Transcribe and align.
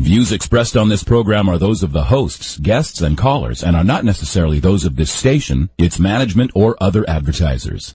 Views 0.00 0.32
expressed 0.32 0.78
on 0.78 0.88
this 0.88 1.04
program 1.04 1.46
are 1.46 1.58
those 1.58 1.82
of 1.82 1.92
the 1.92 2.04
hosts, 2.04 2.56
guests, 2.56 3.02
and 3.02 3.18
callers 3.18 3.62
and 3.62 3.76
are 3.76 3.84
not 3.84 4.02
necessarily 4.02 4.58
those 4.58 4.86
of 4.86 4.96
this 4.96 5.12
station, 5.12 5.68
its 5.76 5.98
management, 6.00 6.50
or 6.54 6.74
other 6.80 7.08
advertisers. 7.08 7.94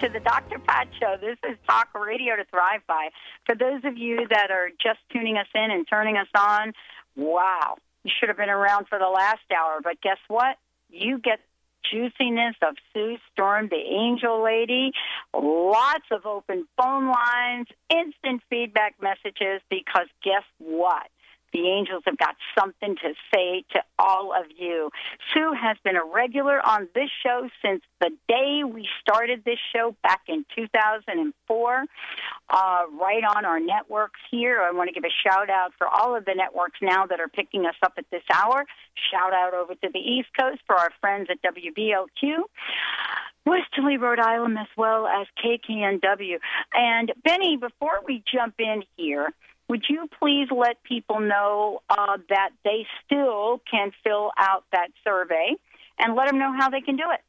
to 0.00 0.08
the 0.08 0.20
Dr. 0.20 0.60
Pat 0.60 0.86
Show. 1.00 1.16
This 1.20 1.38
is 1.50 1.58
Talk 1.68 1.88
Radio 1.92 2.36
to 2.36 2.44
Thrive 2.44 2.82
By. 2.86 3.08
For 3.46 3.56
those 3.56 3.80
of 3.84 3.96
you 3.96 4.28
that 4.30 4.52
are 4.52 4.68
just 4.80 5.00
tuning 5.12 5.36
us 5.36 5.48
in 5.56 5.72
and 5.72 5.86
turning 5.88 6.16
us 6.16 6.28
on, 6.36 6.72
wow, 7.16 7.76
you 8.04 8.12
should 8.18 8.28
have 8.28 8.38
been 8.38 8.48
around 8.48 8.86
for 8.88 8.98
the 9.00 9.08
last 9.08 9.40
hour. 9.50 9.80
But 9.82 10.00
guess 10.00 10.18
what? 10.28 10.56
You 10.88 11.18
get 11.18 11.40
juiciness 11.90 12.54
of 12.62 12.76
Sue 12.94 13.16
Storm, 13.32 13.68
the 13.70 13.76
angel 13.76 14.42
lady, 14.44 14.92
lots 15.34 16.06
of 16.12 16.26
open 16.26 16.68
phone 16.76 17.08
lines, 17.08 17.66
instant 17.90 18.42
feedback 18.48 18.94
messages, 19.02 19.62
because 19.68 20.06
guess 20.22 20.44
what? 20.58 21.08
The 21.52 21.66
angels 21.68 22.02
have 22.06 22.18
got 22.18 22.36
something 22.58 22.96
to 22.96 23.14
say 23.32 23.64
to 23.72 23.80
all 23.98 24.32
of 24.32 24.46
you. 24.56 24.90
Sue 25.32 25.52
has 25.60 25.76
been 25.84 25.96
a 25.96 26.04
regular 26.04 26.64
on 26.64 26.88
this 26.94 27.10
show 27.22 27.48
since 27.64 27.82
the 28.00 28.10
day 28.28 28.62
we 28.64 28.86
started 29.00 29.44
this 29.44 29.58
show 29.74 29.94
back 30.02 30.22
in 30.28 30.44
2004, 30.54 31.84
uh, 32.50 32.82
right 33.00 33.24
on 33.36 33.44
our 33.44 33.60
networks 33.60 34.20
here. 34.30 34.60
I 34.60 34.72
want 34.72 34.88
to 34.88 34.94
give 34.94 35.04
a 35.04 35.28
shout 35.28 35.50
out 35.50 35.72
for 35.78 35.86
all 35.86 36.16
of 36.16 36.24
the 36.24 36.34
networks 36.34 36.78
now 36.82 37.06
that 37.06 37.20
are 37.20 37.28
picking 37.28 37.66
us 37.66 37.76
up 37.82 37.94
at 37.96 38.04
this 38.10 38.22
hour. 38.32 38.64
Shout 39.10 39.32
out 39.32 39.54
over 39.54 39.74
to 39.74 39.88
the 39.92 39.98
East 39.98 40.28
Coast 40.38 40.60
for 40.66 40.76
our 40.76 40.90
friends 41.00 41.28
at 41.30 41.38
WBLQ. 41.42 42.42
Westerly, 43.46 43.96
Rhode 43.96 44.20
Island, 44.20 44.58
as 44.58 44.66
well 44.76 45.06
as 45.06 45.26
KKNW. 45.42 46.38
And 46.74 47.12
Benny, 47.24 47.56
before 47.56 48.00
we 48.06 48.22
jump 48.30 48.54
in 48.58 48.82
here, 48.96 49.30
would 49.68 49.84
you 49.88 50.08
please 50.18 50.48
let 50.50 50.82
people 50.82 51.20
know 51.20 51.80
uh, 51.90 52.16
that 52.28 52.50
they 52.64 52.86
still 53.04 53.60
can 53.70 53.92
fill 54.02 54.30
out 54.38 54.64
that 54.72 54.88
survey 55.04 55.54
and 55.98 56.14
let 56.14 56.28
them 56.28 56.38
know 56.38 56.54
how 56.58 56.70
they 56.70 56.80
can 56.80 56.96
do 56.96 57.04
it? 57.12 57.20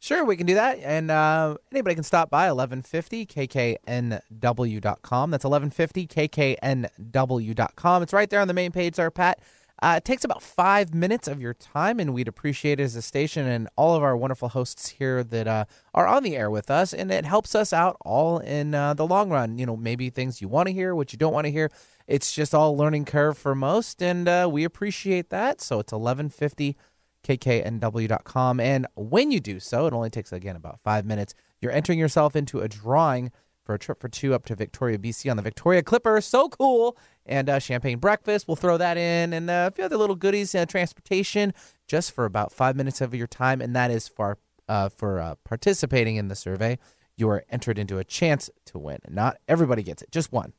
Sure, 0.00 0.24
we 0.24 0.36
can 0.36 0.46
do 0.46 0.54
that. 0.54 0.78
And 0.78 1.10
uh, 1.10 1.56
anybody 1.72 1.96
can 1.96 2.04
stop 2.04 2.30
by 2.30 2.46
1150kknw.com. 2.48 5.30
That's 5.30 5.44
1150kknw.com. 5.44 8.02
It's 8.02 8.12
right 8.12 8.30
there 8.30 8.40
on 8.40 8.46
the 8.46 8.54
main 8.54 8.70
page 8.70 8.94
there, 8.94 9.10
Pat. 9.10 9.40
Uh, 9.80 9.94
it 9.96 10.04
takes 10.04 10.24
about 10.24 10.42
five 10.42 10.92
minutes 10.92 11.28
of 11.28 11.40
your 11.40 11.54
time, 11.54 12.00
and 12.00 12.12
we'd 12.12 12.26
appreciate 12.26 12.80
it 12.80 12.82
as 12.82 12.96
a 12.96 13.02
station 13.02 13.46
and 13.46 13.68
all 13.76 13.94
of 13.94 14.02
our 14.02 14.16
wonderful 14.16 14.48
hosts 14.48 14.88
here 14.88 15.22
that 15.22 15.46
uh, 15.46 15.64
are 15.94 16.08
on 16.08 16.24
the 16.24 16.36
air 16.36 16.50
with 16.50 16.68
us. 16.70 16.92
And 16.92 17.12
it 17.12 17.24
helps 17.24 17.54
us 17.54 17.72
out 17.72 17.96
all 18.00 18.38
in 18.38 18.74
uh, 18.74 18.94
the 18.94 19.06
long 19.06 19.30
run. 19.30 19.56
You 19.56 19.66
know, 19.66 19.76
maybe 19.76 20.10
things 20.10 20.40
you 20.40 20.48
want 20.48 20.66
to 20.66 20.72
hear, 20.72 20.92
what 20.94 21.12
you 21.12 21.18
don't 21.18 21.32
want 21.32 21.46
to 21.46 21.52
hear. 21.52 21.70
It's 22.08 22.32
just 22.32 22.54
all 22.54 22.76
learning 22.76 23.04
curve 23.04 23.38
for 23.38 23.54
most, 23.54 24.02
and 24.02 24.28
uh, 24.28 24.48
we 24.50 24.64
appreciate 24.64 25.30
that. 25.30 25.60
So 25.60 25.78
it's 25.78 25.92
1150kknw.com. 25.92 28.60
And 28.60 28.86
when 28.96 29.30
you 29.30 29.40
do 29.40 29.60
so, 29.60 29.86
it 29.86 29.92
only 29.92 30.10
takes, 30.10 30.32
again, 30.32 30.56
about 30.56 30.80
five 30.82 31.04
minutes. 31.04 31.34
You're 31.60 31.72
entering 31.72 31.98
yourself 31.98 32.34
into 32.34 32.60
a 32.60 32.68
drawing 32.68 33.30
for 33.68 33.74
a 33.74 33.78
trip 33.78 34.00
for 34.00 34.08
two 34.08 34.32
up 34.32 34.46
to 34.46 34.54
Victoria, 34.54 34.96
BC 34.96 35.30
on 35.30 35.36
the 35.36 35.42
Victoria 35.42 35.82
Clipper. 35.82 36.22
So 36.22 36.48
cool. 36.48 36.96
And 37.26 37.50
uh, 37.50 37.58
champagne 37.58 37.98
breakfast, 37.98 38.48
we'll 38.48 38.56
throw 38.56 38.78
that 38.78 38.96
in. 38.96 39.34
And 39.34 39.50
uh, 39.50 39.68
a 39.70 39.74
few 39.74 39.84
other 39.84 39.98
little 39.98 40.16
goodies, 40.16 40.54
uh, 40.54 40.64
transportation, 40.64 41.52
just 41.86 42.12
for 42.12 42.24
about 42.24 42.50
five 42.50 42.76
minutes 42.76 43.02
of 43.02 43.14
your 43.14 43.26
time. 43.26 43.60
And 43.60 43.76
that 43.76 43.90
is 43.90 44.08
for, 44.08 44.38
uh, 44.70 44.88
for 44.88 45.20
uh, 45.20 45.34
participating 45.44 46.16
in 46.16 46.28
the 46.28 46.34
survey. 46.34 46.78
You 47.18 47.28
are 47.28 47.44
entered 47.50 47.78
into 47.78 47.98
a 47.98 48.04
chance 48.04 48.48
to 48.64 48.78
win. 48.78 49.00
Not 49.06 49.36
everybody 49.46 49.82
gets 49.82 50.00
it, 50.00 50.10
just 50.10 50.32
one. 50.32 50.54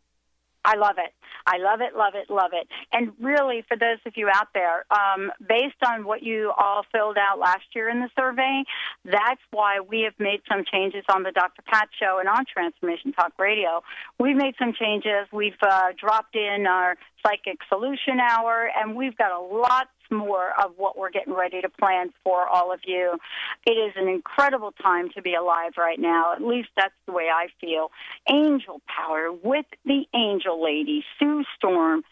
I 0.63 0.75
love 0.75 0.97
it. 0.99 1.11
I 1.49 1.57
love 1.57 1.81
it, 1.81 1.97
love 1.97 2.13
it, 2.13 2.29
love 2.29 2.51
it. 2.53 2.67
And 2.93 3.11
really, 3.19 3.63
for 3.67 3.75
those 3.75 3.97
of 4.05 4.13
you 4.15 4.29
out 4.31 4.49
there, 4.53 4.85
um, 4.91 5.31
based 5.41 5.81
on 5.83 6.05
what 6.05 6.21
you 6.21 6.53
all 6.55 6.83
filled 6.91 7.17
out 7.17 7.39
last 7.39 7.65
year 7.73 7.89
in 7.89 8.01
the 8.01 8.09
survey, 8.15 8.63
that's 9.03 9.41
why 9.49 9.79
we 9.79 10.01
have 10.01 10.13
made 10.19 10.41
some 10.47 10.63
changes 10.71 11.03
on 11.11 11.23
the 11.23 11.31
Dr. 11.31 11.63
Pat 11.65 11.89
Show 11.99 12.19
and 12.19 12.29
on 12.29 12.45
Transformation 12.45 13.13
Talk 13.13 13.33
Radio. 13.39 13.81
We've 14.19 14.35
made 14.35 14.53
some 14.59 14.73
changes. 14.79 15.25
We've 15.33 15.57
uh, 15.63 15.89
dropped 15.99 16.35
in 16.35 16.67
our 16.67 16.97
Psychic 17.25 17.57
Solution 17.67 18.19
Hour, 18.19 18.69
and 18.77 18.95
we've 18.95 19.17
got 19.17 19.31
a 19.31 19.41
lot 19.41 19.89
more 20.11 20.49
of 20.63 20.73
what 20.77 20.97
we're 20.97 21.11
getting 21.11 21.33
ready 21.33 21.61
to 21.61 21.69
plan 21.69 22.11
for 22.23 22.47
all 22.47 22.73
of 22.73 22.79
you. 22.85 23.17
It 23.65 23.71
is 23.71 23.93
an 23.95 24.07
incredible 24.07 24.71
time 24.81 25.09
to 25.15 25.21
be 25.21 25.35
alive 25.35 25.73
right 25.77 25.99
now. 25.99 26.33
At 26.33 26.41
least 26.41 26.69
that's 26.75 26.93
the 27.05 27.13
way 27.13 27.27
I 27.33 27.47
feel. 27.61 27.91
Angel 28.29 28.81
Power 28.87 29.31
with 29.31 29.65
the 29.85 30.05
Angel 30.15 30.63
Lady, 30.63 31.03
Sue 31.19 31.43
Storm, 31.55 32.03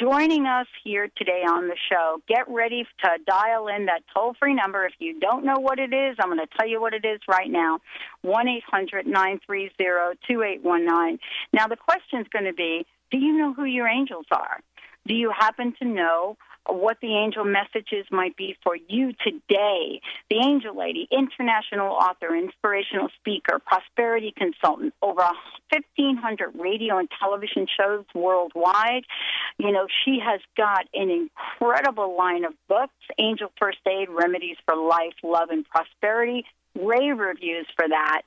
joining 0.00 0.46
us 0.46 0.66
here 0.84 1.08
today 1.16 1.42
on 1.48 1.68
the 1.68 1.76
show. 1.90 2.20
Get 2.28 2.48
ready 2.48 2.86
to 3.04 3.10
dial 3.26 3.68
in 3.68 3.86
that 3.86 4.02
toll 4.14 4.34
free 4.38 4.54
number. 4.54 4.84
If 4.84 4.94
you 4.98 5.18
don't 5.18 5.44
know 5.44 5.58
what 5.58 5.78
it 5.78 5.92
is, 5.92 6.16
I'm 6.20 6.28
going 6.28 6.40
to 6.40 6.58
tell 6.58 6.68
you 6.68 6.80
what 6.80 6.94
it 6.94 7.04
is 7.04 7.20
right 7.28 7.50
now 7.50 7.80
1 8.22 8.48
800 8.48 9.06
930 9.06 9.70
2819. 10.26 11.18
Now, 11.52 11.66
the 11.66 11.76
question 11.76 12.20
is 12.20 12.26
going 12.32 12.44
to 12.44 12.52
be 12.52 12.86
do 13.10 13.18
you 13.18 13.36
know 13.38 13.54
who 13.54 13.64
your 13.64 13.88
angels 13.88 14.26
are? 14.30 14.60
Do 15.06 15.14
you 15.14 15.32
happen 15.36 15.74
to 15.80 15.88
know 15.88 16.36
what 16.68 16.98
the 17.00 17.16
angel 17.16 17.44
messages 17.44 18.06
might 18.10 18.36
be 18.36 18.56
for 18.62 18.76
you 18.76 19.12
today. 19.24 20.00
The 20.30 20.36
Angel 20.36 20.76
Lady, 20.76 21.08
international 21.10 21.92
author, 21.92 22.34
inspirational 22.34 23.08
speaker, 23.18 23.58
prosperity 23.58 24.32
consultant, 24.36 24.94
over 25.02 25.22
1,500 25.70 26.52
radio 26.58 26.98
and 26.98 27.08
television 27.18 27.66
shows 27.78 28.04
worldwide. 28.14 29.04
You 29.58 29.72
know, 29.72 29.86
she 30.04 30.18
has 30.24 30.40
got 30.56 30.86
an 30.94 31.10
incredible 31.10 32.16
line 32.16 32.44
of 32.44 32.52
books 32.68 32.92
Angel 33.18 33.50
First 33.58 33.78
Aid, 33.86 34.08
Remedies 34.10 34.56
for 34.64 34.76
Life, 34.76 35.14
Love, 35.22 35.50
and 35.50 35.64
Prosperity 35.68 36.44
rave 36.78 37.18
reviews 37.18 37.66
for 37.76 37.88
that. 37.88 38.22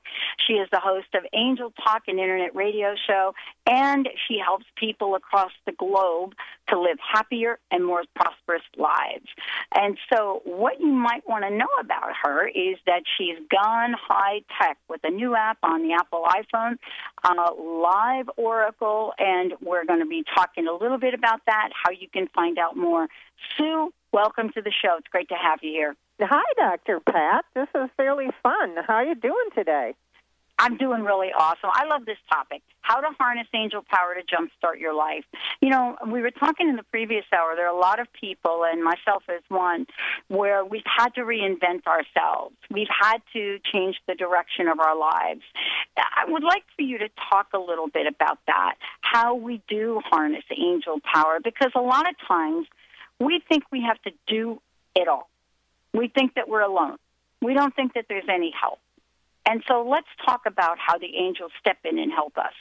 She 0.46 0.54
is 0.54 0.68
the 0.70 0.80
host 0.80 1.08
of 1.14 1.24
Angel 1.32 1.72
Talk, 1.84 2.02
an 2.08 2.18
internet 2.18 2.54
radio 2.54 2.94
show, 3.06 3.34
and 3.66 4.08
she 4.28 4.38
helps 4.38 4.64
people 4.76 5.14
across 5.14 5.52
the 5.66 5.72
globe 5.72 6.34
to 6.68 6.78
live 6.80 6.98
happier 7.00 7.58
and 7.70 7.84
more 7.84 8.04
prosperous 8.14 8.62
lives. 8.76 9.26
And 9.74 9.98
so, 10.12 10.42
what 10.44 10.80
you 10.80 10.92
might 10.92 11.28
want 11.28 11.44
to 11.44 11.50
know 11.50 11.68
about 11.80 12.10
her 12.22 12.46
is 12.48 12.76
that 12.86 13.02
she's 13.18 13.38
gone 13.50 13.94
high 13.98 14.42
tech 14.60 14.78
with 14.88 15.00
a 15.04 15.10
new 15.10 15.34
app 15.34 15.58
on 15.62 15.82
the 15.82 15.94
Apple 15.94 16.24
iPhone, 16.24 16.76
uh, 17.24 17.52
Live 17.54 18.28
Oracle, 18.36 19.12
and 19.18 19.52
we're 19.62 19.84
going 19.84 20.00
to 20.00 20.06
be 20.06 20.24
talking 20.34 20.66
a 20.66 20.72
little 20.72 20.98
bit 20.98 21.14
about 21.14 21.40
that, 21.46 21.70
how 21.72 21.90
you 21.90 22.08
can 22.08 22.28
find 22.28 22.58
out 22.58 22.76
more. 22.76 23.08
Sue, 23.56 23.92
welcome 24.12 24.50
to 24.54 24.62
the 24.62 24.72
show. 24.72 24.96
It's 24.98 25.08
great 25.08 25.28
to 25.28 25.34
have 25.34 25.60
you 25.62 25.70
here. 25.70 25.96
Hi, 26.20 26.42
Dr. 26.56 27.00
Pat. 27.00 27.44
This 27.54 27.68
is 27.74 27.88
fairly 27.96 28.28
fun. 28.42 28.76
How 28.86 28.94
are 28.94 29.04
you 29.04 29.14
doing 29.14 29.48
today? 29.54 29.94
I'm 30.58 30.76
doing 30.76 31.02
really 31.02 31.30
awesome. 31.36 31.70
I 31.72 31.86
love 31.86 32.04
this 32.04 32.18
topic. 32.30 32.62
How 32.82 33.00
to 33.00 33.08
harness 33.18 33.48
angel 33.52 33.82
power 33.88 34.14
to 34.14 34.20
jumpstart 34.20 34.78
your 34.78 34.94
life. 34.94 35.24
You 35.60 35.70
know, 35.70 35.96
we 36.06 36.20
were 36.20 36.30
talking 36.30 36.68
in 36.68 36.76
the 36.76 36.84
previous 36.84 37.24
hour, 37.32 37.56
there 37.56 37.66
are 37.66 37.74
a 37.74 37.80
lot 37.80 37.98
of 37.98 38.06
people, 38.12 38.64
and 38.70 38.84
myself 38.84 39.24
as 39.28 39.40
one, 39.48 39.86
where 40.28 40.64
we've 40.64 40.82
had 40.84 41.14
to 41.14 41.22
reinvent 41.22 41.86
ourselves. 41.86 42.54
We've 42.70 42.86
had 43.00 43.22
to 43.32 43.58
change 43.72 43.96
the 44.06 44.14
direction 44.14 44.68
of 44.68 44.78
our 44.78 44.96
lives. 44.96 45.42
I 45.96 46.30
would 46.30 46.44
like 46.44 46.64
for 46.76 46.82
you 46.82 46.98
to 46.98 47.08
talk 47.30 47.48
a 47.54 47.58
little 47.58 47.88
bit 47.88 48.06
about 48.06 48.38
that, 48.46 48.74
how 49.00 49.34
we 49.34 49.62
do 49.68 50.00
harness 50.04 50.44
angel 50.56 51.00
power, 51.12 51.38
because 51.42 51.72
a 51.74 51.80
lot 51.80 52.08
of 52.08 52.14
times 52.28 52.68
we 53.18 53.42
think 53.48 53.64
we 53.72 53.82
have 53.82 54.00
to 54.02 54.12
do 54.28 54.60
it 54.94 55.08
all 55.08 55.31
we 55.92 56.08
think 56.08 56.34
that 56.34 56.48
we're 56.48 56.62
alone. 56.62 56.96
We 57.40 57.54
don't 57.54 57.74
think 57.74 57.94
that 57.94 58.06
there's 58.08 58.28
any 58.28 58.52
help. 58.58 58.78
And 59.46 59.62
so 59.66 59.86
let's 59.88 60.06
talk 60.24 60.42
about 60.46 60.78
how 60.78 60.98
the 60.98 61.16
angels 61.16 61.50
step 61.58 61.78
in 61.84 61.98
and 61.98 62.12
help 62.12 62.38
us. 62.38 62.52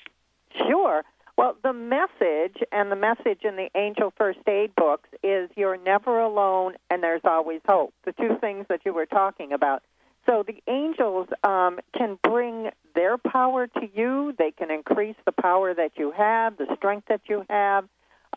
Sure. 0.58 1.04
Well, 1.38 1.56
the 1.64 1.74
message 1.74 2.58
and 2.72 2.92
the 2.92 2.96
message 2.96 3.44
in 3.44 3.56
the 3.56 3.70
Angel 3.76 4.14
First 4.18 4.40
Aid 4.48 4.76
books 4.76 5.10
is 5.24 5.50
you're 5.56 5.78
never 5.78 6.20
alone 6.20 6.74
and 6.90 7.02
there's 7.02 7.22
always 7.24 7.62
hope. 7.68 7.94
The 8.06 8.12
two 8.14 8.38
things 8.42 8.66
that 8.70 8.82
you 8.86 8.94
were 8.94 9.06
talking 9.06 9.54
about. 9.54 9.84
So 10.26 10.44
the 10.46 10.62
angels 10.72 11.28
um, 11.44 11.80
can 11.98 12.20
bring 12.24 12.70
their 12.94 13.18
power 13.18 13.68
to 13.68 13.90
you. 13.94 14.36
They 14.38 14.52
can 14.52 14.70
increase 14.70 15.16
the 15.26 15.32
power 15.32 15.74
that 15.74 15.94
you 15.98 16.12
have, 16.12 16.58
the 16.58 16.68
strength 16.76 17.08
that 17.08 17.22
you 17.28 17.44
have, 17.50 17.86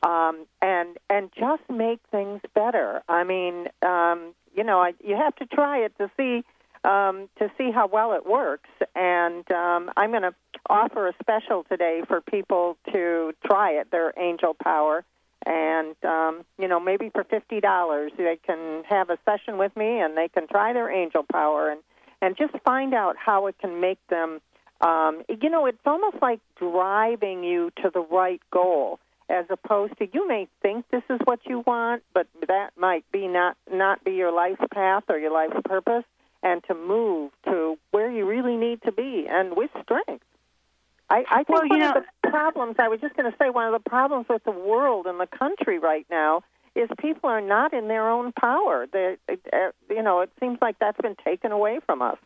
um, 0.03 0.47
and 0.63 0.97
and 1.11 1.31
just 1.39 1.63
make 1.69 2.01
things 2.11 2.41
better. 2.55 3.03
I 3.09 3.25
mean, 3.25 3.69
um, 3.83 4.35
you 4.55 4.65
know, 4.65 4.81
I, 4.81 4.95
you 5.05 5.17
have 5.17 5.35
to 5.37 5.47
try 5.47 5.79
it 5.79 5.93
to 5.99 6.11
see 6.17 6.45
um, 6.85 7.29
to 7.39 7.51
see 7.57 7.71
how 7.71 7.87
well 7.87 8.13
it 8.13 8.27
works. 8.27 8.69
And 8.95 9.51
um, 9.51 9.91
I'm 9.97 10.11
going 10.11 10.23
to 10.23 10.35
offer 10.69 11.09
a 11.09 11.15
special 11.21 11.65
today 11.65 12.03
for 12.07 12.21
people 12.21 12.77
to 12.93 13.33
try 13.45 13.73
it, 13.73 13.91
their 13.91 14.13
angel 14.19 14.55
power. 14.63 15.05
And 15.47 15.97
um, 16.05 16.45
you 16.59 16.69
know, 16.69 16.81
maybe 16.81 17.11
for 17.11 17.25
fifty 17.25 17.61
dollars, 17.61 18.13
they 18.17 18.39
can 18.47 18.83
have 18.89 19.11
a 19.11 19.19
session 19.27 19.59
with 19.59 19.77
me, 19.77 20.01
and 20.01 20.17
they 20.17 20.29
can 20.29 20.47
try 20.49 20.73
their 20.73 20.91
angel 20.91 21.25
power 21.31 21.71
and 21.71 21.81
and 22.23 22.37
just 22.37 22.55
find 22.65 22.95
out 22.95 23.17
how 23.19 23.47
it 23.49 23.57
can 23.59 23.81
make 23.81 23.99
them. 24.09 24.41
Um, 24.81 25.23
you 25.29 25.51
know, 25.51 25.67
it's 25.67 25.79
almost 25.85 26.17
like 26.23 26.41
driving 26.57 27.45
you 27.45 27.71
to 27.83 27.91
the 27.93 28.01
right 28.01 28.41
goal, 28.51 28.99
as 29.29 29.47
opposed 29.51 29.97
to 29.99 30.09
you 30.13 30.29
may 30.29 30.49
think 30.61 30.85
this 30.91 31.03
is 31.09 31.19
what 31.25 31.41
you 31.47 31.61
want, 31.67 32.03
but 32.13 32.27
that 32.47 32.71
might 32.77 33.05
be 33.13 33.27
not 33.27 33.57
not 33.73 34.05
be 34.05 34.13
your 34.13 34.33
life's 34.33 34.63
path 34.73 35.05
or 35.09 35.19
your 35.19 35.33
life's 35.33 35.61
purpose 35.65 36.05
and 36.43 36.63
to 36.65 36.75
move 36.75 37.33
to 37.45 37.79
where 37.91 38.11
you 38.11 38.27
really 38.27 38.57
need 38.57 38.83
to 38.83 38.93
be 38.93 39.27
and 39.29 39.57
with 39.57 39.71
strength. 39.83 40.25
I, 41.11 41.25
I 41.31 41.37
think 41.45 41.49
well, 41.49 41.69
one 41.69 41.79
know, 41.81 41.91
of 41.91 42.05
the 42.23 42.31
problems, 42.31 42.77
I 42.79 42.89
was 42.89 43.01
just 43.01 43.15
going 43.17 43.31
to 43.31 43.37
say, 43.39 43.51
one 43.51 43.73
of 43.73 43.73
the 43.73 43.91
problems 43.91 44.27
with 44.29 44.45
the 44.45 44.51
world 44.51 45.07
and 45.07 45.21
the 45.21 45.27
country 45.27 45.79
right 45.79 46.07
now 46.11 46.43
is 46.75 46.89
people 46.99 47.31
are 47.31 47.41
not 47.41 47.73
in 47.73 47.89
their 47.89 48.09
own 48.09 48.33
power. 48.33 48.87
They, 48.91 49.17
uh, 49.29 49.71
you 49.89 50.03
know, 50.03 50.21
it 50.21 50.31
seems 50.41 50.59
like 50.61 50.79
that's 50.79 51.01
been 51.01 51.17
taken 51.25 51.53
away 51.53 51.81
from 51.87 52.03
us. 52.03 52.19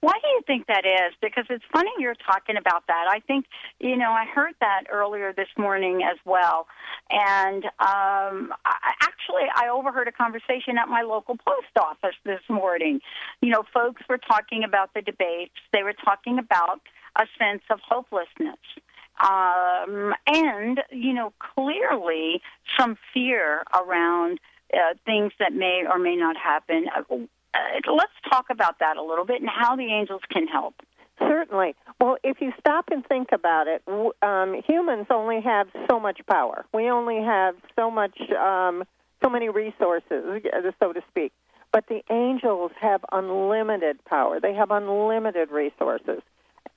Why 0.00 0.12
do 0.22 0.28
you 0.28 0.42
think 0.46 0.66
that 0.66 0.84
is? 0.86 1.14
Because 1.20 1.44
it's 1.50 1.64
funny 1.72 1.90
you're 1.98 2.14
talking 2.14 2.56
about 2.56 2.86
that. 2.86 3.06
I 3.08 3.20
think, 3.20 3.46
you 3.78 3.96
know, 3.96 4.10
I 4.10 4.24
heard 4.24 4.54
that 4.60 4.84
earlier 4.90 5.32
this 5.32 5.48
morning 5.58 6.02
as 6.02 6.18
well. 6.24 6.66
And 7.10 7.64
um, 7.64 8.52
I, 8.64 8.92
actually, 9.02 9.44
I 9.54 9.68
overheard 9.68 10.08
a 10.08 10.12
conversation 10.12 10.78
at 10.78 10.88
my 10.88 11.02
local 11.02 11.36
post 11.36 11.76
office 11.78 12.16
this 12.24 12.40
morning. 12.48 13.00
You 13.40 13.50
know, 13.50 13.64
folks 13.72 14.02
were 14.08 14.18
talking 14.18 14.64
about 14.64 14.94
the 14.94 15.02
debates, 15.02 15.54
they 15.72 15.82
were 15.82 15.94
talking 15.94 16.38
about 16.38 16.80
a 17.16 17.26
sense 17.38 17.62
of 17.70 17.80
hopelessness. 17.80 18.58
Um, 19.20 20.14
and, 20.26 20.80
you 20.90 21.12
know, 21.12 21.32
clearly 21.54 22.40
some 22.78 22.96
fear 23.12 23.64
around 23.74 24.40
uh, 24.72 24.94
things 25.04 25.32
that 25.38 25.52
may 25.52 25.84
or 25.86 25.98
may 25.98 26.16
not 26.16 26.36
happen. 26.36 26.86
Uh, 27.54 27.92
let's 27.92 28.12
talk 28.30 28.46
about 28.50 28.78
that 28.80 28.96
a 28.96 29.02
little 29.02 29.24
bit 29.24 29.40
and 29.40 29.50
how 29.50 29.76
the 29.76 29.92
angels 29.92 30.22
can 30.30 30.46
help. 30.46 30.74
Certainly. 31.18 31.74
Well, 32.00 32.16
if 32.24 32.40
you 32.40 32.52
stop 32.58 32.86
and 32.90 33.04
think 33.06 33.28
about 33.32 33.66
it, 33.66 33.82
um, 34.22 34.62
humans 34.66 35.06
only 35.10 35.40
have 35.42 35.68
so 35.90 36.00
much 36.00 36.20
power. 36.26 36.64
We 36.72 36.88
only 36.88 37.22
have 37.22 37.56
so 37.76 37.90
much, 37.90 38.18
um, 38.32 38.84
so 39.22 39.28
many 39.28 39.50
resources, 39.50 40.42
so 40.80 40.92
to 40.92 41.02
speak. 41.10 41.32
But 41.72 41.84
the 41.88 42.02
angels 42.10 42.72
have 42.80 43.04
unlimited 43.12 44.02
power. 44.06 44.40
They 44.40 44.54
have 44.54 44.70
unlimited 44.70 45.50
resources. 45.50 46.22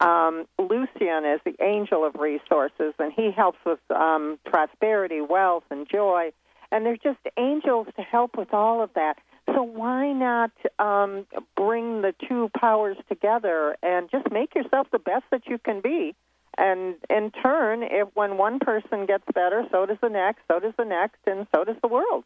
Um, 0.02 0.46
Lucian 0.60 1.24
is 1.26 1.40
the 1.46 1.56
angel 1.62 2.06
of 2.06 2.16
resources, 2.16 2.94
and 3.00 3.14
he 3.16 3.32
helps 3.32 3.60
with 3.66 3.80
um, 3.90 4.38
prosperity, 4.46 5.22
wealth, 5.22 5.64
and 5.72 5.88
joy. 5.90 6.32
And 6.72 6.86
they're 6.86 6.98
just 6.98 7.20
angels 7.38 7.88
to 7.96 8.02
help 8.02 8.38
with 8.38 8.54
all 8.54 8.84
of 8.84 8.90
that. 8.96 9.16
So 9.48 9.64
why 9.64 10.14
not 10.14 10.52
um, 10.80 11.26
bring 11.56 12.02
the 12.02 12.14
two 12.28 12.50
powers 12.58 12.98
together 13.10 13.76
and 13.84 14.10
just 14.10 14.32
make 14.32 14.56
yourself 14.56 14.88
the 14.92 15.00
best 15.00 15.26
that 15.32 15.48
you 15.48 15.58
can 15.58 15.82
be? 15.82 16.16
And 16.58 16.96
in 17.10 17.32
turn, 17.32 17.84
if 17.84 18.08
when 18.14 18.38
one 18.38 18.60
person 18.60 19.06
gets 19.06 19.26
better, 19.34 19.64
so 19.72 19.86
does 19.86 19.98
the 20.02 20.10
next, 20.10 20.42
so 20.48 20.60
does 20.60 20.74
the 20.78 20.86
next, 20.86 21.18
and 21.26 21.48
so 21.54 21.64
does 21.64 21.78
the 21.82 21.88
world. 21.88 22.24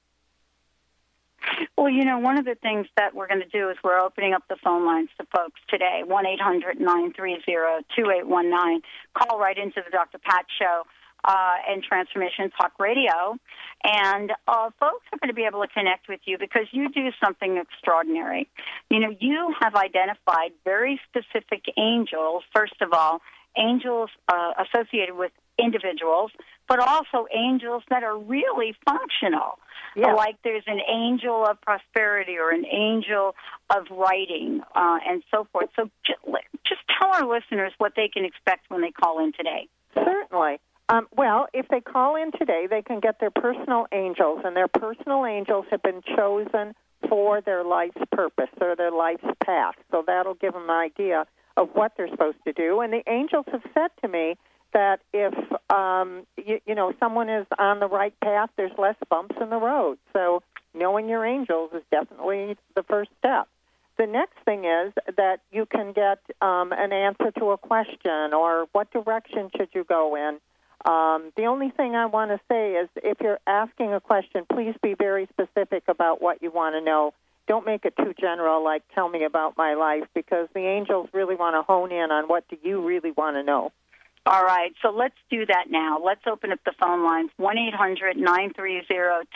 Well, 1.77 1.89
you 1.89 2.03
know, 2.03 2.19
one 2.19 2.37
of 2.37 2.45
the 2.45 2.55
things 2.55 2.87
that 2.97 3.15
we're 3.15 3.27
going 3.27 3.41
to 3.41 3.47
do 3.47 3.69
is 3.69 3.77
we're 3.83 3.99
opening 3.99 4.33
up 4.33 4.43
the 4.49 4.57
phone 4.63 4.85
lines 4.85 5.09
to 5.19 5.25
folks 5.33 5.59
today, 5.69 6.01
one 6.05 6.25
eight 6.25 6.41
hundred 6.41 6.79
nine 6.79 7.13
three 7.13 7.41
zero 7.45 7.79
two 7.95 8.11
eight 8.11 8.27
one 8.27 8.49
nine. 8.49 8.81
Call 9.13 9.39
right 9.39 9.57
into 9.57 9.81
the 9.83 9.91
Dr. 9.91 10.17
Pat 10.17 10.45
Show 10.59 10.83
uh, 11.27 11.55
and 11.69 11.83
Transformation 11.83 12.49
Talk 12.59 12.71
Radio. 12.79 13.35
And 13.83 14.31
uh, 14.47 14.69
folks 14.79 15.05
are 15.11 15.19
going 15.19 15.29
to 15.29 15.35
be 15.35 15.43
able 15.43 15.61
to 15.61 15.67
connect 15.67 16.07
with 16.07 16.21
you 16.25 16.37
because 16.37 16.67
you 16.71 16.89
do 16.89 17.09
something 17.23 17.57
extraordinary. 17.57 18.49
You 18.89 18.99
know, 19.01 19.15
you 19.19 19.53
have 19.59 19.75
identified 19.75 20.51
very 20.63 20.99
specific 21.09 21.65
angels, 21.77 22.43
first 22.55 22.81
of 22.81 22.93
all, 22.93 23.21
angels 23.57 24.09
uh, 24.29 24.53
associated 24.65 25.15
with 25.15 25.31
individuals, 25.59 26.31
but 26.67 26.79
also 26.79 27.27
angels 27.35 27.83
that 27.89 28.03
are 28.03 28.17
really 28.17 28.75
functional. 28.85 29.59
Yeah. 29.95 30.13
Like 30.13 30.35
there's 30.43 30.63
an 30.67 30.79
angel 30.87 31.45
of 31.45 31.59
prosperity 31.61 32.37
or 32.37 32.51
an 32.51 32.65
angel 32.65 33.35
of 33.69 33.85
writing 33.89 34.61
uh, 34.75 34.99
and 35.07 35.23
so 35.31 35.47
forth. 35.51 35.69
So 35.75 35.89
just, 36.05 36.19
just 36.67 36.81
tell 36.99 37.09
our 37.13 37.27
listeners 37.27 37.73
what 37.79 37.93
they 37.95 38.07
can 38.07 38.23
expect 38.23 38.69
when 38.69 38.81
they 38.81 38.91
call 38.91 39.23
in 39.23 39.33
today. 39.33 39.67
Certainly. 39.95 40.59
Um, 40.89 41.07
well, 41.15 41.47
if 41.53 41.67
they 41.67 41.81
call 41.81 42.15
in 42.15 42.31
today, 42.31 42.67
they 42.69 42.81
can 42.81 42.99
get 42.99 43.19
their 43.19 43.31
personal 43.31 43.87
angels, 43.91 44.41
and 44.45 44.55
their 44.55 44.69
personal 44.69 45.25
angels 45.25 45.65
have 45.69 45.81
been 45.81 46.01
chosen 46.15 46.73
for 47.09 47.41
their 47.41 47.63
life's 47.63 48.01
purpose 48.11 48.49
or 48.61 48.75
their 48.75 48.91
life's 48.91 49.25
path. 49.43 49.75
So 49.91 50.03
that'll 50.05 50.35
give 50.35 50.53
them 50.53 50.63
an 50.63 50.69
idea 50.69 51.25
of 51.57 51.69
what 51.73 51.93
they're 51.97 52.09
supposed 52.09 52.37
to 52.45 52.53
do. 52.53 52.79
And 52.81 52.93
the 52.93 53.03
angels 53.07 53.45
have 53.51 53.63
said 53.73 53.89
to 54.01 54.07
me 54.07 54.35
that 54.73 54.99
if 55.13 55.33
um, 55.69 56.25
you, 56.37 56.59
you 56.65 56.75
know 56.75 56.93
someone 56.99 57.29
is 57.29 57.45
on 57.57 57.79
the 57.79 57.87
right 57.87 58.13
path, 58.21 58.49
there's 58.57 58.71
less 58.77 58.95
bumps 59.09 59.35
in 59.41 59.49
the 59.49 59.57
road. 59.57 59.97
So 60.13 60.41
knowing 60.73 61.09
your 61.09 61.25
angels 61.25 61.71
is 61.73 61.83
definitely 61.91 62.57
the 62.75 62.83
first 62.83 63.09
step. 63.19 63.47
The 63.97 64.05
next 64.05 64.37
thing 64.45 64.65
is 64.65 64.93
that 65.17 65.39
you 65.51 65.65
can 65.65 65.91
get 65.91 66.19
um, 66.41 66.71
an 66.71 66.93
answer 66.93 67.31
to 67.39 67.51
a 67.51 67.57
question 67.57 68.33
or 68.33 68.67
what 68.71 68.91
direction 68.91 69.49
should 69.57 69.69
you 69.73 69.83
go 69.83 70.15
in. 70.15 70.39
Um, 70.85 71.31
the 71.35 71.45
only 71.45 71.71
thing 71.71 71.95
I 71.95 72.05
want 72.05 72.31
to 72.31 72.39
say 72.49 72.73
is 72.73 72.89
if 72.97 73.17
you're 73.19 73.39
asking 73.47 73.93
a 73.93 73.99
question, 73.99 74.45
please 74.51 74.75
be 74.81 74.93
very 74.93 75.27
specific 75.33 75.83
about 75.87 76.21
what 76.21 76.41
you 76.41 76.51
want 76.51 76.75
to 76.75 76.81
know. 76.81 77.13
Don't 77.47 77.65
make 77.65 77.85
it 77.85 77.95
too 77.97 78.13
general, 78.19 78.63
like 78.63 78.83
tell 78.93 79.09
me 79.09 79.23
about 79.23 79.57
my 79.57 79.73
life, 79.73 80.03
because 80.13 80.47
the 80.53 80.61
angels 80.61 81.09
really 81.13 81.35
want 81.35 81.55
to 81.55 81.61
hone 81.61 81.91
in 81.91 82.11
on 82.11 82.25
what 82.25 82.47
do 82.49 82.57
you 82.61 82.85
really 82.85 83.11
want 83.11 83.37
to 83.37 83.43
know. 83.43 83.71
All 84.27 84.43
right, 84.43 84.73
so 84.81 84.89
let's 84.89 85.15
do 85.31 85.45
that 85.45 85.67
now. 85.69 86.01
Let's 86.03 86.19
open 86.29 86.51
up 86.51 86.59
the 86.65 86.73
phone 86.77 87.01
lines 87.01 87.29
1 87.37 87.57
800 87.57 88.17
930 88.17 88.81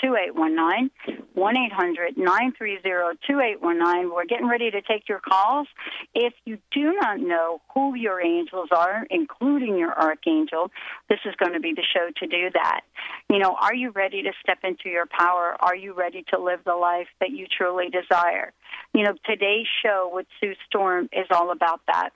2819. 0.02 0.92
1 1.34 1.58
800 1.58 2.18
930 2.18 3.18
2819. 3.26 4.12
We're 4.14 4.26
getting 4.26 4.50
ready 4.50 4.70
to 4.70 4.82
take 4.82 5.08
your 5.08 5.22
calls. 5.22 5.68
If 6.14 6.34
you 6.44 6.58
do 6.74 6.92
not 7.00 7.22
know 7.22 7.62
who 7.74 7.96
your 7.96 8.20
angels 8.20 8.68
are, 8.76 9.08
including 9.10 9.78
your 9.78 9.98
archangel, 9.98 10.72
this 11.08 11.20
is 11.24 11.36
going 11.40 11.54
to 11.54 11.62
be 11.62 11.72
the 11.74 11.88
show 11.88 12.10
to 12.18 12.28
do 12.28 12.50
that. 12.54 12.82
You 13.30 13.40
know, 13.40 13.56
are 13.62 13.74
you 13.74 13.92
ready 13.92 14.24
to 14.24 14.32
step 14.44 14.58
into 14.66 14.90
your 14.90 15.06
power? 15.06 15.56
Are 15.62 15.76
you 15.76 15.94
ready 15.94 16.26
to 16.34 16.38
live 16.38 16.66
the 16.66 16.76
life 16.76 17.08
that 17.22 17.32
you 17.32 17.48
truly 17.48 17.86
desire? 17.88 18.52
You 18.94 19.04
know, 19.04 19.14
today's 19.26 19.68
show 19.82 20.12
with 20.14 20.28
Sue 20.42 20.56
Storm 20.68 21.08
is 21.14 21.28
all 21.32 21.52
about 21.52 21.80
that. 21.88 22.10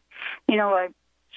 You 0.50 0.58
know, 0.58 0.90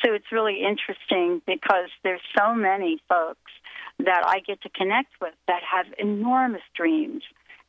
so 0.04 0.12
it's 0.12 0.30
really 0.32 0.62
interesting 0.62 1.42
because 1.46 1.90
there's 2.02 2.20
so 2.36 2.54
many 2.54 3.00
folks 3.08 3.52
that 3.98 4.22
I 4.26 4.40
get 4.40 4.62
to 4.62 4.68
connect 4.68 5.12
with 5.20 5.34
that 5.46 5.62
have 5.62 5.86
enormous 5.98 6.62
dreams 6.74 7.22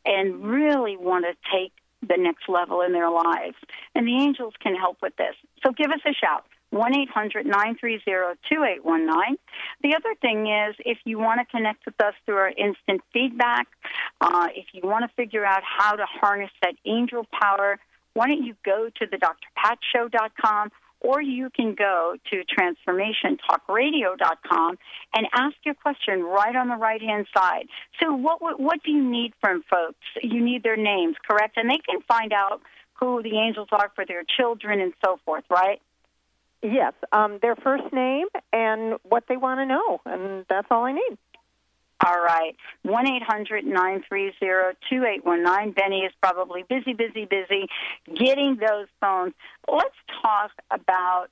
and 0.05 0.43
really 0.45 0.97
want 0.97 1.25
to 1.25 1.33
take 1.51 1.73
the 2.01 2.17
next 2.17 2.47
level 2.47 2.81
in 2.81 2.93
their 2.93 3.09
lives. 3.09 3.55
And 3.95 4.07
the 4.07 4.15
angels 4.15 4.53
can 4.61 4.75
help 4.75 4.97
with 5.01 5.15
this. 5.17 5.35
So 5.63 5.71
give 5.71 5.91
us 5.91 5.99
a 6.05 6.13
shout. 6.13 6.45
1 6.71 6.95
800 6.95 7.47
930 7.47 8.37
2819. 8.47 9.37
The 9.81 9.95
other 9.95 10.13
thing 10.21 10.45
is, 10.45 10.75
if 10.85 10.99
you 11.03 11.17
want 11.17 11.39
to 11.39 11.45
connect 11.45 11.83
with 11.85 11.99
us 11.99 12.13
through 12.25 12.35
our 12.35 12.49
instant 12.49 13.01
feedback, 13.11 13.67
uh, 14.21 14.49
if 14.55 14.65
you 14.73 14.81
want 14.83 15.03
to 15.09 15.15
figure 15.15 15.43
out 15.43 15.63
how 15.63 15.95
to 15.95 16.05
harness 16.05 16.51
that 16.61 16.75
angel 16.85 17.25
power, 17.31 17.79
why 18.13 18.27
don't 18.27 18.43
you 18.43 18.55
go 18.63 18.89
to 18.99 19.05
the 19.07 19.17
drpatshow.com 19.17 20.69
or 21.01 21.21
you 21.21 21.49
can 21.49 21.75
go 21.75 22.15
to 22.29 22.43
transformationtalkradio.com 22.57 24.77
and 25.15 25.27
ask 25.33 25.55
your 25.63 25.75
question 25.75 26.23
right 26.23 26.55
on 26.55 26.67
the 26.67 26.75
right 26.75 27.01
hand 27.01 27.25
side. 27.35 27.67
So, 28.01 28.13
what, 28.13 28.41
what, 28.41 28.59
what 28.59 28.83
do 28.83 28.91
you 28.91 29.03
need 29.03 29.33
from 29.41 29.63
folks? 29.69 29.99
You 30.21 30.43
need 30.43 30.63
their 30.63 30.77
names, 30.77 31.15
correct? 31.29 31.57
And 31.57 31.69
they 31.69 31.77
can 31.77 32.01
find 32.07 32.33
out 32.33 32.61
who 32.99 33.21
the 33.23 33.37
angels 33.37 33.69
are 33.71 33.91
for 33.95 34.05
their 34.05 34.23
children 34.37 34.81
and 34.81 34.93
so 35.03 35.17
forth, 35.25 35.45
right? 35.49 35.81
Yes, 36.61 36.93
um, 37.13 37.39
their 37.41 37.55
first 37.55 37.93
name 37.93 38.27
and 38.51 38.95
what 39.03 39.23
they 39.29 39.37
want 39.37 39.61
to 39.61 39.65
know, 39.65 40.01
and 40.05 40.45
that's 40.49 40.67
all 40.69 40.83
I 40.83 40.91
need. 40.91 41.17
All 42.05 42.21
right. 42.21 42.55
1 42.83 43.07
800 43.07 43.65
930 43.65 44.77
2819. 44.89 45.73
Benny 45.73 45.99
is 46.01 46.13
probably 46.21 46.63
busy, 46.63 46.93
busy, 46.93 47.25
busy 47.25 47.67
getting 48.15 48.57
those 48.57 48.87
phones. 49.01 49.33
Let's 49.67 49.95
talk 50.21 50.51
about 50.71 51.27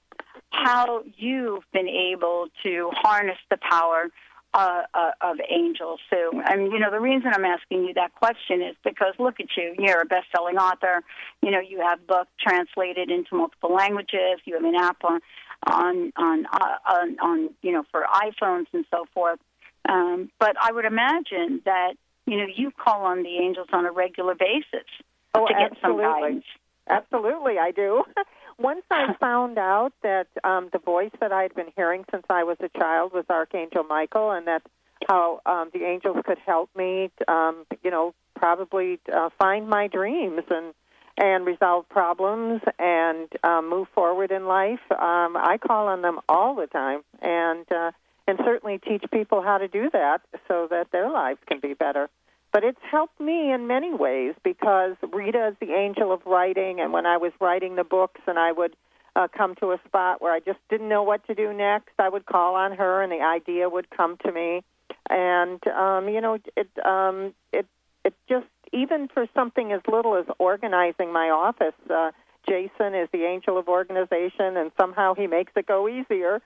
how 0.49 1.03
you've 1.15 1.63
been 1.71 1.87
able 1.87 2.47
to 2.63 2.89
harness 2.93 3.37
the 3.49 3.57
power 3.57 4.09
uh, 4.53 4.83
uh, 4.93 5.11
of 5.21 5.37
angels, 5.49 5.99
Sue. 6.09 6.41
And, 6.49 6.71
you 6.71 6.79
know, 6.79 6.89
the 6.89 6.99
reason 6.99 7.31
I'm 7.33 7.45
asking 7.45 7.83
you 7.85 7.93
that 7.93 8.15
question 8.15 8.61
is 8.61 8.75
because 8.83 9.13
look 9.19 9.39
at 9.39 9.47
you. 9.55 9.75
You're 9.77 10.01
a 10.01 10.05
best 10.05 10.25
selling 10.35 10.57
author. 10.57 11.03
You 11.41 11.51
know, 11.51 11.59
you 11.59 11.79
have 11.81 12.05
books 12.07 12.31
translated 12.41 13.11
into 13.11 13.35
multiple 13.35 13.73
languages. 13.73 14.39
You 14.45 14.55
have 14.55 14.63
an 14.63 14.75
app 14.75 15.03
on, 15.03 15.19
on, 15.67 16.13
on, 16.17 16.45
uh, 16.47 16.77
on, 16.87 17.19
on 17.19 17.49
you 17.61 17.71
know, 17.71 17.83
for 17.91 18.05
iPhones 18.11 18.65
and 18.73 18.85
so 18.89 19.05
forth. 19.13 19.39
Um, 19.87 20.29
but 20.39 20.55
I 20.61 20.71
would 20.71 20.85
imagine 20.85 21.61
that, 21.65 21.93
you 22.25 22.37
know, 22.37 22.47
you 22.53 22.71
call 22.71 23.05
on 23.05 23.23
the 23.23 23.37
angels 23.37 23.67
on 23.71 23.85
a 23.85 23.91
regular 23.91 24.35
basis 24.35 24.87
oh, 25.33 25.47
to 25.47 25.53
get 25.53 25.71
absolutely. 25.71 26.03
some 26.03 26.21
guidance. 26.21 26.45
Absolutely, 26.89 27.59
I 27.59 27.71
do. 27.71 28.03
Once 28.59 28.83
I 28.89 29.13
found 29.19 29.57
out 29.57 29.93
that 30.03 30.27
um, 30.43 30.69
the 30.71 30.79
voice 30.79 31.11
that 31.19 31.31
I 31.31 31.43
had 31.43 31.53
been 31.55 31.71
hearing 31.75 32.05
since 32.11 32.25
I 32.29 32.43
was 32.43 32.57
a 32.59 32.69
child 32.77 33.13
was 33.13 33.25
Archangel 33.29 33.83
Michael, 33.83 34.31
and 34.31 34.47
that 34.47 34.63
how 35.07 35.41
um, 35.45 35.69
the 35.73 35.83
angels 35.83 36.17
could 36.25 36.39
help 36.39 36.69
me, 36.75 37.11
um, 37.27 37.65
you 37.83 37.91
know, 37.91 38.13
probably 38.35 38.99
uh, 39.13 39.29
find 39.39 39.67
my 39.67 39.87
dreams 39.87 40.41
and 40.49 40.73
and 41.19 41.47
resolve 41.47 41.89
problems 41.89 42.61
and 42.77 43.27
um, 43.43 43.67
move 43.67 43.87
forward 43.95 44.31
in 44.31 44.45
life. 44.45 44.79
Um, 44.91 45.35
I 45.35 45.57
call 45.59 45.87
on 45.87 46.03
them 46.03 46.19
all 46.29 46.53
the 46.55 46.67
time, 46.67 47.01
and 47.21 47.65
uh, 47.71 47.91
and 48.27 48.37
certainly 48.43 48.77
teach 48.77 49.03
people 49.11 49.41
how 49.41 49.57
to 49.57 49.67
do 49.67 49.89
that 49.91 50.21
so 50.47 50.67
that 50.69 50.91
their 50.91 51.09
lives 51.09 51.39
can 51.47 51.59
be 51.59 51.73
better. 51.73 52.09
But 52.51 52.63
it's 52.63 52.79
helped 52.89 53.19
me 53.19 53.51
in 53.51 53.67
many 53.67 53.93
ways 53.93 54.33
because 54.43 54.95
Rita 55.13 55.49
is 55.49 55.55
the 55.59 55.73
angel 55.73 56.11
of 56.11 56.25
writing, 56.25 56.79
and 56.79 56.93
when 56.93 57.05
I 57.05 57.17
was 57.17 57.31
writing 57.39 57.75
the 57.75 57.83
books 57.83 58.21
and 58.25 58.39
I 58.39 58.51
would 58.51 58.75
uh, 59.15 59.27
come 59.35 59.55
to 59.55 59.71
a 59.71 59.79
spot 59.85 60.21
where 60.21 60.33
I 60.33 60.39
just 60.39 60.59
didn't 60.69 60.89
know 60.89 61.03
what 61.03 61.25
to 61.27 61.35
do 61.35 61.51
next, 61.53 61.93
I 61.99 62.09
would 62.09 62.25
call 62.25 62.55
on 62.55 62.73
her, 62.73 63.01
and 63.01 63.11
the 63.11 63.21
idea 63.21 63.67
would 63.69 63.89
come 63.89 64.17
to 64.25 64.31
me. 64.31 64.63
And 65.09 65.65
um, 65.67 66.09
you 66.09 66.21
know, 66.21 66.37
it 66.55 66.69
um, 66.85 67.33
it 67.51 67.65
it 68.05 68.13
just 68.29 68.45
even 68.73 69.07
for 69.13 69.27
something 69.33 69.71
as 69.71 69.81
little 69.91 70.15
as 70.15 70.25
organizing 70.39 71.11
my 71.11 71.29
office. 71.29 71.75
Uh, 71.89 72.11
Jason 72.47 72.95
is 72.95 73.09
the 73.11 73.23
angel 73.23 73.57
of 73.57 73.67
organization, 73.67 74.55
and 74.55 74.71
somehow 74.79 75.13
he 75.13 75.27
makes 75.27 75.51
it 75.55 75.67
go 75.67 75.87
easier. 75.89 76.41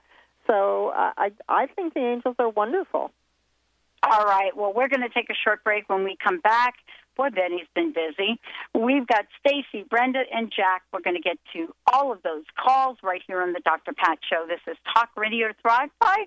So 0.52 0.88
uh, 0.88 1.12
I 1.16 1.32
I 1.48 1.66
think 1.66 1.94
the 1.94 2.00
angels 2.00 2.36
are 2.38 2.50
wonderful. 2.50 3.10
All 4.02 4.24
right. 4.26 4.54
Well, 4.54 4.74
we're 4.74 4.88
going 4.88 5.00
to 5.00 5.08
take 5.08 5.30
a 5.30 5.34
short 5.44 5.64
break. 5.64 5.88
When 5.88 6.04
we 6.04 6.16
come 6.22 6.40
back, 6.40 6.74
boy, 7.16 7.30
Benny's 7.30 7.68
been 7.74 7.94
busy. 7.94 8.38
We've 8.74 9.06
got 9.06 9.24
Stacy, 9.40 9.86
Brenda, 9.88 10.24
and 10.30 10.52
Jack. 10.54 10.82
We're 10.92 11.00
going 11.00 11.16
to 11.16 11.22
get 11.22 11.38
to 11.54 11.74
all 11.90 12.12
of 12.12 12.20
those 12.22 12.42
calls 12.62 12.98
right 13.02 13.22
here 13.26 13.40
on 13.40 13.54
the 13.54 13.60
Dr. 13.60 13.92
Pat 13.96 14.18
Show. 14.28 14.44
This 14.46 14.60
is 14.70 14.76
Talk 14.92 15.08
Radio 15.16 15.48
to 15.48 15.54
Thrive 15.62 15.88
by. 16.00 16.24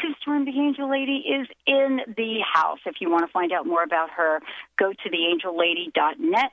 Sister 0.00 0.34
and 0.34 0.46
the 0.46 0.58
Angel 0.58 0.88
Lady 0.88 1.24
is 1.28 1.48
in 1.66 2.00
the 2.16 2.38
house. 2.54 2.78
If 2.86 3.00
you 3.00 3.10
want 3.10 3.26
to 3.26 3.32
find 3.32 3.52
out 3.52 3.66
more 3.66 3.82
about 3.82 4.10
her, 4.16 4.40
go 4.78 4.92
to 4.92 5.10
theangellady.net. 5.10 6.52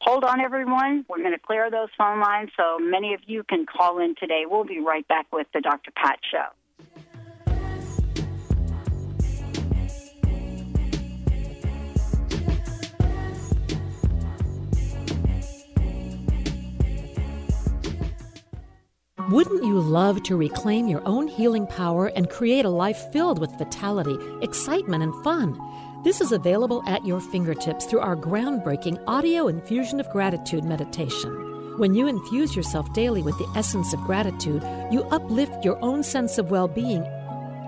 Hold 0.00 0.24
on, 0.24 0.40
everyone. 0.40 1.04
We're 1.08 1.18
going 1.18 1.32
to 1.32 1.38
clear 1.38 1.70
those 1.70 1.88
phone 1.96 2.20
lines 2.20 2.50
so 2.56 2.78
many 2.78 3.14
of 3.14 3.20
you 3.26 3.42
can 3.44 3.66
call 3.66 3.98
in 3.98 4.14
today. 4.16 4.44
We'll 4.46 4.64
be 4.64 4.80
right 4.80 5.06
back 5.08 5.26
with 5.32 5.46
the 5.54 5.60
Dr. 5.60 5.90
Pat 5.92 6.18
Show. 6.30 6.46
Wouldn't 19.30 19.64
you 19.64 19.80
love 19.80 20.22
to 20.24 20.36
reclaim 20.36 20.86
your 20.86 21.00
own 21.06 21.28
healing 21.28 21.66
power 21.66 22.08
and 22.08 22.28
create 22.28 22.66
a 22.66 22.70
life 22.70 23.10
filled 23.10 23.38
with 23.38 23.50
vitality, 23.52 24.18
excitement, 24.42 25.02
and 25.02 25.14
fun? 25.24 25.58
This 26.04 26.20
is 26.20 26.32
available 26.32 26.82
at 26.86 27.06
your 27.06 27.18
fingertips 27.18 27.86
through 27.86 28.00
our 28.00 28.14
groundbreaking 28.14 29.02
audio 29.06 29.48
infusion 29.48 30.00
of 30.00 30.10
gratitude 30.10 30.62
meditation. 30.62 31.78
When 31.78 31.94
you 31.94 32.06
infuse 32.06 32.54
yourself 32.54 32.92
daily 32.92 33.22
with 33.22 33.38
the 33.38 33.50
essence 33.56 33.94
of 33.94 34.00
gratitude, 34.00 34.62
you 34.92 35.04
uplift 35.04 35.64
your 35.64 35.82
own 35.82 36.02
sense 36.02 36.36
of 36.36 36.50
well 36.50 36.68
being 36.68 37.02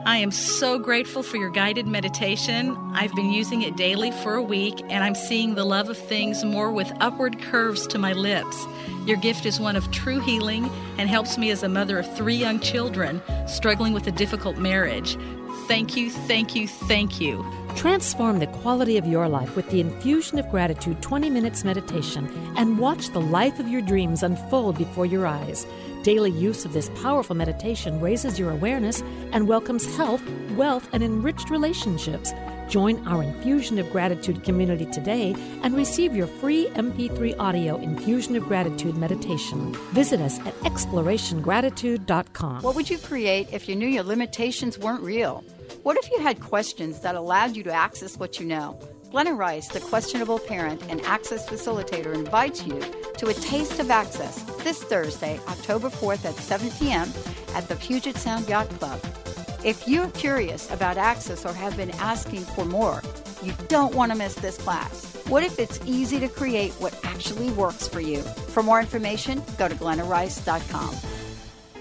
I 0.06 0.18
am 0.18 0.30
so 0.30 0.78
grateful 0.78 1.24
for 1.24 1.36
your 1.36 1.50
guided 1.50 1.88
meditation. 1.88 2.76
I've 2.92 3.12
been 3.16 3.32
using 3.32 3.62
it 3.62 3.76
daily 3.76 4.12
for 4.12 4.36
a 4.36 4.42
week, 4.42 4.80
and 4.88 5.02
I'm 5.02 5.16
seeing 5.16 5.56
the 5.56 5.64
love 5.64 5.90
of 5.90 5.98
things 5.98 6.44
more 6.44 6.70
with 6.70 6.92
upward 7.00 7.42
curves 7.42 7.88
to 7.88 7.98
my 7.98 8.12
lips. 8.12 8.66
Your 9.04 9.16
gift 9.16 9.46
is 9.46 9.58
one 9.58 9.74
of 9.74 9.90
true 9.90 10.20
healing 10.20 10.70
and 10.96 11.08
helps 11.08 11.36
me 11.36 11.50
as 11.50 11.64
a 11.64 11.68
mother 11.68 11.98
of 11.98 12.16
three 12.16 12.36
young 12.36 12.60
children 12.60 13.20
struggling 13.48 13.94
with 13.94 14.06
a 14.06 14.12
difficult 14.12 14.58
marriage. 14.58 15.18
Thank 15.66 15.96
you, 15.96 16.08
thank 16.08 16.54
you, 16.54 16.68
thank 16.68 17.20
you. 17.20 17.44
Transform 17.76 18.38
the 18.38 18.46
quality 18.46 18.96
of 18.96 19.06
your 19.06 19.28
life 19.28 19.54
with 19.54 19.68
the 19.68 19.80
infusion 19.80 20.38
of 20.38 20.48
gratitude 20.48 21.02
20 21.02 21.28
minutes 21.28 21.62
meditation 21.62 22.26
and 22.56 22.78
watch 22.78 23.10
the 23.10 23.20
life 23.20 23.60
of 23.60 23.68
your 23.68 23.82
dreams 23.82 24.22
unfold 24.22 24.78
before 24.78 25.04
your 25.04 25.26
eyes. 25.26 25.66
Daily 26.02 26.30
use 26.30 26.64
of 26.64 26.72
this 26.72 26.88
powerful 27.02 27.36
meditation 27.36 28.00
raises 28.00 28.38
your 28.38 28.50
awareness 28.50 29.02
and 29.32 29.46
welcomes 29.46 29.84
health, 29.94 30.22
wealth, 30.52 30.88
and 30.94 31.02
enriched 31.02 31.50
relationships. 31.50 32.32
Join 32.70 33.06
our 33.06 33.22
Infusion 33.22 33.78
of 33.78 33.92
Gratitude 33.92 34.42
community 34.42 34.86
today 34.86 35.34
and 35.62 35.76
receive 35.76 36.16
your 36.16 36.28
free 36.28 36.68
MP3 36.70 37.38
audio 37.38 37.76
Infusion 37.76 38.36
of 38.36 38.44
Gratitude 38.44 38.96
meditation. 38.96 39.74
Visit 39.92 40.22
us 40.22 40.40
at 40.40 40.58
explorationgratitude.com. 40.60 42.62
What 42.62 42.74
would 42.74 42.88
you 42.88 42.96
create 42.98 43.52
if 43.52 43.68
you 43.68 43.76
knew 43.76 43.86
your 43.86 44.04
limitations 44.04 44.78
weren't 44.78 45.02
real? 45.02 45.44
What 45.82 45.96
if 45.96 46.10
you 46.10 46.20
had 46.20 46.40
questions 46.40 47.00
that 47.00 47.14
allowed 47.14 47.56
you 47.56 47.62
to 47.64 47.72
access 47.72 48.16
what 48.16 48.40
you 48.40 48.46
know? 48.46 48.78
Glenna 49.10 49.34
Rice, 49.34 49.68
the 49.68 49.80
questionable 49.80 50.38
parent 50.38 50.82
and 50.88 51.00
access 51.02 51.48
facilitator, 51.48 52.14
invites 52.14 52.66
you 52.66 52.80
to 53.18 53.28
a 53.28 53.34
Taste 53.34 53.78
of 53.78 53.90
Access 53.90 54.42
this 54.62 54.82
Thursday, 54.82 55.38
October 55.48 55.88
4th 55.88 56.24
at 56.24 56.34
7 56.34 56.70
p.m. 56.72 57.10
at 57.54 57.68
the 57.68 57.76
Puget 57.76 58.16
Sound 58.16 58.48
Yacht 58.48 58.68
Club. 58.70 59.00
If 59.64 59.88
you're 59.88 60.10
curious 60.10 60.70
about 60.70 60.96
access 60.96 61.44
or 61.46 61.52
have 61.52 61.76
been 61.76 61.92
asking 61.92 62.42
for 62.42 62.64
more, 62.64 63.02
you 63.42 63.52
don't 63.68 63.94
want 63.94 64.12
to 64.12 64.18
miss 64.18 64.34
this 64.34 64.58
class. 64.58 65.14
What 65.28 65.42
if 65.42 65.58
it's 65.58 65.80
easy 65.84 66.20
to 66.20 66.28
create 66.28 66.72
what 66.74 66.98
actually 67.04 67.50
works 67.50 67.88
for 67.88 68.00
you? 68.00 68.22
For 68.22 68.62
more 68.62 68.80
information, 68.80 69.42
go 69.58 69.68
to 69.68 69.74
glennarice.com. 69.74 70.94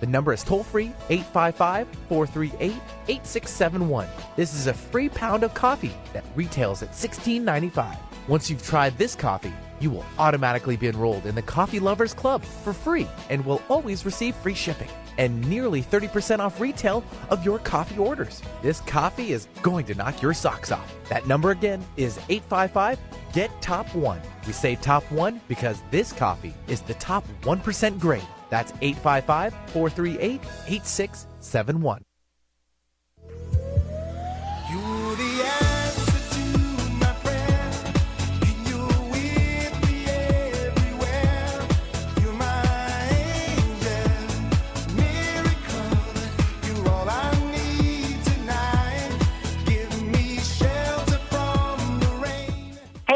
The 0.00 0.06
number 0.06 0.32
is 0.32 0.44
toll 0.44 0.62
free 0.62 0.92
855 1.08 1.88
438 2.08 2.72
8671. 3.08 4.06
This 4.36 4.54
is 4.54 4.66
a 4.66 4.74
free 4.74 5.08
pound 5.08 5.42
of 5.42 5.54
coffee 5.54 5.94
that 6.12 6.24
retails 6.34 6.82
at 6.82 6.92
$16.95. 6.92 7.96
Once 8.28 8.50
you've 8.50 8.62
tried 8.62 8.96
this 8.98 9.14
coffee, 9.14 9.52
you 9.80 9.90
will 9.90 10.04
automatically 10.18 10.76
be 10.76 10.88
enrolled 10.88 11.24
in 11.24 11.34
the 11.34 11.42
Coffee 11.42 11.80
Lovers 11.80 12.12
Club 12.12 12.42
for 12.42 12.72
free 12.72 13.08
and 13.30 13.44
will 13.44 13.62
always 13.68 14.04
receive 14.04 14.34
free 14.36 14.54
shipping 14.54 14.88
and 15.18 15.48
nearly 15.48 15.82
30% 15.82 16.38
off 16.38 16.60
retail 16.60 17.02
of 17.30 17.44
your 17.44 17.58
coffee 17.58 17.98
orders. 17.98 18.42
This 18.62 18.80
coffee 18.82 19.32
is 19.32 19.48
going 19.62 19.86
to 19.86 19.94
knock 19.94 20.22
your 20.22 20.34
socks 20.34 20.70
off. 20.70 20.94
That 21.08 21.26
number 21.26 21.50
again 21.50 21.84
is 21.96 22.18
855 22.28 22.98
GET 23.32 23.50
TOP 23.60 23.94
1. 23.94 24.20
We 24.46 24.52
say 24.52 24.76
top 24.76 25.04
1 25.10 25.40
because 25.48 25.82
this 25.90 26.12
coffee 26.12 26.54
is 26.66 26.80
the 26.82 26.94
top 26.94 27.24
1% 27.42 27.98
grade. 27.98 28.22
That's 28.50 28.72
855 28.80 29.52
438 29.72 30.40
8671. 30.66 32.07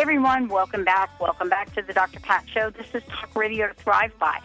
Everyone. 0.03 0.49
Welcome 0.49 0.85
back. 0.85 1.21
Welcome 1.21 1.49
back 1.49 1.73
to 1.77 1.83
the 1.83 1.93
Dr. 1.93 2.19
Pat 2.19 2.45
Show. 2.53 2.71
This 2.71 2.93
is 2.93 3.05
Talk 3.09 3.37
Radio 3.37 3.69
to 3.69 3.75
Thrive 3.75 4.11
By. 4.19 4.41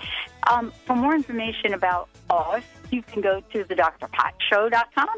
Um, 0.46 0.72
for 0.86 0.96
more 0.96 1.16
information 1.16 1.74
about 1.74 2.10
us, 2.30 2.62
you 2.92 3.02
can 3.02 3.24
go 3.24 3.42
to 3.54 3.64
the 3.64 3.74
drpatshow.com 3.74 5.10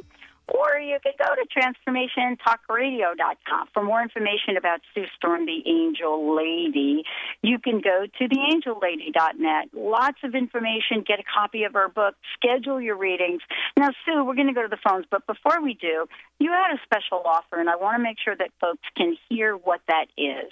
or 0.53 0.79
you 0.79 0.97
could 1.03 1.17
go 1.17 1.33
to 1.35 1.45
transformationtalkradio.com. 1.87 3.67
For 3.73 3.83
more 3.83 4.01
information 4.01 4.57
about 4.57 4.81
Sue 4.93 5.05
Storm, 5.15 5.45
the 5.45 5.61
Angel 5.65 6.35
Lady, 6.35 7.03
you 7.41 7.59
can 7.59 7.81
go 7.81 8.05
to 8.17 8.27
theangellady.net. 8.27 9.69
Lots 9.73 10.17
of 10.23 10.35
information. 10.35 11.03
Get 11.07 11.19
a 11.19 11.23
copy 11.23 11.63
of 11.63 11.75
our 11.75 11.89
book. 11.89 12.15
Schedule 12.35 12.81
your 12.81 12.97
readings. 12.97 13.41
Now, 13.77 13.89
Sue, 14.05 14.23
we're 14.23 14.35
going 14.35 14.47
to 14.47 14.53
go 14.53 14.63
to 14.63 14.67
the 14.67 14.77
phones, 14.83 15.05
but 15.09 15.25
before 15.27 15.61
we 15.61 15.73
do, 15.73 16.07
you 16.39 16.51
had 16.51 16.73
a 16.73 16.79
special 16.83 17.21
offer, 17.25 17.59
and 17.59 17.69
I 17.69 17.75
want 17.75 17.97
to 17.97 18.03
make 18.03 18.17
sure 18.23 18.35
that 18.35 18.51
folks 18.59 18.83
can 18.95 19.15
hear 19.29 19.55
what 19.55 19.81
that 19.87 20.07
is 20.17 20.51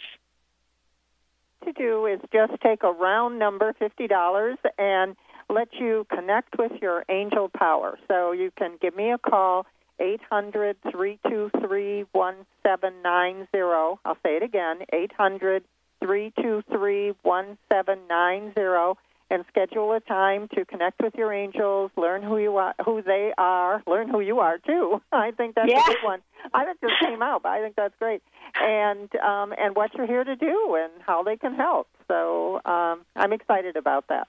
to 1.66 1.74
do 1.74 2.06
is 2.06 2.20
just 2.32 2.54
take 2.62 2.84
a 2.84 2.92
round 2.92 3.39
number, 3.39 3.74
$50, 3.74 4.56
and 4.77 5.16
let 5.50 5.70
you 5.74 6.06
connect 6.13 6.58
with 6.58 6.72
your 6.82 7.04
angel 7.10 7.50
power. 7.50 7.98
So 8.08 8.32
you 8.32 8.51
can 8.58 8.77
give 8.82 8.96
me 8.96 9.12
a 9.12 9.18
call 9.18 9.66
800 10.00 10.77
323 10.92 12.06
1790. 12.12 14.00
I'll 14.06 14.18
say 14.24 14.38
it 14.38 14.44
again 14.44 14.80
800 14.92 15.63
323 16.01 17.13
1790 17.22 19.00
and 19.30 19.44
schedule 19.50 19.92
a 19.94 20.00
time 20.00 20.48
to 20.56 20.63
connect 20.66 21.01
with 21.01 21.13
your 21.16 21.34
angels, 21.34 21.92
learn 21.98 22.24
who 22.24 22.38
you 22.38 22.56
are, 22.58 22.74
who 22.86 23.01
they 23.01 23.34
are, 23.38 23.84
learn 23.86 24.08
who 24.08 24.22
you 24.22 24.39
are 24.39 24.58
too. 24.60 25.01
I 25.12 25.32
think 25.32 25.56
that's 25.56 25.70
yeah. 25.70 25.84
a 25.84 25.86
good 25.86 26.04
one. 26.04 26.22
I 26.54 26.66
think 26.66 26.80
just 26.82 26.94
came 27.01 27.22
out, 27.22 27.44
but 27.44 27.50
I 27.50 27.62
think 27.62 27.75
that's 27.75 27.96
great. 28.00 28.22
And 28.56 29.13
um, 29.18 29.54
and 29.58 29.75
what 29.75 29.94
you're 29.96 30.08
here 30.08 30.24
to 30.24 30.36
do 30.36 30.77
and 30.80 30.92
how 31.06 31.24
they 31.24 31.36
can 31.36 31.56
help. 31.56 31.88
So 32.08 32.62
um, 32.66 33.01
I'm 33.16 33.34
excited 33.34 33.75
about 33.75 34.08
that. 34.08 34.27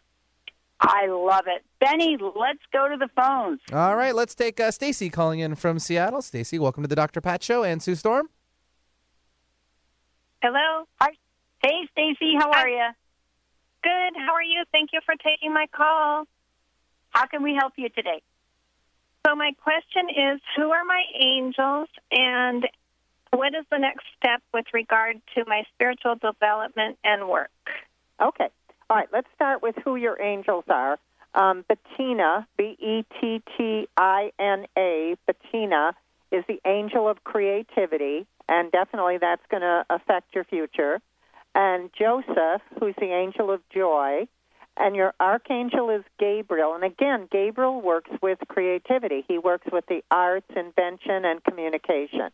I 0.80 1.06
love 1.06 1.44
it. 1.46 1.64
Benny, 1.80 2.16
let's 2.18 2.62
go 2.72 2.88
to 2.88 2.96
the 2.96 3.08
phones. 3.16 3.60
All 3.72 3.96
right, 3.96 4.14
let's 4.14 4.34
take 4.34 4.60
uh, 4.60 4.70
Stacy 4.70 5.10
calling 5.10 5.40
in 5.40 5.54
from 5.54 5.78
Seattle. 5.78 6.22
Stacy, 6.22 6.58
welcome 6.58 6.84
to 6.84 6.88
the 6.88 6.96
Dr. 6.96 7.20
Pat 7.20 7.42
Show 7.42 7.64
and 7.64 7.82
Sue 7.82 7.96
Storm. 7.96 8.28
Hello. 10.40 10.86
Hi. 11.00 11.10
Hey, 11.62 11.88
Stacy, 11.92 12.34
how 12.38 12.52
are 12.52 12.68
you? 12.68 12.88
Good. 13.82 14.12
How 14.16 14.34
are 14.34 14.42
you? 14.42 14.62
Thank 14.70 14.90
you 14.92 15.00
for 15.04 15.14
taking 15.16 15.52
my 15.52 15.66
call. 15.74 16.26
How 17.10 17.26
can 17.26 17.42
we 17.42 17.54
help 17.54 17.72
you 17.76 17.88
today? 17.88 18.22
So 19.26 19.34
my 19.34 19.52
question 19.60 20.08
is, 20.08 20.40
who 20.56 20.70
are 20.70 20.84
my 20.84 21.02
angels 21.20 21.88
and 22.12 22.66
what 23.32 23.54
is 23.54 23.64
the 23.70 23.78
next 23.78 24.04
step 24.16 24.42
with 24.54 24.66
regard 24.72 25.20
to 25.34 25.44
my 25.46 25.64
spiritual 25.74 26.14
development 26.14 26.98
and 27.02 27.28
work? 27.28 27.50
Okay. 28.22 28.48
All 28.90 28.96
right, 28.96 29.08
let's 29.12 29.28
start 29.34 29.62
with 29.62 29.74
who 29.84 29.96
your 29.96 30.20
angels 30.20 30.64
are. 30.68 30.98
Um, 31.34 31.62
Bettina, 31.68 32.48
B 32.56 32.74
E 32.80 33.04
T 33.20 33.42
T 33.56 33.86
I 33.98 34.32
N 34.38 34.64
A, 34.78 35.14
Bettina 35.26 35.94
is 36.32 36.42
the 36.48 36.58
angel 36.66 37.06
of 37.06 37.22
creativity, 37.22 38.26
and 38.48 38.72
definitely 38.72 39.18
that's 39.18 39.42
going 39.50 39.60
to 39.60 39.84
affect 39.90 40.34
your 40.34 40.44
future. 40.44 41.00
And 41.54 41.90
Joseph, 41.98 42.62
who's 42.80 42.94
the 42.98 43.12
angel 43.12 43.50
of 43.50 43.60
joy, 43.68 44.26
and 44.78 44.96
your 44.96 45.12
archangel 45.20 45.90
is 45.90 46.02
Gabriel. 46.18 46.74
And 46.74 46.82
again, 46.82 47.28
Gabriel 47.30 47.82
works 47.82 48.10
with 48.22 48.38
creativity. 48.48 49.22
He 49.28 49.36
works 49.36 49.66
with 49.70 49.84
the 49.86 50.02
arts, 50.10 50.46
invention, 50.56 51.26
and 51.26 51.44
communication. 51.44 52.30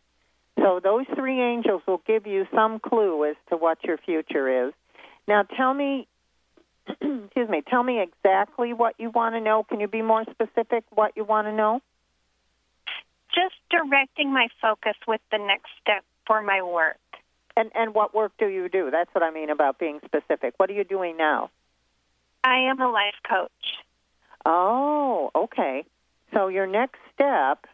So 0.61 0.79
those 0.81 1.05
three 1.15 1.41
angels 1.41 1.81
will 1.85 2.01
give 2.07 2.25
you 2.25 2.45
some 2.55 2.79
clue 2.79 3.25
as 3.29 3.35
to 3.49 3.57
what 3.57 3.83
your 3.83 3.97
future 3.97 4.67
is. 4.67 4.73
Now, 5.27 5.43
tell 5.43 5.73
me 5.73 6.07
excuse 7.01 7.49
me, 7.49 7.61
tell 7.67 7.83
me 7.83 8.01
exactly 8.01 8.73
what 8.73 8.95
you 8.99 9.09
want 9.09 9.35
to 9.35 9.41
know. 9.41 9.63
Can 9.63 9.79
you 9.79 9.87
be 9.87 10.01
more 10.01 10.23
specific 10.31 10.83
what 10.93 11.13
you 11.15 11.23
want 11.23 11.47
to 11.47 11.53
know? 11.53 11.81
Just 13.33 13.55
directing 13.69 14.31
my 14.31 14.47
focus 14.61 14.95
with 15.07 15.21
the 15.31 15.37
next 15.37 15.69
step 15.81 16.03
for 16.25 16.41
my 16.41 16.61
work. 16.61 16.97
And 17.57 17.71
and 17.73 17.93
what 17.93 18.13
work 18.13 18.33
do 18.37 18.47
you 18.47 18.69
do? 18.69 18.91
That's 18.91 19.09
what 19.13 19.23
I 19.23 19.31
mean 19.31 19.49
about 19.49 19.79
being 19.79 19.99
specific. 20.05 20.53
What 20.57 20.69
are 20.69 20.73
you 20.73 20.83
doing 20.83 21.17
now? 21.17 21.49
I 22.43 22.69
am 22.69 22.79
a 22.79 22.89
life 22.89 23.15
coach. 23.27 23.49
Oh, 24.45 25.31
okay. 25.35 25.85
So 26.33 26.47
your 26.49 26.67
next 26.67 26.99
step 27.13 27.65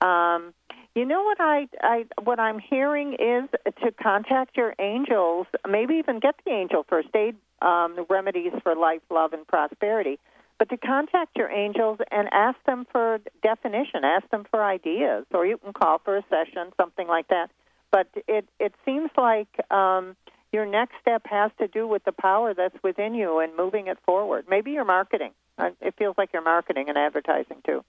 um, 0.00 0.54
you 0.94 1.04
know 1.04 1.22
what 1.22 1.40
I, 1.40 1.68
I 1.82 2.04
what 2.22 2.40
I'm 2.40 2.58
hearing 2.58 3.14
is 3.14 3.48
to 3.82 3.92
contact 3.92 4.56
your 4.56 4.74
angels, 4.78 5.46
maybe 5.68 5.94
even 5.94 6.18
get 6.18 6.34
the 6.44 6.50
angel 6.52 6.84
first 6.88 7.08
aid 7.14 7.36
um, 7.62 8.06
remedies 8.08 8.52
for 8.62 8.74
life, 8.74 9.02
love, 9.10 9.32
and 9.32 9.46
prosperity. 9.46 10.18
But 10.58 10.68
to 10.70 10.76
contact 10.76 11.36
your 11.36 11.48
angels 11.50 12.00
and 12.10 12.28
ask 12.32 12.58
them 12.66 12.86
for 12.90 13.18
definition, 13.42 14.04
ask 14.04 14.28
them 14.30 14.44
for 14.50 14.62
ideas, 14.62 15.24
or 15.32 15.46
you 15.46 15.56
can 15.58 15.72
call 15.72 16.00
for 16.04 16.18
a 16.18 16.24
session, 16.28 16.72
something 16.76 17.08
like 17.08 17.28
that. 17.28 17.50
But 17.90 18.08
it 18.28 18.46
it 18.58 18.74
seems 18.84 19.10
like 19.16 19.48
um, 19.70 20.16
your 20.52 20.66
next 20.66 20.94
step 21.00 21.22
has 21.26 21.50
to 21.60 21.68
do 21.68 21.86
with 21.86 22.04
the 22.04 22.12
power 22.12 22.52
that's 22.52 22.76
within 22.82 23.14
you 23.14 23.38
and 23.38 23.56
moving 23.56 23.86
it 23.86 23.98
forward. 24.04 24.46
Maybe 24.48 24.72
your 24.72 24.84
marketing. 24.84 25.32
It 25.58 25.94
feels 25.98 26.16
like 26.18 26.30
you're 26.32 26.42
marketing 26.42 26.88
and 26.88 26.98
advertising 26.98 27.58
too. 27.64 27.84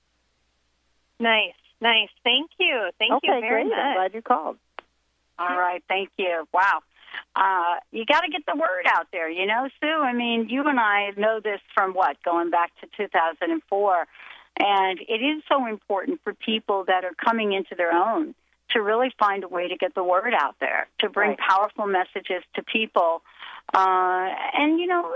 Nice. 1.19 1.53
Nice. 1.81 2.09
Thank 2.23 2.51
you. 2.59 2.91
Thank 2.99 3.13
okay, 3.13 3.35
you 3.35 3.41
very 3.41 3.63
great. 3.63 3.69
much. 3.69 3.79
I'm 3.79 3.95
glad 3.95 4.13
you 4.13 4.21
called. 4.21 4.57
All 5.39 5.57
right. 5.57 5.83
Thank 5.87 6.09
you. 6.17 6.47
Wow. 6.53 6.81
Uh, 7.35 7.79
you 7.91 8.05
got 8.05 8.21
to 8.21 8.29
get 8.29 8.45
the 8.45 8.55
word 8.55 8.85
out 8.87 9.07
there, 9.11 9.29
you 9.29 9.45
know, 9.45 9.67
Sue. 9.81 9.87
I 9.87 10.13
mean, 10.13 10.47
you 10.49 10.67
and 10.67 10.79
I 10.79 11.11
know 11.17 11.39
this 11.43 11.59
from 11.73 11.93
what 11.93 12.21
going 12.23 12.51
back 12.51 12.71
to 12.81 12.87
2004, 12.97 14.07
and 14.59 14.99
it 14.99 15.21
is 15.21 15.43
so 15.49 15.65
important 15.67 16.21
for 16.23 16.33
people 16.33 16.85
that 16.87 17.03
are 17.03 17.13
coming 17.13 17.53
into 17.53 17.75
their 17.75 17.91
own 17.91 18.35
to 18.71 18.81
really 18.81 19.11
find 19.19 19.43
a 19.43 19.47
way 19.47 19.67
to 19.67 19.75
get 19.75 19.95
the 19.95 20.03
word 20.03 20.33
out 20.33 20.55
there, 20.59 20.87
to 20.99 21.09
bring 21.09 21.31
right. 21.31 21.39
powerful 21.39 21.87
messages 21.87 22.43
to 22.55 22.63
people. 22.63 23.21
Uh, 23.73 24.29
and 24.57 24.79
you 24.79 24.87
know, 24.87 25.15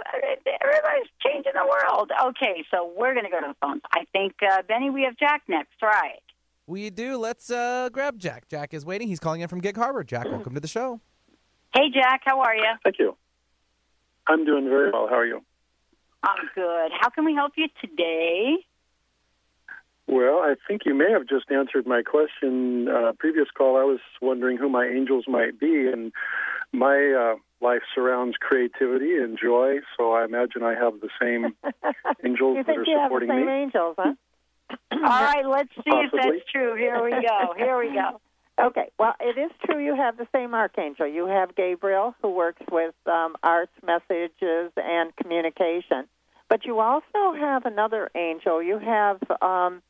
everybody's 0.62 1.10
changing 1.20 1.54
the 1.54 1.68
world. 1.68 2.12
Okay, 2.30 2.64
so 2.72 2.92
we're 2.98 3.14
going 3.14 3.26
to 3.26 3.32
go 3.32 3.40
to 3.42 3.48
the 3.48 3.56
phones. 3.62 3.82
I 3.92 4.06
think 4.12 4.36
uh, 4.42 4.62
Benny, 4.68 4.90
we 4.90 5.04
have 5.04 5.18
Jack 5.18 5.44
next, 5.48 5.82
right? 5.82 6.22
We 6.68 6.90
do. 6.90 7.18
Let's 7.18 7.52
uh, 7.52 7.90
grab 7.92 8.18
Jack. 8.18 8.48
Jack 8.50 8.74
is 8.74 8.86
waiting. 8.86 9.08
He's 9.08 9.20
calling 9.20 9.42
in 9.42 9.48
from 9.48 9.62
Gig 9.62 9.78
Harbor. 9.78 10.04
Jack, 10.04 10.26
welcome 10.26 10.56
to 10.56 10.60
the 10.60 10.68
show. 10.68 11.00
Hey, 11.76 11.90
Jack. 11.94 12.22
How 12.26 12.42
are 12.42 12.56
you? 12.56 12.74
Thank 12.84 12.98
you. 12.98 13.16
I'm 14.28 14.46
doing 14.46 14.68
very 14.68 14.92
well. 14.92 15.08
How 15.08 15.18
are 15.18 15.26
you? 15.26 15.42
I'm 16.24 16.50
good. 16.56 16.92
How 17.00 17.10
can 17.10 17.24
we 17.26 17.36
help 17.36 17.54
you 17.56 17.68
today? 17.80 18.56
Well, 20.08 20.40
I 20.40 20.56
think 20.68 20.82
you 20.86 20.96
may 20.96 21.12
have 21.12 21.28
just 21.28 21.52
answered 21.52 21.86
my 21.86 22.02
question. 22.02 22.88
Uh, 22.88 23.12
previous 23.18 23.48
call, 23.56 23.78
I 23.78 23.84
was 23.84 24.00
wondering 24.22 24.58
who 24.58 24.70
my 24.70 24.86
angels 24.86 25.26
might 25.28 25.60
be, 25.60 25.88
and 25.92 26.12
my 26.72 27.36
uh, 27.36 27.36
life 27.64 27.82
surrounds 27.94 28.38
creativity 28.40 29.18
and 29.18 29.38
joy. 29.40 29.78
So 29.98 30.14
I 30.14 30.26
imagine 30.26 30.64
I 30.64 30.74
have 30.74 30.94
the 31.02 31.10
same 31.22 31.56
angels 32.26 32.58
you 32.58 32.64
that 32.64 32.66
think 32.66 32.80
are 32.80 32.86
you 32.86 33.00
supporting 33.04 33.30
have 33.30 33.38
the 33.38 33.42
same 33.42 33.46
me. 33.46 33.62
angels, 33.64 33.96
huh? 34.00 34.14
All 34.92 35.00
right, 35.02 35.46
let's 35.46 35.70
see 35.76 35.84
if 35.88 36.12
that's 36.12 36.52
true. 36.52 36.76
Here 36.76 37.04
we 37.04 37.12
go. 37.12 37.54
Here 37.58 37.78
we 37.78 37.94
go. 37.94 38.20
Okay, 38.58 38.90
well, 38.98 39.14
it 39.20 39.38
is 39.38 39.52
true 39.66 39.84
you 39.84 39.96
have 39.96 40.16
the 40.18 40.28
same 40.34 40.54
archangel. 40.54 41.06
You 41.08 41.26
have 41.28 41.56
Gabriel, 41.56 42.16
who 42.22 42.30
works 42.30 42.62
with 42.72 42.96
um, 43.06 43.36
arts, 43.44 43.74
messages, 43.86 44.72
and 44.78 45.14
communication. 45.18 46.08
But 46.48 46.64
you 46.66 46.80
also 46.80 47.34
have 47.38 47.66
another 47.66 48.10
angel. 48.16 48.64
You 48.64 48.80
have 48.80 49.20
um, 49.42 49.82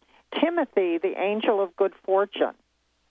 Timothy, 0.42 0.98
the 0.98 1.14
angel 1.18 1.62
of 1.62 1.76
good 1.76 1.94
fortune. 2.04 2.56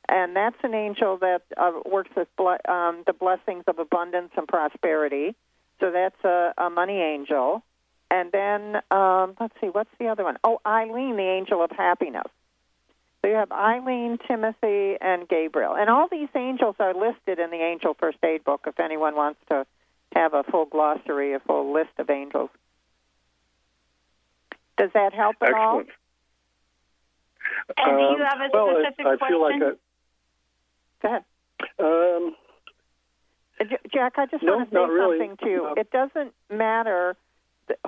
and 0.09 0.37
that's 0.37 0.57
an 0.63 0.75
angel 0.75 1.19
that 1.19 1.43
uh, 1.57 1.73
works 1.87 2.11
with 2.17 2.29
ble- 2.37 2.59
um, 2.69 3.05
the 3.07 3.13
blessings 3.13 3.65
of 3.67 3.79
abundance 3.79 4.31
and 4.37 4.47
prosperity. 4.47 5.35
So 5.81 5.91
that's 5.91 6.23
a, 6.25 6.53
a 6.59 6.71
money 6.71 7.01
angel. 7.01 7.63
And 8.11 8.31
then 8.33 8.77
um, 8.91 9.35
let's 9.41 9.55
see, 9.61 9.69
what's 9.69 9.91
the 9.99 10.09
other 10.09 10.25
one? 10.25 10.37
Oh, 10.45 10.61
Eileen, 10.67 11.17
the 11.17 11.23
angel 11.23 11.63
of 11.65 11.71
happiness. 11.71 12.27
So 13.23 13.29
you 13.31 13.37
have 13.37 13.51
Eileen, 13.51 14.19
Timothy, 14.29 14.97
and 15.01 15.27
Gabriel, 15.29 15.75
and 15.75 15.89
all 15.89 16.09
these 16.11 16.29
angels 16.35 16.77
are 16.79 16.93
listed 16.95 17.39
in 17.39 17.51
the 17.51 17.57
Angel 17.63 17.95
First 17.99 18.19
Aid 18.23 18.45
book. 18.45 18.65
If 18.67 18.79
anyone 18.79 19.17
wants 19.17 19.41
to 19.49 19.67
have 20.15 20.35
a 20.35 20.43
full 20.45 20.67
glossary, 20.67 21.33
a 21.33 21.41
full 21.41 21.73
list 21.73 21.91
of 21.99 22.11
angels. 22.11 22.51
Does 24.77 24.91
that 24.95 25.15
help 25.15 25.37
at 25.43 25.55
all? 25.55 25.81
Excellent. 25.81 25.89
And 27.79 27.99
do 27.99 28.05
Um, 28.05 28.19
you 28.19 28.25
have 28.25 28.41
a 28.41 28.51
well, 28.53 28.69
I- 28.77 28.83
specific 28.83 29.07
I 29.23 29.29
feel 29.29 29.41
like 29.41 29.59
question? 29.59 29.79
Go 31.01 31.09
ahead. 31.09 31.25
Um, 31.79 32.37
Uh, 33.61 33.65
Jack, 33.93 34.19
I 34.19 34.27
just 34.27 34.43
No, 34.43 34.57
want 34.57 34.71
to 34.71 34.77
say 34.77 34.85
really. 34.93 35.19
something 35.19 35.37
to 35.39 35.49
you. 35.51 35.63
No. 35.63 35.75
It 35.75 35.89
doesn't 35.93 36.35
matter 36.51 37.15
th- 37.15 37.19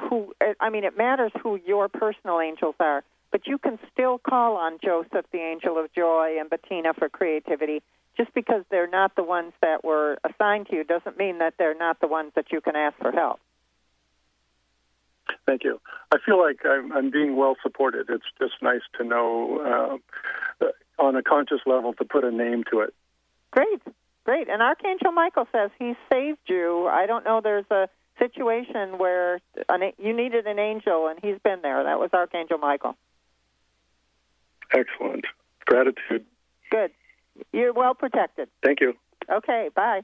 who. 0.09 0.35
uh, 0.41 0.55
I 0.61 0.71
mean, 0.71 0.85
it 0.85 0.97
matters 0.97 1.33
who 1.43 1.59
your 1.67 1.89
personal 1.89 2.41
angels 2.41 2.75
are, 2.81 3.05
but 3.31 3.47
you 3.47 3.59
can 3.59 3.79
still 3.93 4.19
call 4.19 4.57
on 4.57 4.79
Joseph, 4.83 5.27
the 5.33 5.39
angel 5.39 5.79
of 5.79 5.93
joy, 5.93 6.37
and 6.41 6.49
Bettina 6.49 6.95
for 6.95 7.09
creativity. 7.09 7.83
Just 8.17 8.33
because 8.33 8.65
they're 8.71 8.89
not 8.89 9.15
the 9.15 9.23
ones 9.23 9.53
that 9.61 9.85
were 9.85 10.17
assigned 10.25 10.69
to 10.69 10.77
you 10.77 10.85
doesn't 10.85 11.19
mean 11.19 11.39
that 11.39 11.55
they're 11.59 11.77
not 11.77 12.01
the 12.01 12.07
ones 12.07 12.33
that 12.35 12.47
you 12.51 12.61
can 12.63 12.75
ask 12.75 12.97
for 12.97 13.13
help. 13.13 13.41
Thank 15.45 15.65
you. 15.65 15.81
I 16.13 16.19
feel 16.25 16.41
like 16.41 16.61
I'm, 16.65 16.93
I'm 16.93 17.11
being 17.11 17.37
well 17.37 17.57
supported. 17.63 18.07
It's 18.09 18.25
just 18.41 18.55
nice 18.63 18.81
to 18.99 19.05
know 19.05 20.01
uh, 20.63 20.67
on 20.99 21.17
a 21.17 21.23
conscious 21.23 21.61
level 21.67 21.93
to 21.95 22.05
put 22.05 22.25
a 22.25 22.31
name 22.31 22.65
to 22.73 22.81
it. 22.81 22.95
Great, 23.51 23.83
great. 24.25 24.49
And 24.49 24.63
Archangel 24.63 25.13
Michael 25.13 25.47
says 25.53 25.71
he 25.79 25.95
saved 26.13 26.39
you. 26.47 26.87
I 26.87 27.07
don't 27.07 27.25
know. 27.25 27.41
There's 27.43 27.71
a 27.71 27.89
situation 28.19 28.99
where 28.99 29.41
an, 29.69 29.93
you 29.99 30.15
needed 30.17 30.47
an 30.47 30.59
angel, 30.59 31.09
and 31.09 31.19
he's 31.23 31.39
been 31.43 31.63
there. 31.63 31.85
That 31.85 31.99
was 31.99 32.11
Archangel 32.13 32.59
Michael. 32.59 32.97
Excellent. 34.73 35.27
Gratitude. 35.65 36.25
Good. 36.71 36.91
You're 37.53 37.73
well 37.73 37.95
protected. 37.95 38.49
Thank 38.63 38.81
you. 38.81 38.95
Okay. 39.31 39.71
Bye. 39.75 40.03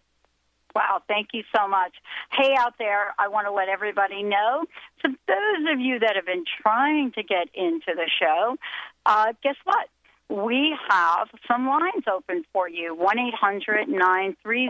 Wow, 0.75 1.03
thank 1.07 1.29
you 1.33 1.42
so 1.55 1.68
much. 1.68 1.92
Hey, 2.33 2.55
out 2.59 2.75
there, 2.79 3.14
I 3.18 3.29
want 3.29 3.46
to 3.46 3.53
let 3.53 3.68
everybody 3.68 4.22
know. 4.22 4.64
So, 5.03 5.09
those 5.29 5.72
of 5.72 5.81
you 5.81 5.98
that 5.98 6.16
have 6.16 6.25
been 6.25 6.44
trying 6.62 7.12
to 7.12 7.22
get 7.22 7.48
into 7.55 7.92
the 7.94 8.09
show, 8.18 8.57
uh, 9.05 9.35
guess 9.42 9.57
what? 9.64 9.88
We 10.31 10.75
have 10.88 11.29
some 11.46 11.66
lines 11.66 12.05
open 12.11 12.44
for 12.55 12.68
you 12.68 12.94
1 12.94 13.18
800 13.18 13.88
930 13.88 14.68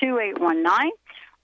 2819. 0.00 0.90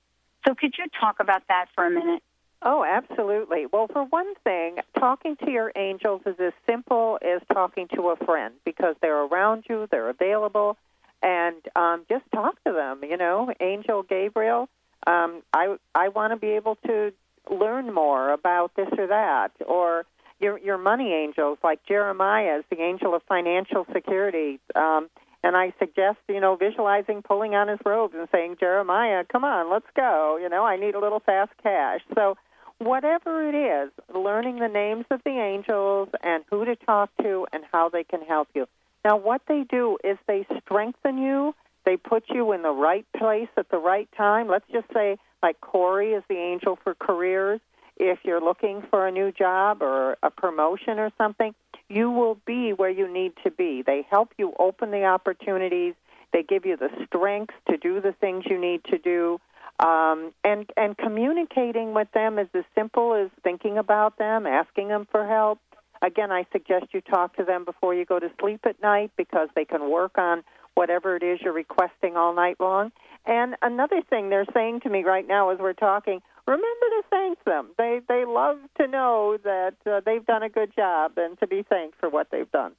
So, 0.46 0.54
could 0.54 0.74
you 0.78 0.86
talk 1.00 1.16
about 1.20 1.42
that 1.48 1.66
for 1.74 1.86
a 1.86 1.90
minute? 1.90 2.22
Oh, 2.62 2.85
absolutely. 2.85 3.66
Well, 3.73 3.87
for 3.87 4.05
one 4.05 4.35
thing, 4.42 4.77
talking 4.99 5.37
to 5.44 5.51
your 5.51 5.71
angels 5.77 6.23
is 6.27 6.35
as 6.40 6.53
simple 6.68 7.18
as 7.23 7.40
talking 7.53 7.87
to 7.94 8.11
a 8.11 8.16
friend 8.16 8.55
because 8.64 8.97
they're 9.01 9.23
around 9.25 9.64
you, 9.68 9.87
they're 9.90 10.09
available, 10.11 10.77
and 11.23 11.57
um, 11.77 12.05
just 12.09 12.25
talk 12.35 12.62
to 12.64 12.73
them. 12.73 13.01
You 13.09 13.16
know, 13.16 13.53
Angel 13.61 14.03
Gabriel, 14.03 14.68
um, 15.07 15.42
I 15.53 15.77
I 15.94 16.09
want 16.09 16.33
to 16.33 16.37
be 16.37 16.49
able 16.49 16.77
to 16.87 17.12
learn 17.49 17.94
more 17.94 18.33
about 18.33 18.75
this 18.75 18.88
or 18.99 19.07
that, 19.07 19.53
or 19.64 20.05
your 20.40 20.59
your 20.59 20.79
money 20.79 21.12
angels 21.12 21.59
like 21.62 21.85
Jeremiah 21.87 22.59
is 22.59 22.64
the 22.71 22.81
angel 22.83 23.14
of 23.14 23.23
financial 23.29 23.87
security. 23.92 24.59
Um, 24.75 25.09
and 25.44 25.57
I 25.57 25.73
suggest, 25.79 26.18
you 26.29 26.40
know, 26.40 26.57
visualizing 26.57 27.23
pulling 27.23 27.55
on 27.55 27.68
his 27.68 27.79
robes 27.87 28.14
and 28.18 28.29
saying, 28.33 28.57
Jeremiah, 28.59 29.25
come 29.31 29.44
on, 29.44 29.71
let's 29.71 29.87
go. 29.94 30.37
You 30.42 30.49
know, 30.49 30.64
I 30.64 30.77
need 30.77 30.97
a 30.97 31.01
little 31.01 31.21
fast 31.21 31.53
cash. 31.62 32.01
So, 32.16 32.37
whatever 32.78 33.48
it 33.48 33.54
is, 33.54 33.90
learning 34.14 34.58
the 34.58 34.68
names 34.68 35.04
of 35.10 35.20
the 35.24 35.30
angels 35.30 36.08
and 36.22 36.44
who 36.50 36.64
to 36.64 36.76
talk 36.76 37.10
to 37.22 37.46
and 37.52 37.64
how 37.72 37.88
they 37.88 38.04
can 38.04 38.22
help 38.22 38.48
you. 38.54 38.66
Now, 39.04 39.16
what 39.16 39.42
they 39.48 39.64
do 39.68 39.98
is 40.04 40.18
they 40.26 40.46
strengthen 40.64 41.18
you. 41.18 41.54
They 41.84 41.96
put 41.96 42.24
you 42.28 42.52
in 42.52 42.62
the 42.62 42.70
right 42.70 43.06
place 43.16 43.48
at 43.56 43.70
the 43.70 43.78
right 43.78 44.08
time. 44.16 44.48
Let's 44.48 44.66
just 44.72 44.86
say, 44.92 45.16
like 45.42 45.60
Corey 45.60 46.12
is 46.12 46.22
the 46.28 46.36
angel 46.36 46.78
for 46.82 46.94
careers. 46.94 47.60
If 47.96 48.20
you're 48.24 48.40
looking 48.40 48.82
for 48.90 49.06
a 49.06 49.10
new 49.10 49.32
job 49.32 49.82
or 49.82 50.16
a 50.22 50.30
promotion 50.30 50.98
or 50.98 51.10
something, 51.18 51.54
you 51.88 52.10
will 52.10 52.38
be 52.46 52.72
where 52.72 52.90
you 52.90 53.12
need 53.12 53.32
to 53.44 53.50
be. 53.50 53.82
They 53.82 54.06
help 54.08 54.32
you 54.38 54.52
open 54.58 54.90
the 54.90 55.04
opportunities. 55.04 55.94
They 56.32 56.42
give 56.42 56.66
you 56.66 56.76
the 56.76 56.90
strength 57.06 57.54
to 57.70 57.76
do 57.76 58.00
the 58.00 58.12
things 58.12 58.44
you 58.46 58.60
need 58.60 58.84
to 58.84 58.98
do. 58.98 59.40
Um, 59.78 60.32
and 60.42 60.70
and 60.76 60.96
communicating 60.96 61.94
with 61.94 62.08
them 62.12 62.38
is 62.38 62.48
as 62.54 62.64
simple 62.74 63.14
as 63.14 63.30
thinking 63.44 63.78
about 63.78 64.18
them, 64.18 64.46
asking 64.46 64.88
them 64.88 65.06
for 65.10 65.26
help. 65.26 65.60
Again, 66.02 66.32
I 66.32 66.46
suggest 66.52 66.86
you 66.92 67.00
talk 67.00 67.36
to 67.36 67.44
them 67.44 67.64
before 67.64 67.94
you 67.94 68.04
go 68.04 68.18
to 68.18 68.30
sleep 68.40 68.60
at 68.64 68.80
night 68.82 69.10
because 69.16 69.48
they 69.54 69.64
can 69.64 69.90
work 69.90 70.16
on 70.18 70.42
whatever 70.74 71.16
it 71.16 71.22
is 71.22 71.40
you're 71.42 71.52
requesting 71.52 72.16
all 72.16 72.34
night 72.34 72.56
long. 72.60 72.92
And 73.26 73.56
another 73.62 74.00
thing 74.08 74.30
they're 74.30 74.46
saying 74.54 74.80
to 74.80 74.88
me 74.88 75.02
right 75.02 75.26
now 75.26 75.50
as 75.50 75.58
we're 75.58 75.72
talking, 75.72 76.22
remember 76.46 76.64
to 76.64 77.02
thank 77.10 77.44
them. 77.44 77.70
They 77.76 78.00
they 78.08 78.24
love 78.24 78.58
to 78.80 78.86
know 78.86 79.38
that 79.44 79.74
uh, 79.86 80.00
they've 80.04 80.24
done 80.24 80.42
a 80.42 80.48
good 80.48 80.74
job 80.74 81.12
and 81.16 81.38
to 81.40 81.46
be 81.46 81.62
thanked 81.62 81.98
for 81.98 82.08
what 82.08 82.28
they've 82.30 82.50
done. 82.50 82.72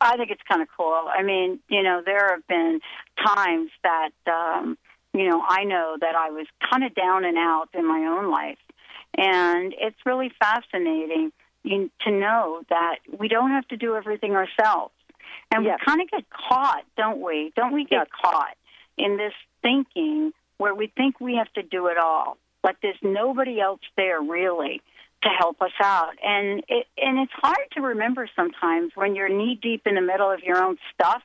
I 0.00 0.16
think 0.16 0.30
it's 0.30 0.42
kind 0.48 0.62
of 0.62 0.68
cool. 0.76 1.08
I 1.08 1.22
mean, 1.22 1.58
you 1.68 1.82
know, 1.82 2.02
there 2.04 2.28
have 2.30 2.46
been 2.46 2.80
times 3.24 3.70
that, 3.82 4.10
um, 4.26 4.78
you 5.14 5.28
know, 5.28 5.42
I 5.48 5.64
know 5.64 5.96
that 6.00 6.14
I 6.16 6.30
was 6.30 6.46
kind 6.70 6.84
of 6.84 6.94
down 6.94 7.24
and 7.24 7.38
out 7.38 7.68
in 7.72 7.86
my 7.86 8.00
own 8.00 8.30
life. 8.30 8.58
And 9.16 9.72
it's 9.78 9.96
really 10.04 10.32
fascinating 10.40 11.32
you, 11.62 11.90
to 12.00 12.10
know 12.10 12.62
that 12.68 12.96
we 13.16 13.28
don't 13.28 13.50
have 13.50 13.66
to 13.68 13.76
do 13.76 13.94
everything 13.96 14.34
ourselves. 14.34 14.92
And 15.54 15.64
Yes. 15.64 15.78
we 15.80 15.86
kind 15.86 16.00
of 16.02 16.10
get 16.10 16.28
caught, 16.30 16.84
don't 16.96 17.20
we? 17.20 17.52
Don't 17.54 17.72
we 17.72 17.84
get 17.84 18.08
Yes. 18.12 18.20
caught 18.22 18.56
in 18.96 19.16
this 19.16 19.34
thinking 19.62 20.32
where 20.58 20.74
we 20.74 20.88
think 20.88 21.20
we 21.20 21.36
have 21.36 21.52
to 21.54 21.62
do 21.62 21.86
it 21.86 21.96
all? 21.96 22.36
Like 22.64 22.80
there's 22.80 23.00
nobody 23.02 23.60
else 23.60 23.80
there 23.96 24.20
really 24.20 24.82
to 25.22 25.28
help 25.28 25.62
us 25.62 25.72
out. 25.80 26.14
And 26.22 26.64
it 26.68 26.88
and 26.98 27.18
it's 27.20 27.32
hard 27.32 27.70
to 27.72 27.82
remember 27.82 28.28
sometimes 28.34 28.92
when 28.96 29.14
you're 29.14 29.28
knee 29.28 29.54
deep 29.60 29.86
in 29.86 29.94
the 29.94 30.00
middle 30.00 30.30
of 30.30 30.40
your 30.42 30.62
own 30.62 30.78
stuff 30.92 31.22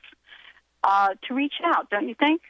uh, 0.84 1.14
to 1.26 1.34
reach 1.34 1.54
out, 1.64 1.90
don't 1.90 2.08
you 2.08 2.14
think? 2.14 2.40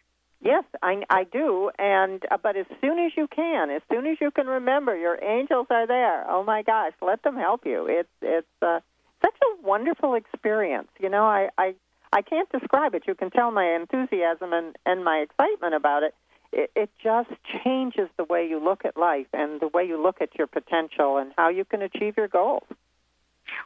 Yes, 0.43 0.65
I, 0.83 1.03
I 1.11 1.25
do, 1.25 1.71
and 1.79 2.23
uh, 2.31 2.39
but 2.43 2.57
as 2.57 2.67
soon 2.81 2.99
as 2.99 3.13
you 3.17 3.29
can, 3.29 3.71
as 3.71 3.83
soon 3.93 4.07
as 4.07 4.17
you 4.21 4.31
can 4.31 4.47
remember, 4.47 4.97
your 4.97 5.23
angels 5.23 5.67
are 5.71 5.87
there. 5.87 6.25
Oh 6.31 6.43
my 6.43 6.63
gosh, 6.63 6.93
let 7.03 7.23
them 7.23 7.37
help 7.37 7.67
you. 7.67 7.87
It's 7.87 8.09
it's 8.23 8.47
uh, 8.63 8.81
such 9.23 9.37
a 9.45 9.67
wonderful 9.67 10.15
experience. 10.15 10.89
You 10.99 11.11
know, 11.11 11.25
I, 11.25 11.51
I 11.59 11.75
I 12.13 12.23
can't 12.23 12.51
describe 12.51 12.95
it. 12.95 13.03
You 13.07 13.15
can 13.15 13.31
tell 13.31 13.51
my 13.51 13.67
enthusiasm 13.77 14.55
and 14.55 14.77
and 14.87 15.05
my 15.05 15.19
excitement 15.19 15.75
about 15.75 16.05
it. 16.05 16.15
it, 16.53 16.71
it 16.75 16.91
just 17.03 17.31
changes 17.63 18.09
the 18.17 18.25
way 18.25 18.47
you 18.49 18.63
look 18.63 18.85
at 18.85 18.97
life 18.97 19.27
and 19.33 19.61
the 19.61 19.69
way 19.69 19.85
you 19.85 20.03
look 20.03 20.21
at 20.21 20.37
your 20.39 20.47
potential 20.47 21.19
and 21.19 21.33
how 21.37 21.49
you 21.49 21.65
can 21.65 21.83
achieve 21.83 22.15
your 22.17 22.29
goals. 22.29 22.65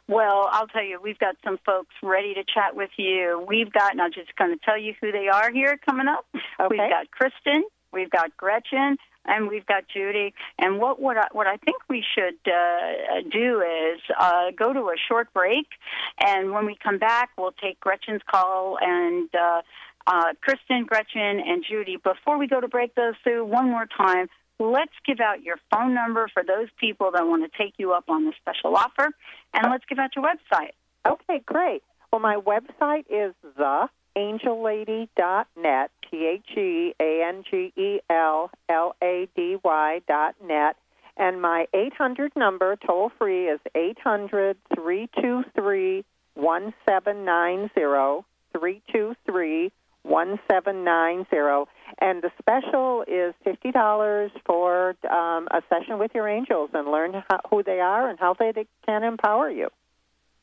Well, 0.07 0.47
I'll 0.51 0.67
tell 0.67 0.83
you, 0.83 0.99
we've 1.01 1.19
got 1.19 1.35
some 1.43 1.57
folks 1.65 1.93
ready 2.03 2.33
to 2.33 2.43
chat 2.43 2.75
with 2.75 2.91
you. 2.97 3.43
We've 3.47 3.71
got, 3.71 3.91
and 3.91 4.01
I'm 4.01 4.13
just 4.13 4.35
going 4.35 4.51
to 4.51 4.63
tell 4.63 4.77
you 4.77 4.93
who 5.01 5.11
they 5.11 5.27
are 5.27 5.51
here 5.51 5.79
coming 5.85 6.07
up. 6.07 6.25
Okay. 6.59 6.67
We've 6.69 6.89
got 6.89 7.11
Kristen, 7.11 7.65
we've 7.91 8.09
got 8.09 8.35
Gretchen, 8.37 8.97
and 9.25 9.49
we've 9.49 9.65
got 9.65 9.83
Judy. 9.93 10.33
And 10.57 10.79
what 10.79 11.01
what 11.01 11.17
I, 11.17 11.27
what 11.31 11.47
I 11.47 11.57
think 11.57 11.77
we 11.89 12.03
should 12.15 12.37
uh, 12.45 13.21
do 13.31 13.61
is 13.61 13.99
uh, 14.17 14.51
go 14.57 14.71
to 14.71 14.79
a 14.79 14.95
short 15.07 15.33
break, 15.33 15.67
and 16.19 16.51
when 16.51 16.65
we 16.65 16.77
come 16.81 16.97
back, 16.97 17.29
we'll 17.37 17.51
take 17.53 17.79
Gretchen's 17.79 18.21
call 18.29 18.77
and. 18.81 19.29
Uh, 19.33 19.61
uh, 20.07 20.33
Kristen, 20.39 20.85
Gretchen, 20.85 21.41
and 21.43 21.65
Judy. 21.67 21.97
Before 21.97 22.37
we 22.37 22.45
go 22.45 22.61
to 22.61 22.67
break 22.67 22.93
those 22.93 23.15
two, 23.23 23.43
one 23.43 23.71
more 23.71 23.87
time, 23.87 24.27
let's 24.59 24.93
give 25.05 25.19
out 25.19 25.43
your 25.43 25.57
phone 25.71 25.93
number 25.93 26.27
for 26.33 26.43
those 26.43 26.67
people 26.79 27.11
that 27.13 27.27
want 27.27 27.43
to 27.43 27.57
take 27.57 27.75
you 27.77 27.93
up 27.93 28.09
on 28.09 28.25
the 28.25 28.33
special 28.41 28.75
offer, 28.75 29.09
and 29.53 29.71
let's 29.71 29.85
give 29.85 29.99
out 29.99 30.15
your 30.15 30.25
website. 30.25 30.71
Okay, 31.07 31.39
great. 31.45 31.83
Well, 32.11 32.21
my 32.21 32.37
website 32.37 33.05
is 33.09 33.33
theangellady.net, 34.15 35.91
T 36.09 36.25
H 36.25 36.57
E 36.57 36.93
A 36.99 37.23
N 37.27 37.43
G 37.49 37.73
E 37.75 37.99
L 38.09 38.49
L 38.69 38.95
A 39.03 39.27
D 39.35 39.57
Y 39.63 40.01
dot 40.07 40.35
net. 40.43 40.77
And 41.17 41.41
my 41.41 41.67
800 41.73 42.33
number, 42.35 42.75
toll 42.75 43.09
free, 43.17 43.47
is 43.47 43.61
800 43.73 44.57
323 44.75 46.03
1790. 46.35 48.25
323 48.53 49.71
1790. 50.03 51.71
And 51.99 52.21
the 52.21 52.31
special 52.39 53.03
is 53.07 53.33
$50 53.45 54.31
for 54.45 54.95
um, 55.09 55.47
a 55.51 55.61
session 55.69 55.99
with 55.99 56.11
your 56.13 56.27
angels 56.27 56.69
and 56.73 56.91
learn 56.91 57.13
how, 57.29 57.39
who 57.49 57.63
they 57.63 57.79
are 57.79 58.09
and 58.09 58.19
how 58.19 58.35
they, 58.37 58.51
they 58.51 58.67
can 58.85 59.03
empower 59.03 59.49
you. 59.49 59.69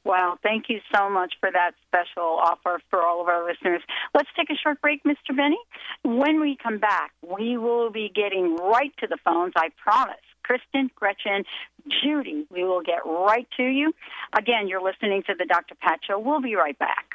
Wow, 0.05 0.37
thank 0.43 0.65
you 0.69 0.81
so 0.93 1.09
much 1.09 1.35
for 1.39 1.49
that 1.53 1.73
special 1.87 2.25
offer 2.25 2.81
for 2.91 3.01
all 3.03 3.21
of 3.21 3.29
our 3.29 3.45
listeners. 3.49 3.83
Let's 4.15 4.29
take 4.37 4.51
a 4.51 4.57
short 4.61 4.81
break, 4.81 5.05
Mr. 5.05 5.37
Benny. 5.37 5.59
When 6.03 6.41
we 6.41 6.57
come 6.61 6.79
back, 6.79 7.13
we 7.23 7.57
will 7.57 7.91
be 7.91 8.11
getting 8.13 8.57
right 8.57 8.93
to 8.99 9.07
the 9.07 9.19
phones, 9.25 9.53
I 9.57 9.69
promise. 9.81 10.17
Kristen, 10.43 10.91
Gretchen, 10.97 11.45
Judy, 12.03 12.47
we 12.51 12.65
will 12.65 12.83
get 12.83 13.07
right 13.07 13.47
to 13.59 13.63
you. 13.63 13.93
Again, 14.37 14.67
you're 14.67 14.83
listening 14.83 15.23
to 15.29 15.35
the 15.39 15.45
Dr. 15.45 15.77
Pat 15.77 16.01
Show. 16.07 16.19
We'll 16.19 16.43
be 16.43 16.57
right 16.57 16.79
back. 16.79 17.15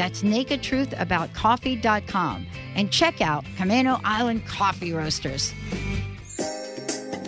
That's 0.00 0.22
nakedtruthaboutcoffee.com 0.22 2.46
and 2.74 2.90
check 2.90 3.20
out 3.20 3.44
Camano 3.58 4.00
Island 4.02 4.46
Coffee 4.46 4.94
Roasters. 4.94 5.52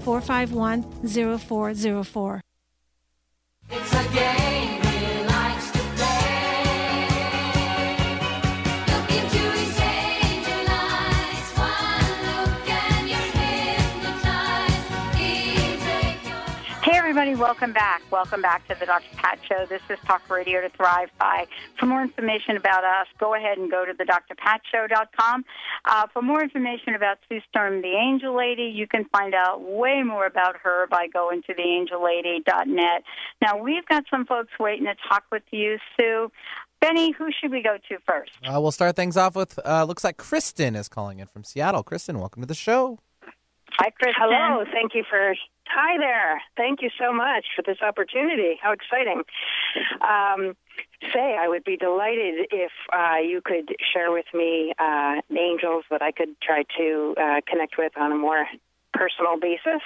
451 0.00 0.82
0404. 1.38 2.40
It's 3.70 3.92
a 3.92 4.14
game 4.14 4.47
welcome 17.34 17.72
back. 17.72 18.02
Welcome 18.10 18.42
back 18.42 18.66
to 18.68 18.76
the 18.78 18.86
Dr. 18.86 19.14
Pat 19.16 19.38
Show. 19.48 19.66
This 19.66 19.82
is 19.90 19.98
Talk 20.06 20.28
Radio 20.30 20.60
to 20.60 20.68
Thrive 20.70 21.10
By. 21.18 21.46
For 21.78 21.86
more 21.86 22.02
information 22.02 22.56
about 22.56 22.84
us, 22.84 23.06
go 23.18 23.34
ahead 23.34 23.58
and 23.58 23.70
go 23.70 23.84
to 23.84 23.92
the 23.92 24.04
drpatshow.com. 24.04 25.44
Uh, 25.84 26.06
for 26.12 26.22
more 26.22 26.42
information 26.42 26.94
about 26.94 27.18
Sue 27.28 27.40
Storm, 27.48 27.82
the 27.82 27.94
Angel 27.96 28.36
Lady, 28.36 28.64
you 28.64 28.86
can 28.86 29.04
find 29.06 29.34
out 29.34 29.62
way 29.62 30.02
more 30.02 30.26
about 30.26 30.56
her 30.62 30.86
by 30.86 31.06
going 31.12 31.42
to 31.42 31.54
theangellady.net. 31.54 33.02
Now, 33.42 33.56
we've 33.56 33.86
got 33.86 34.04
some 34.10 34.24
folks 34.24 34.52
waiting 34.58 34.86
to 34.86 34.94
talk 35.08 35.24
with 35.30 35.44
you, 35.50 35.78
Sue. 35.98 36.30
Benny, 36.80 37.12
who 37.12 37.28
should 37.32 37.50
we 37.50 37.62
go 37.62 37.76
to 37.88 37.98
first? 38.06 38.30
Uh, 38.44 38.60
we'll 38.60 38.70
start 38.70 38.96
things 38.96 39.16
off 39.16 39.34
with 39.34 39.58
uh, 39.66 39.84
looks 39.84 40.04
like 40.04 40.16
Kristen 40.16 40.76
is 40.76 40.88
calling 40.88 41.18
in 41.18 41.26
from 41.26 41.42
Seattle. 41.42 41.82
Kristen, 41.82 42.18
welcome 42.20 42.42
to 42.42 42.46
the 42.46 42.54
show. 42.54 43.00
Hi, 43.72 43.90
Kristen. 43.90 44.14
Hello. 44.16 44.64
Thank 44.72 44.94
you 44.94 45.04
for. 45.08 45.34
Hi 45.68 45.98
there. 45.98 46.40
Thank 46.56 46.80
you 46.80 46.88
so 46.98 47.12
much 47.12 47.44
for 47.54 47.62
this 47.62 47.78
opportunity. 47.82 48.58
How 48.60 48.72
exciting. 48.72 49.22
Um, 50.00 50.56
say, 51.12 51.36
I 51.38 51.46
would 51.46 51.64
be 51.64 51.76
delighted 51.76 52.48
if 52.50 52.72
uh, 52.92 53.18
you 53.18 53.40
could 53.44 53.76
share 53.92 54.10
with 54.10 54.24
me 54.32 54.72
uh, 54.78 55.20
angels 55.30 55.84
that 55.90 56.02
I 56.02 56.10
could 56.12 56.40
try 56.40 56.64
to 56.78 57.14
uh, 57.20 57.40
connect 57.46 57.76
with 57.76 57.92
on 57.98 58.12
a 58.12 58.16
more 58.16 58.46
personal 58.94 59.38
basis. 59.38 59.82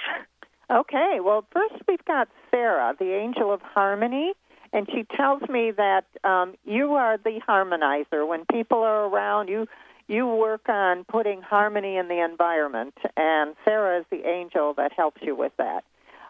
Okay, 0.71 1.19
well, 1.21 1.45
first 1.51 1.75
we've 1.87 2.03
got 2.05 2.29
Sarah, 2.49 2.95
the 2.97 3.13
angel 3.13 3.53
of 3.53 3.61
harmony, 3.61 4.33
and 4.71 4.87
she 4.91 5.05
tells 5.15 5.41
me 5.49 5.71
that 5.71 6.05
um, 6.23 6.55
you 6.63 6.93
are 6.93 7.17
the 7.17 7.41
harmonizer. 7.47 8.27
When 8.27 8.45
people 8.51 8.79
are 8.79 9.05
around, 9.05 9.49
you 9.49 9.67
you 10.07 10.27
work 10.27 10.67
on 10.69 11.05
putting 11.05 11.41
harmony 11.41 11.97
in 11.97 12.07
the 12.07 12.23
environment, 12.23 12.95
and 13.15 13.55
Sarah 13.65 13.99
is 13.99 14.05
the 14.09 14.27
angel 14.27 14.73
that 14.75 14.91
helps 14.93 15.21
you 15.21 15.35
with 15.35 15.53
that. 15.57 15.83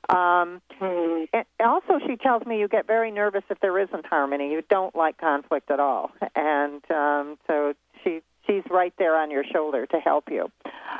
Um, 0.10 0.62
and 0.82 1.46
also, 1.60 2.00
she 2.06 2.18
tells 2.18 2.46
me 2.46 2.60
you 2.60 2.68
get 2.68 2.88
very 2.88 3.10
nervous 3.10 3.44
if 3.50 3.60
there 3.62 3.80
isn't 3.80 4.06
harmony. 4.06 4.52
You 4.52 4.62
don't 4.70 4.96
like 4.96 5.18
conflict 5.18 5.72
at 5.72 5.80
all, 5.80 6.12
and 6.36 6.82
um, 6.92 7.38
so 7.48 7.74
she 8.04 8.22
she's 8.46 8.64
right 8.70 8.94
there 8.98 9.16
on 9.16 9.32
your 9.32 9.44
shoulder 9.46 9.86
to 9.88 9.98
help 10.00 10.26
you. 10.30 10.52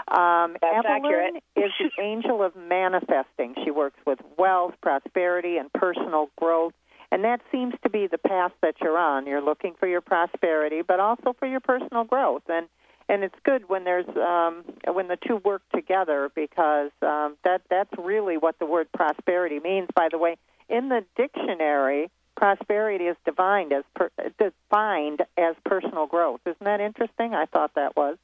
Um, 0.08 0.56
That's 0.62 0.86
Evelyn 0.86 1.06
accurate. 1.06 1.44
is 1.56 1.72
the 1.80 2.02
angel 2.02 2.44
of 2.44 2.56
manifesting. 2.56 3.56
She 3.64 3.72
works 3.72 4.00
with 4.06 4.20
wealth, 4.38 4.76
prosperity, 4.82 5.58
and 5.58 5.72
personal 5.74 6.30
growth. 6.38 6.74
And 7.14 7.24
that 7.26 7.42
seems 7.52 7.76
to 7.84 7.92
be 7.92 8.08
the 8.08 8.18
path 8.18 8.54
that 8.64 8.74
you're 8.82 8.98
on. 8.98 9.28
You're 9.28 9.40
looking 9.40 9.76
for 9.80 9.88
your 9.88 10.02
prosperity, 10.02 10.82
but 10.82 11.00
also 11.00 11.36
for 11.38 11.46
your 11.46 11.60
personal 11.60 12.06
growth. 12.06 12.42
And 12.50 12.68
and 13.08 13.24
it's 13.24 13.36
good 13.44 13.70
when 13.70 13.84
there's 13.84 14.08
um, 14.18 14.64
when 14.92 15.10
the 15.10 15.18
two 15.28 15.38
work 15.46 15.62
together 15.76 16.32
because 16.34 16.90
um, 17.04 17.38
that 17.44 17.62
that's 17.70 17.92
really 18.00 18.38
what 18.38 18.58
the 18.58 18.66
word 18.66 18.88
prosperity 18.94 19.60
means. 19.60 19.90
By 19.94 20.08
the 20.12 20.18
way, 20.18 20.38
in 20.70 20.90
the 20.90 21.06
dictionary, 21.16 22.10
prosperity 22.36 23.04
is 23.06 23.18
defined 23.26 23.74
as 23.74 23.84
per, 23.94 24.10
defined 24.40 25.22
as 25.38 25.56
personal 25.66 26.08
growth. 26.08 26.40
Isn't 26.48 26.64
that 26.64 26.82
interesting? 26.82 27.36
I 27.36 27.46
thought 27.46 27.76
that 27.76 27.96
was. 27.96 28.18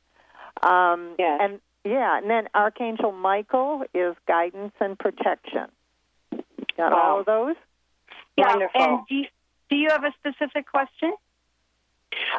Um, 0.63 1.13
And 1.39 1.59
yeah, 1.85 2.17
and 2.17 2.27
then 2.27 2.47
Archangel 2.55 3.11
Michael 3.11 3.83
is 3.93 4.15
guidance 4.27 4.73
and 4.79 4.97
protection. 4.97 5.67
Got 6.75 6.91
all 6.91 7.19
of 7.19 7.27
those? 7.27 7.55
Yeah, 8.39 8.47
Wonderful. 8.47 8.81
and 8.81 9.07
do 9.07 9.15
you, 9.15 9.25
do 9.69 9.75
you 9.75 9.89
have 9.89 10.03
a 10.03 10.13
specific 10.19 10.65
question? 10.69 11.13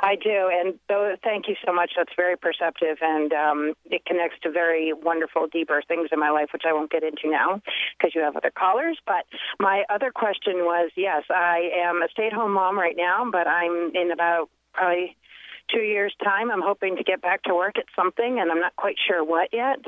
I 0.03 0.17
do, 0.17 0.51
and 0.53 0.79
thank 1.23 1.47
you 1.47 1.55
so 1.65 1.73
much. 1.73 1.93
That's 1.97 2.13
very 2.17 2.37
perceptive, 2.37 2.99
and 3.01 3.33
um, 3.33 3.75
it 3.85 4.05
connects 4.05 4.39
to 4.43 4.51
very 4.51 4.93
wonderful, 4.93 5.47
deeper 5.47 5.83
things 5.87 6.09
in 6.13 6.19
my 6.19 6.31
life, 6.31 6.49
which 6.53 6.65
I 6.67 6.73
won't 6.73 6.91
get 6.91 7.03
into 7.05 7.31
now 7.31 7.63
because 7.97 8.15
you 8.15 8.21
have 8.23 8.37
other 8.37 8.51
callers. 8.51 8.99
But 9.07 9.27
my 9.59 9.85
other 9.89 10.11
question 10.11 10.65
was 10.65 10.91
yes, 10.97 11.23
I 11.31 11.71
am 11.77 12.03
a 12.03 12.09
stay 12.11 12.27
at 12.27 12.33
home 12.33 12.53
mom 12.53 12.79
right 12.79 12.97
now, 12.97 13.29
but 13.31 13.47
I'm 13.47 13.93
in 13.95 14.11
about 14.11 14.51
probably 14.73 15.17
two 15.73 15.83
years' 15.83 16.15
time. 16.23 16.51
I'm 16.51 16.63
hoping 16.63 16.97
to 16.97 17.05
get 17.05 17.23
back 17.23 17.43
to 17.45 17.55
work 17.55 17.79
at 17.79 17.85
something, 17.95 18.41
and 18.41 18.51
I'm 18.51 18.61
not 18.61 18.75
quite 18.77 18.97
sure 19.07 19.23
what 19.23 19.51
yet. 19.53 19.79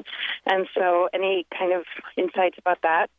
And 0.46 0.66
so, 0.74 1.08
any 1.12 1.46
kind 1.56 1.72
of 1.72 1.84
insights 2.16 2.58
about 2.58 2.82
that? 2.82 3.10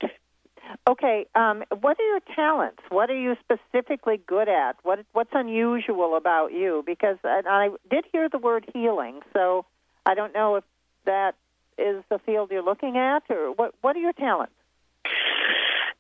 Okay, 0.87 1.25
um, 1.35 1.63
what 1.81 1.97
are 1.99 2.07
your 2.07 2.19
talents? 2.35 2.81
What 2.89 3.09
are 3.09 3.19
you 3.19 3.35
specifically 3.43 4.21
good 4.25 4.49
at? 4.49 4.75
What 4.83 4.99
what's 5.13 5.31
unusual 5.33 6.15
about 6.15 6.51
you? 6.51 6.83
Because 6.85 7.17
I 7.23 7.69
did 7.89 8.05
hear 8.11 8.29
the 8.29 8.37
word 8.37 8.69
healing, 8.73 9.21
so 9.33 9.65
I 10.05 10.13
don't 10.15 10.33
know 10.33 10.55
if 10.55 10.63
that 11.05 11.35
is 11.77 12.03
the 12.09 12.19
field 12.19 12.49
you're 12.51 12.63
looking 12.63 12.97
at, 12.97 13.23
or 13.29 13.51
what. 13.53 13.73
What 13.81 13.95
are 13.95 13.99
your 13.99 14.13
talents? 14.13 14.53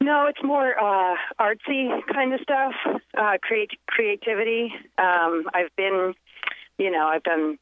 No, 0.01 0.25
it's 0.27 0.43
more 0.43 0.77
uh, 0.77 1.15
artsy 1.39 1.89
kind 2.11 2.33
of 2.33 2.41
stuff, 2.41 2.73
uh, 3.17 3.37
create 3.41 3.71
creativity. 3.87 4.73
Um, 4.97 5.45
I've 5.53 5.73
been, 5.77 6.13
you 6.77 6.91
know, 6.91 7.07
I've 7.07 7.23
done 7.23 7.57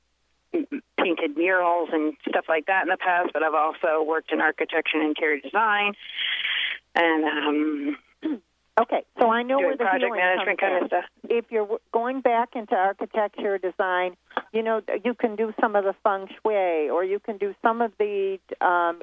painted 0.98 1.38
murals 1.38 1.90
and 1.94 2.14
stuff 2.28 2.46
like 2.50 2.66
that 2.66 2.84
in 2.84 2.90
the 2.90 2.98
past, 2.98 3.30
but 3.34 3.44
I've 3.44 3.54
also 3.54 4.04
worked 4.04 4.32
in 4.32 4.42
architecture 4.42 4.98
and 4.98 5.10
interior 5.10 5.40
design, 5.40 5.94
and 6.96 7.24
um, 7.26 7.98
Okay, 8.80 9.04
so 9.20 9.30
I 9.30 9.44
know 9.44 9.58
where 9.58 9.76
the 9.76 9.84
project 9.84 10.06
healing 10.06 10.20
management 10.20 10.60
kind 10.60 10.84
of 10.84 10.88
stuff. 10.88 11.04
If 11.30 11.46
you're 11.50 11.78
going 11.92 12.22
back 12.22 12.56
into 12.56 12.74
architecture 12.74 13.58
design, 13.58 14.16
you 14.54 14.64
know 14.64 14.82
you 15.04 15.14
can 15.14 15.36
do 15.36 15.54
some 15.60 15.76
of 15.76 15.84
the 15.84 15.94
feng 16.04 16.28
shui, 16.42 16.90
or 16.90 17.04
you 17.04 17.20
can 17.20 17.38
do 17.38 17.54
some 17.62 17.82
of 17.82 17.92
the, 18.00 18.40
um, 18.62 19.02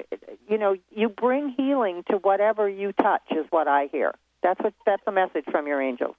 you 0.49 0.57
know, 0.57 0.75
you 0.91 1.07
bring 1.07 1.53
healing 1.55 2.03
to 2.09 2.17
whatever 2.17 2.67
you 2.67 2.93
touch. 2.93 3.21
Is 3.29 3.45
what 3.51 3.67
I 3.67 3.89
hear. 3.91 4.15
That's 4.41 4.59
what 4.59 4.73
that's 4.87 5.03
a 5.05 5.11
message 5.11 5.45
from 5.51 5.67
your 5.67 5.81
angels. 5.81 6.15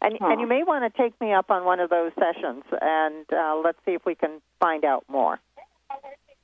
And, 0.00 0.16
and 0.20 0.40
you 0.40 0.46
may 0.46 0.62
want 0.62 0.84
to 0.84 1.02
take 1.02 1.20
me 1.20 1.32
up 1.32 1.50
on 1.50 1.64
one 1.64 1.80
of 1.80 1.90
those 1.90 2.12
sessions, 2.14 2.62
and 2.80 3.26
uh, 3.32 3.60
let's 3.64 3.78
see 3.84 3.92
if 3.92 4.04
we 4.04 4.14
can 4.14 4.40
find 4.60 4.84
out 4.84 5.04
more. 5.08 5.40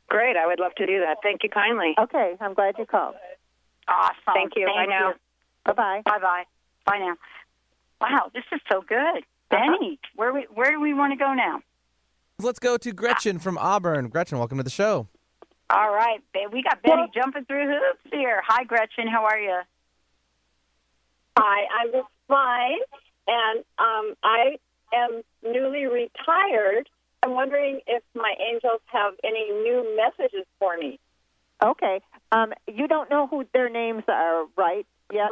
Great, 0.08 0.36
I 0.36 0.46
would 0.46 0.58
love 0.58 0.74
to 0.76 0.86
do 0.86 1.00
that. 1.00 1.18
Thank 1.22 1.44
you 1.44 1.50
kindly. 1.50 1.94
Okay, 1.96 2.34
I'm 2.40 2.54
glad 2.54 2.74
you 2.78 2.86
called. 2.86 3.14
Awesome. 3.88 4.34
Thank 4.34 4.52
you. 4.56 4.66
Bye 4.66 4.86
now. 4.86 5.14
Bye 5.64 5.72
bye. 5.72 6.02
Bye 6.04 6.18
bye. 6.18 6.44
Bye 6.86 6.98
now. 6.98 7.16
Wow, 8.00 8.30
this 8.34 8.44
is 8.52 8.60
so 8.70 8.82
good. 8.82 8.98
Uh-huh. 8.98 9.20
Benny, 9.50 9.98
where 10.16 10.32
we 10.32 10.46
where 10.52 10.70
do 10.70 10.80
we 10.80 10.94
want 10.94 11.12
to 11.12 11.16
go 11.16 11.32
now? 11.34 11.60
Let's 12.40 12.58
go 12.58 12.76
to 12.76 12.92
Gretchen 12.92 13.38
from 13.38 13.56
Auburn. 13.58 14.08
Gretchen, 14.08 14.38
welcome 14.38 14.58
to 14.58 14.64
the 14.64 14.70
show. 14.70 15.06
All 15.70 15.92
right, 15.92 16.20
we 16.52 16.62
got 16.62 16.82
Benny 16.82 17.10
jumping 17.14 17.44
through 17.46 17.66
hoops 17.66 18.12
here. 18.12 18.42
Hi, 18.46 18.64
Gretchen. 18.64 19.08
How 19.08 19.24
are 19.24 19.38
you? 19.38 19.60
Hi, 21.38 21.66
I'm 21.80 21.92
just 21.92 22.08
fine, 22.28 22.78
and 23.26 23.64
um, 23.78 24.14
I 24.22 24.56
am 24.94 25.22
newly 25.42 25.86
retired. 25.86 26.88
I'm 27.22 27.32
wondering 27.32 27.80
if 27.86 28.02
my 28.14 28.34
angels 28.52 28.80
have 28.86 29.14
any 29.24 29.50
new 29.50 29.96
messages 29.96 30.44
for 30.58 30.76
me. 30.76 31.00
Okay. 31.62 32.00
Um, 32.34 32.52
you 32.66 32.88
don't 32.88 33.08
know 33.10 33.26
who 33.26 33.46
their 33.52 33.68
names 33.68 34.02
are, 34.08 34.46
right? 34.56 34.86
Yes. 35.12 35.30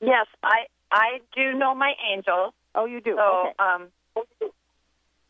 Yes, 0.00 0.26
I 0.42 0.66
I 0.90 1.20
do 1.34 1.54
know 1.54 1.74
my 1.74 1.94
angels. 2.12 2.52
Oh, 2.74 2.84
you 2.84 3.00
do. 3.00 3.16
So, 3.16 3.48
okay. 3.48 3.52
um, 3.58 3.88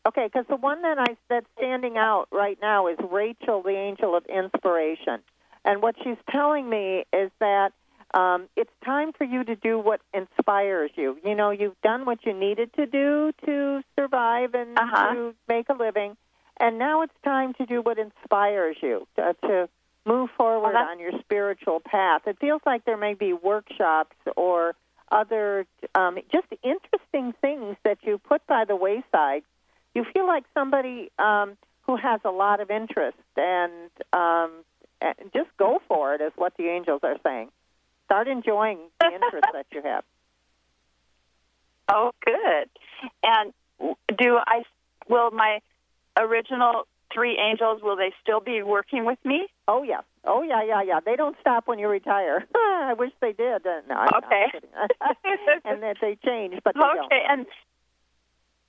Okay, 0.07 0.25
because 0.31 0.45
the 0.47 0.55
one 0.55 0.83
that 0.83 0.97
I 0.97 1.17
that's 1.29 1.45
standing 1.57 1.97
out 1.97 2.27
right 2.31 2.57
now 2.61 2.87
is 2.87 2.97
Rachel, 3.11 3.61
the 3.61 3.75
angel 3.75 4.15
of 4.15 4.25
inspiration, 4.27 5.19
and 5.65 5.81
what 5.81 5.95
she's 6.01 6.17
telling 6.29 6.69
me 6.69 7.03
is 7.11 7.29
that 7.39 7.73
um, 8.13 8.47
it's 8.55 8.71
time 8.85 9.11
for 9.11 9.25
you 9.25 9.43
to 9.43 9.55
do 9.57 9.77
what 9.77 9.99
inspires 10.13 10.91
you. 10.95 11.17
You 11.25 11.35
know, 11.35 11.49
you've 11.49 11.79
done 11.81 12.05
what 12.05 12.25
you 12.25 12.33
needed 12.33 12.73
to 12.75 12.85
do 12.85 13.33
to 13.45 13.81
survive 13.99 14.53
and 14.53 14.77
to 14.77 15.35
make 15.49 15.67
a 15.67 15.73
living, 15.73 16.15
and 16.57 16.79
now 16.79 17.01
it's 17.01 17.13
time 17.25 17.53
to 17.55 17.65
do 17.65 17.81
what 17.81 17.97
inspires 17.97 18.77
you 18.81 19.05
to, 19.17 19.35
to 19.41 19.69
move 20.07 20.29
forward 20.37 20.75
on 20.75 20.99
your 20.99 21.11
spiritual 21.19 21.79
path. 21.79 22.21
It 22.25 22.37
feels 22.39 22.61
like 22.65 22.85
there 22.85 22.97
may 22.97 23.13
be 23.13 23.33
workshops 23.33 24.15
or 24.35 24.75
other 25.11 25.65
um, 25.95 26.17
just 26.31 26.47
interesting 26.63 27.33
things 27.41 27.75
that 27.83 27.99
you 28.03 28.17
put 28.17 28.45
by 28.47 28.65
the 28.65 28.75
wayside 28.75 29.43
you 29.97 30.05
feel 30.13 30.27
like 30.27 30.43
somebody 30.53 31.11
um, 31.17 31.57
who 31.81 31.95
has 31.95 32.21
a 32.23 32.29
lot 32.29 32.59
of 32.59 32.69
interest 32.69 33.17
and, 33.35 33.89
um, 34.13 34.51
just 35.33 35.49
go 35.57 35.79
for 35.87 36.13
it 36.15 36.21
is 36.21 36.31
what 36.35 36.53
the 36.57 36.65
angels 36.65 37.01
are 37.03 37.17
saying. 37.23 37.49
Start 38.05 38.27
enjoying 38.27 38.77
the 38.99 39.07
interest 39.07 39.45
that 39.53 39.65
you 39.71 39.81
have. 39.83 40.03
oh, 41.89 42.11
good. 42.25 42.69
And 43.23 43.53
do 44.17 44.37
I? 44.37 44.63
Will 45.07 45.29
my 45.29 45.59
original 46.19 46.87
three 47.13 47.37
angels? 47.37 47.81
Will 47.81 47.95
they 47.95 48.11
still 48.21 48.39
be 48.39 48.61
working 48.63 49.05
with 49.05 49.19
me? 49.23 49.47
Oh 49.67 49.83
yeah, 49.83 50.01
oh 50.23 50.41
yeah, 50.43 50.63
yeah, 50.63 50.81
yeah. 50.81 50.99
They 51.05 51.15
don't 51.15 51.35
stop 51.41 51.67
when 51.67 51.79
you 51.79 51.87
retire. 51.87 52.45
I 52.55 52.93
wish 52.97 53.11
they 53.21 53.33
did. 53.33 53.65
Uh, 53.65 53.81
no, 53.87 53.95
I'm- 53.95 54.09
Okay. 54.23 54.45
and 55.65 55.83
that 55.83 55.97
they 56.01 56.17
change, 56.25 56.59
but 56.63 56.73
they 56.75 56.79
don't. 56.79 57.05
okay, 57.05 57.23
and 57.27 57.45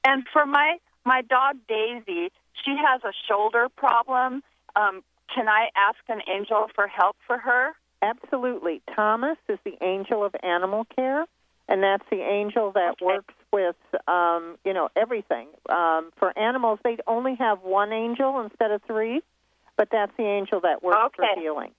and 0.05 0.25
for 0.33 0.47
my 0.47 0.79
my 1.05 1.23
dog 1.23 1.57
Daisy, 1.69 2.31
she 2.65 2.77
has 2.77 3.03
a 3.05 3.13
shoulder 3.29 3.69
problem. 3.77 4.43
Um, 4.77 5.03
can 5.35 5.49
I 5.49 5.69
ask 5.77 5.99
an 6.09 6.21
angel 6.33 6.67
for 6.75 6.87
help 6.89 7.17
for 7.27 7.39
her? 7.39 7.73
absolutely. 8.01 8.81
Thomas 8.95 9.37
is 9.49 9.59
the 9.65 9.75
angel 9.83 10.25
of 10.25 10.33
animal 10.45 10.87
care, 10.95 11.27
and 11.69 11.83
that's 11.83 12.05
the 12.11 12.21
angel 12.21 12.71
that 12.73 13.01
works 13.03 13.35
with, 13.53 13.77
um, 14.07 14.57
you 14.65 14.73
know, 14.75 14.89
everything. 14.97 15.49
Um, 15.69 16.11
for 16.19 16.37
animals, 16.39 16.79
they 16.85 16.99
only 17.07 17.35
have 17.37 17.63
one 17.63 17.93
angel 17.93 18.41
instead 18.41 18.71
of 18.71 18.83
three, 18.87 19.21
but 19.77 19.89
that's 19.91 20.13
the 20.17 20.25
angel 20.25 20.61
that 20.61 20.83
works 20.83 21.15
for 21.17 21.25
healing. 21.37 21.71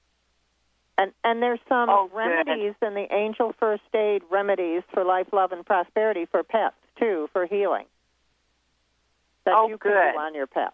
And 0.98 1.14
and 1.24 1.42
there's 1.42 1.60
some 1.70 1.90
Oh, 1.90 2.08
good. 2.10 2.18
remedies 2.18 2.76
in 2.82 2.94
the 2.94 3.08
angel 3.14 3.54
first 3.58 3.84
aid 3.94 4.22
remedies 4.30 4.84
for 4.94 5.06
life, 5.06 5.28
love, 5.32 5.52
and 5.54 5.66
prosperity 5.66 6.26
for 6.26 6.44
pets 6.44 6.76
too, 7.00 7.30
for 7.32 7.46
healing. 7.46 7.86
That 9.46 9.54
Oh, 9.56 9.70
you 9.70 9.78
can 9.78 9.92
good. 9.92 10.12
do 10.14 10.20
on 10.20 10.36
your 10.36 10.48
pet. 10.48 10.74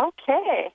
Okay. 0.00 0.72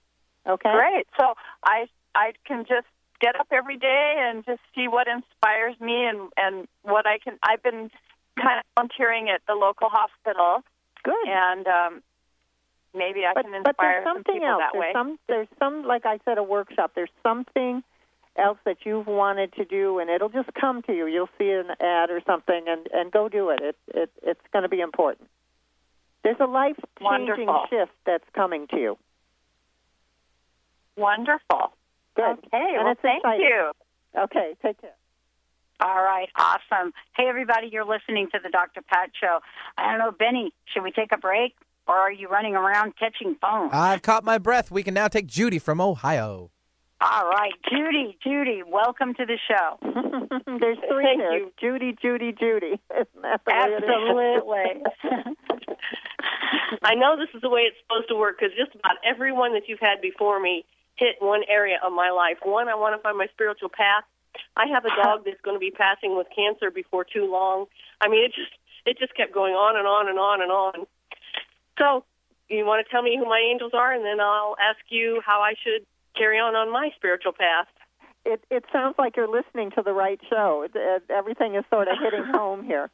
Okay. 0.47 0.72
Great. 0.72 1.07
So 1.20 1.34
I 1.63 1.88
I 2.13 2.34
can 2.45 2.66
just 2.68 2.86
get 3.20 3.36
up 3.39 3.47
every 3.51 3.78
day 3.78 4.16
and 4.20 4.45
just 4.45 4.61
see 4.76 4.88
what 4.88 5.07
inspires 5.07 5.80
me 5.80 6.05
and 6.05 6.32
and 6.38 6.68
what 6.84 7.07
I 7.07 7.18
can. 7.18 7.39
I've 7.41 7.63
been 7.63 7.89
kind 8.36 8.60
of 8.60 8.66
volunteering 8.76 9.30
at 9.30 9.42
the 9.48 9.54
local 9.54 9.90
hospital. 9.90 10.64
Good. 11.04 11.28
And 11.28 11.68
um, 11.68 12.04
maybe 12.94 13.26
I 13.26 13.34
but, 13.34 13.44
can 13.44 13.52
but 13.52 13.70
inspire 13.70 13.92
there's 13.92 14.04
some 14.06 14.18
something 14.18 14.34
people 14.36 14.50
else. 14.50 14.62
that 14.62 14.72
there's 14.74 14.82
way. 14.82 14.92
some 14.94 15.20
there's 15.28 15.48
some 15.60 15.86
like 15.86 16.06
I 16.06 16.20
said 16.26 16.38
a 16.38 16.44
workshop. 16.44 16.92
There's 16.96 17.14
something 17.24 17.84
else 18.38 18.58
that 18.66 18.78
you've 18.86 19.08
wanted 19.08 19.54
to 19.54 19.66
do, 19.66 20.00
and 20.00 20.10
it'll 20.10 20.30
just 20.30 20.50
come 20.60 20.82
to 20.84 20.94
you. 20.94 21.08
You'll 21.08 21.30
see 21.38 21.50
an 21.52 21.70
ad 21.80 22.10
or 22.10 22.22
something, 22.26 22.64
and 22.68 22.88
and 22.92 23.12
go 23.12 23.30
do 23.30 23.50
it. 23.50 23.60
It 23.62 23.76
it 23.94 24.12
it's 24.24 24.42
going 24.52 24.64
to 24.64 24.70
be 24.70 24.82
important. 24.82 25.30
There's 26.24 26.40
a 26.40 26.48
life 26.48 26.78
changing 27.00 27.48
shift 27.70 27.92
that's 28.06 28.26
coming 28.34 28.68
to 28.72 28.78
you. 28.78 28.98
Wonderful. 30.98 31.72
Good. 32.16 32.24
Okay. 32.24 32.48
And 32.52 32.86
well, 32.86 32.96
thank 33.02 33.20
exciting. 33.24 33.46
you. 33.46 33.72
Okay. 34.18 34.56
Take 34.64 34.82
care. 34.82 34.96
All 35.82 36.04
right, 36.04 36.30
awesome. 36.38 36.94
Hey, 37.18 37.26
everybody, 37.28 37.68
you're 37.72 37.86
listening 37.86 38.30
to 38.32 38.40
the 38.42 38.50
Dr. 38.50 38.82
Pat 38.82 39.12
Show. 39.20 39.40
I 39.78 39.90
don't 39.90 40.00
know, 40.00 40.12
Benny, 40.12 40.54
should 40.74 40.84
we 40.84 40.92
take 40.92 41.12
a 41.12 41.18
break 41.18 41.54
or 41.88 41.96
are 41.96 42.12
you 42.12 42.30
running 42.30 42.56
around 42.56 42.94
catching 42.98 43.36
phones? 43.42 43.72
I've 43.74 44.02
caught 44.02 44.24
my 44.24 44.38
breath. 44.38 44.72
We 44.72 44.84
can 44.84 44.94
now 44.94 45.08
take 45.08 45.28
Judy 45.28 45.60
from 45.60 45.82
Ohio. 45.82 46.52
All 47.02 47.28
right, 47.28 47.52
Judy, 47.70 48.18
Judy, 48.24 48.64
welcome 48.66 49.14
to 49.16 49.26
the 49.26 49.38
show. 49.48 49.78
There's 50.60 50.78
three 50.90 51.04
Thank 51.04 51.20
there. 51.20 51.38
you. 51.38 51.52
Judy, 51.60 51.96
Judy, 52.02 52.32
Judy. 52.32 52.80
Isn't 52.96 53.22
that 53.22 53.42
the 53.46 53.52
way 53.52 53.68
it 53.68 53.84
is? 53.84 53.90
Absolutely. 53.92 55.76
I 56.84 56.96
know 56.96 57.18
this 57.18 57.28
is 57.36 57.42
the 57.42 57.50
way 57.50 57.62
it's 57.68 57.76
supposed 57.84 58.08
to 58.10 58.16
work 58.16 58.40
because 58.40 58.56
just 58.58 58.74
about 58.76 58.96
everyone 59.06 59.54
that 59.54 59.64
you've 59.68 59.82
had 59.82 60.00
before 60.02 60.40
me 60.40 60.64
hit 60.96 61.16
one 61.20 61.42
area 61.50 61.78
of 61.86 61.92
my 61.92 62.12
life. 62.12 62.38
One, 62.44 62.70
I 62.70 62.76
want 62.76 62.96
to 62.98 63.04
find 63.04 63.18
my 63.18 63.28
spiritual 63.34 63.70
path. 63.70 64.06
I 64.56 64.66
have 64.74 64.86
a 64.86 65.04
dog 65.04 65.22
that's 65.26 65.42
going 65.42 65.56
to 65.56 65.60
be 65.60 65.72
passing 65.72 66.16
with 66.18 66.28
cancer 66.36 66.72
before 66.72 67.04
too 67.04 67.30
long. 67.32 67.66
I 68.02 68.08
mean, 68.10 68.24
it 68.24 68.34
just 68.34 68.52
it 68.86 68.98
just 69.00 69.16
kept 69.16 69.34
going 69.34 69.54
on 69.54 69.78
and 69.78 69.88
on 69.88 70.10
and 70.10 70.20
on 70.20 70.42
and 70.42 70.52
on. 70.52 70.88
So, 71.80 72.06
you 72.50 72.66
want 72.66 72.86
to 72.86 72.92
tell 72.92 73.02
me 73.02 73.18
who 73.18 73.26
my 73.26 73.42
angels 73.52 73.72
are, 73.74 73.92
and 73.92 74.06
then 74.06 74.20
I'll 74.20 74.56
ask 74.62 74.80
you 74.90 75.22
how 75.26 75.42
I 75.42 75.54
should 75.62 75.86
carry 76.16 76.38
on 76.38 76.56
on 76.56 76.72
my 76.72 76.92
spiritual 76.96 77.34
path. 77.34 77.68
it 78.26 78.44
it 78.50 78.66
sounds 78.72 78.96
like 78.98 79.16
you're 79.16 79.28
listening 79.28 79.72
to 79.72 79.82
the 79.84 79.94
right 79.94 80.20
show. 80.30 80.64
It, 80.66 80.72
it, 80.76 81.04
everything 81.10 81.56
is 81.56 81.64
sort 81.70 81.88
of 81.88 81.98
hitting 82.02 82.26
home 82.34 82.64
here. 82.64 82.90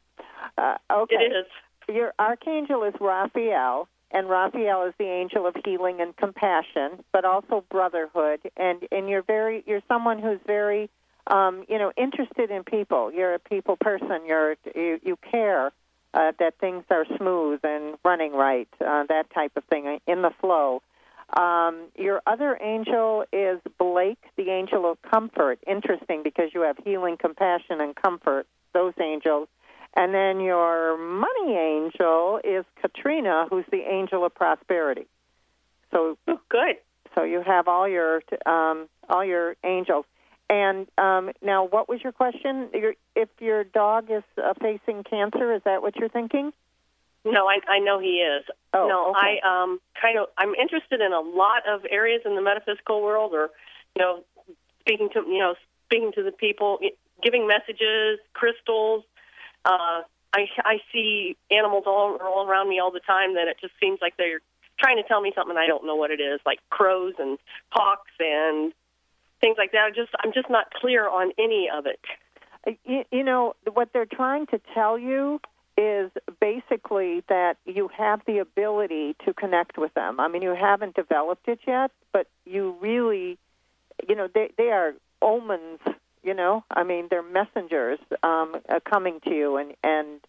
Uh, 0.58 0.76
okay. 0.90 1.16
It 1.16 1.32
is. 1.32 1.46
Your 1.94 2.12
archangel 2.18 2.84
is 2.84 2.94
Raphael, 3.00 3.88
and 4.10 4.28
Raphael 4.28 4.84
is 4.84 4.94
the 4.98 5.06
angel 5.06 5.46
of 5.46 5.54
healing 5.64 6.00
and 6.00 6.16
compassion, 6.16 7.02
but 7.12 7.24
also 7.24 7.64
brotherhood. 7.70 8.40
And 8.56 8.86
and 8.92 9.08
you're 9.08 9.22
very 9.22 9.64
you're 9.66 9.82
someone 9.88 10.18
who's 10.18 10.40
very 10.46 10.90
um, 11.26 11.64
you 11.68 11.78
know 11.78 11.92
interested 11.96 12.50
in 12.50 12.64
people. 12.64 13.12
You're 13.12 13.34
a 13.34 13.38
people 13.38 13.76
person. 13.76 14.26
You're 14.26 14.56
you, 14.74 15.00
you 15.02 15.18
care 15.30 15.72
uh, 16.14 16.32
that 16.38 16.58
things 16.60 16.84
are 16.90 17.06
smooth 17.16 17.60
and 17.64 17.96
running 18.04 18.32
right, 18.32 18.68
uh, 18.80 19.04
that 19.08 19.24
type 19.34 19.52
of 19.56 19.64
thing 19.64 19.98
in 20.06 20.22
the 20.22 20.30
flow. 20.40 20.82
Um, 21.36 21.88
your 21.96 22.20
other 22.26 22.58
angel 22.60 23.24
is 23.32 23.58
Blake, 23.78 24.22
the 24.36 24.50
angel 24.50 24.90
of 24.90 24.98
comfort. 25.02 25.58
Interesting 25.66 26.22
because 26.22 26.50
you 26.52 26.60
have 26.62 26.76
healing, 26.84 27.16
compassion, 27.16 27.80
and 27.80 27.96
comfort, 27.96 28.46
those 28.74 28.92
angels. 29.00 29.48
And 29.94 30.14
then 30.14 30.40
your 30.40 30.98
money 30.98 31.54
angel 31.54 32.40
is 32.44 32.64
Katrina, 32.80 33.46
who's 33.48 33.64
the 33.70 33.80
angel 33.80 34.24
of 34.24 34.34
prosperity. 34.34 35.06
So 35.90 36.18
Oh, 36.28 36.40
good. 36.48 36.76
So 37.14 37.24
you 37.24 37.42
have 37.42 37.68
all 37.68 37.88
your 37.88 38.22
um, 38.46 38.88
all 39.08 39.24
your 39.24 39.56
angels. 39.64 40.06
And 40.52 40.86
um, 40.98 41.30
now, 41.40 41.64
what 41.64 41.88
was 41.88 42.02
your 42.02 42.12
question? 42.12 42.68
Your, 42.74 42.92
if 43.16 43.30
your 43.40 43.64
dog 43.64 44.10
is 44.10 44.22
uh, 44.36 44.52
facing 44.60 45.02
cancer, 45.02 45.54
is 45.54 45.62
that 45.64 45.80
what 45.80 45.96
you're 45.96 46.10
thinking? 46.10 46.52
No, 47.24 47.46
I 47.46 47.60
I 47.66 47.78
know 47.78 47.98
he 47.98 48.18
is. 48.18 48.44
Oh, 48.74 48.86
no, 48.86 49.10
okay. 49.12 49.40
I 49.42 49.62
um 49.62 49.80
kind 49.98 50.18
of 50.18 50.26
I'm 50.36 50.54
interested 50.54 51.00
in 51.00 51.14
a 51.14 51.20
lot 51.20 51.62
of 51.66 51.86
areas 51.90 52.20
in 52.26 52.34
the 52.34 52.42
metaphysical 52.42 53.00
world, 53.00 53.32
or 53.32 53.48
you 53.96 54.02
know, 54.02 54.24
speaking 54.80 55.08
to 55.14 55.20
you 55.20 55.38
know 55.38 55.54
speaking 55.86 56.12
to 56.16 56.22
the 56.22 56.32
people, 56.32 56.80
giving 57.22 57.46
messages, 57.46 58.18
crystals. 58.34 59.04
Uh, 59.64 60.02
I 60.34 60.48
I 60.64 60.80
see 60.92 61.36
animals 61.50 61.84
all 61.86 62.18
all 62.20 62.46
around 62.46 62.68
me 62.68 62.78
all 62.78 62.90
the 62.90 63.00
time. 63.00 63.36
That 63.36 63.48
it 63.48 63.56
just 63.58 63.74
seems 63.80 64.00
like 64.02 64.18
they're 64.18 64.40
trying 64.78 64.96
to 64.96 65.04
tell 65.04 65.22
me 65.22 65.32
something 65.34 65.56
I 65.56 65.66
don't 65.66 65.86
know 65.86 65.96
what 65.96 66.10
it 66.10 66.20
is, 66.20 66.40
like 66.44 66.58
crows 66.68 67.14
and 67.18 67.38
hawks 67.70 68.10
and 68.18 68.74
things 69.42 69.56
like 69.58 69.72
that. 69.72 69.84
I 69.84 69.90
just 69.90 70.12
I'm 70.24 70.32
just 70.32 70.48
not 70.48 70.72
clear 70.72 71.06
on 71.06 71.32
any 71.38 71.68
of 71.68 71.84
it. 71.86 72.00
You, 72.86 73.04
you 73.10 73.24
know, 73.24 73.54
what 73.74 73.92
they're 73.92 74.06
trying 74.06 74.46
to 74.46 74.60
tell 74.72 74.98
you 74.98 75.40
is 75.76 76.10
basically 76.40 77.22
that 77.28 77.56
you 77.66 77.88
have 77.96 78.20
the 78.26 78.38
ability 78.38 79.16
to 79.24 79.34
connect 79.34 79.76
with 79.76 79.92
them. 79.94 80.20
I 80.20 80.28
mean, 80.28 80.42
you 80.42 80.54
haven't 80.54 80.94
developed 80.94 81.48
it 81.48 81.60
yet, 81.66 81.90
but 82.12 82.28
you 82.44 82.76
really, 82.80 83.38
you 84.08 84.14
know, 84.14 84.28
they, 84.32 84.50
they 84.58 84.70
are 84.70 84.92
omens, 85.20 85.80
you 86.22 86.34
know, 86.34 86.62
I 86.70 86.84
mean, 86.84 87.08
they're 87.10 87.22
messengers 87.22 87.98
um, 88.22 88.56
uh, 88.68 88.80
coming 88.88 89.20
to 89.24 89.30
you, 89.30 89.56
and, 89.56 89.74
and 89.82 90.20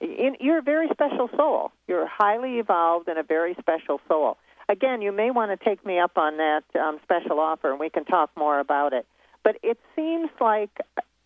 in, 0.00 0.36
you're 0.38 0.58
a 0.58 0.62
very 0.62 0.88
special 0.92 1.28
soul. 1.36 1.72
You're 1.88 2.06
highly 2.06 2.58
evolved 2.58 3.08
and 3.08 3.18
a 3.18 3.22
very 3.22 3.56
special 3.58 4.00
soul. 4.06 4.36
Again, 4.70 5.02
you 5.02 5.10
may 5.10 5.32
want 5.32 5.50
to 5.50 5.62
take 5.62 5.84
me 5.84 5.98
up 5.98 6.16
on 6.16 6.36
that 6.36 6.62
um, 6.80 7.00
special 7.02 7.40
offer, 7.40 7.70
and 7.72 7.80
we 7.80 7.90
can 7.90 8.04
talk 8.04 8.30
more 8.36 8.60
about 8.60 8.92
it. 8.92 9.04
But 9.42 9.56
it 9.64 9.78
seems 9.96 10.30
like 10.40 10.70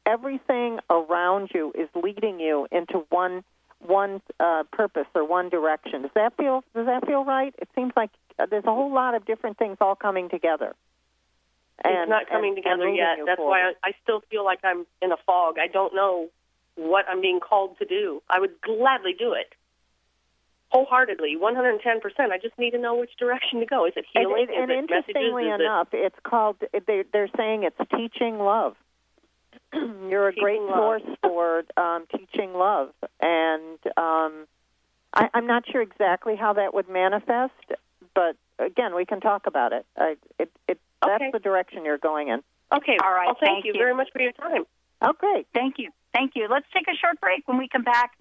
everything 0.07 0.79
around 0.89 1.51
you 1.55 1.71
is 1.75 1.89
leading 1.95 2.41
you 2.41 2.67
into 2.73 3.05
one 3.11 3.45
one 3.81 4.23
uh, 4.41 4.63
purpose 4.73 5.07
or 5.15 5.29
one 5.29 5.51
direction. 5.51 6.03
Does 6.03 6.11
that 6.15 6.35
feel 6.39 6.65
Does 6.75 6.87
that 6.87 7.07
feel 7.07 7.23
right? 7.23 7.55
It 7.59 7.69
seems 7.75 7.93
like 7.95 8.11
uh, 8.39 8.47
there's 8.51 8.65
a 8.65 8.73
whole 8.73 8.93
lot 8.93 9.15
of 9.15 9.27
different 9.27 9.59
things 9.59 9.77
all 9.79 9.95
coming 9.95 10.31
together. 10.31 10.75
And, 11.85 11.95
it's 11.95 12.09
not 12.09 12.27
coming 12.29 12.51
and- 12.51 12.57
and 12.59 12.65
together 12.65 12.79
moving 12.79 12.97
yet. 12.97 13.19
That's 13.27 13.37
forward. 13.37 13.51
why 13.51 13.73
I, 13.85 13.89
I 13.91 13.93
still 14.03 14.23
feel 14.31 14.43
like 14.43 14.61
I'm 14.65 14.87
in 15.03 15.13
a 15.13 15.19
fog. 15.27 15.57
I 15.59 15.67
don't 15.67 15.95
know 15.95 16.29
what 16.77 17.05
I'm 17.11 17.21
being 17.21 17.41
called 17.41 17.77
to 17.79 17.85
do. 17.85 18.23
I 18.31 18.41
would 18.41 18.59
gladly 18.63 19.13
do 19.19 19.35
it. 19.35 19.53
Wholeheartedly, 20.75 21.37
110%. 21.41 21.79
I 22.33 22.39
just 22.43 22.59
need 22.59 22.73
to 22.73 22.79
know 22.79 22.97
which 22.97 23.13
direction 23.17 23.61
to 23.61 23.67
go. 23.67 23.87
Is 23.87 23.93
it 23.97 24.05
And, 24.15 24.27
healing? 24.27 24.47
and, 24.55 24.71
and 24.71 24.71
Is 24.73 24.87
it 24.89 24.91
messages? 24.91 25.09
interestingly 25.15 25.49
Is 25.49 25.61
enough, 25.61 25.89
it's 25.93 26.17
called. 26.25 26.57
They, 26.87 27.05
they're 27.13 27.31
saying 27.37 27.63
it's 27.63 27.79
teaching 27.97 28.39
love. 28.39 28.75
You're 29.73 30.29
a 30.29 30.35
great 30.35 30.55
Teaching 30.59 30.67
love. 30.67 31.03
source 31.03 31.17
for 31.23 31.63
um, 31.77 32.07
teaching 32.11 32.55
love, 32.55 32.91
and 33.21 33.79
um, 33.97 34.47
I, 35.15 35.29
I'm 35.33 35.47
not 35.47 35.63
sure 35.71 35.81
exactly 35.81 36.35
how 36.35 36.55
that 36.55 36.75
would 36.75 36.89
manifest, 36.89 37.53
but 38.15 38.37
again, 38.59 38.97
we 38.97 39.05
can 39.05 39.21
talk 39.21 39.47
about 39.47 39.73
it. 39.73 39.87
I, 39.97 40.17
it, 40.41 40.51
it 40.69 40.81
that's 41.05 41.23
the 41.33 41.39
direction 41.39 41.85
you're 41.85 41.99
going 41.99 42.29
in. 42.29 42.41
Okay. 42.75 42.97
All 43.03 43.13
right, 43.13 43.27
Well, 43.27 43.37
thank, 43.39 43.57
thank 43.57 43.65
you 43.67 43.73
you. 43.75 43.79
very 43.81 43.95
much 43.95 44.09
for 44.13 44.21
your 44.23 44.33
time. 44.33 44.65
Oh, 45.03 45.13
great. 45.17 45.47
Thank 45.55 45.75
you. 45.79 45.91
Thank 46.13 46.33
you. 46.35 46.49
Let's 46.51 46.67
take 46.75 46.87
a 46.89 46.97
short 46.97 47.21
break. 47.21 47.47
When 47.47 47.59
we 47.59 47.69
come 47.69 47.83
back, 47.85 48.13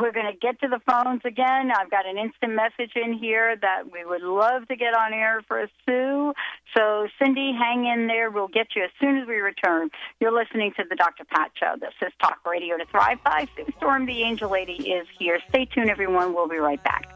we're 0.00 0.12
going 0.12 0.30
to 0.30 0.38
get 0.38 0.60
to 0.60 0.68
the 0.68 0.80
phones 0.86 1.22
again. 1.24 1.70
I've 1.76 1.90
got 1.90 2.06
an 2.06 2.18
instant 2.18 2.54
message 2.54 2.92
in 2.96 3.12
here 3.12 3.56
that 3.56 3.90
we 3.92 4.04
would 4.04 4.22
love 4.22 4.66
to 4.68 4.76
get 4.76 4.94
on 4.94 5.12
air 5.12 5.42
for 5.46 5.68
Sue. 5.86 6.32
So, 6.76 7.08
Cindy, 7.18 7.52
hang 7.52 7.86
in 7.86 8.06
there. 8.06 8.30
We'll 8.30 8.48
get 8.48 8.68
you 8.76 8.84
as 8.84 8.90
soon 9.00 9.18
as 9.18 9.26
we 9.26 9.36
return. 9.36 9.90
You're 10.20 10.32
listening 10.32 10.72
to 10.76 10.84
the 10.88 10.96
Dr. 10.96 11.24
Pat 11.24 11.50
Show. 11.58 11.74
This 11.80 11.94
is 12.02 12.12
Talk 12.20 12.38
Radio 12.48 12.76
to 12.76 12.84
Thrive 12.86 13.18
by. 13.24 13.46
Sue 13.56 13.66
Storm, 13.76 14.06
the 14.06 14.22
Angel 14.22 14.50
Lady, 14.50 14.90
is 14.90 15.06
here. 15.18 15.38
Stay 15.48 15.64
tuned, 15.64 15.90
everyone. 15.90 16.34
We'll 16.34 16.48
be 16.48 16.58
right 16.58 16.82
back. 16.82 17.14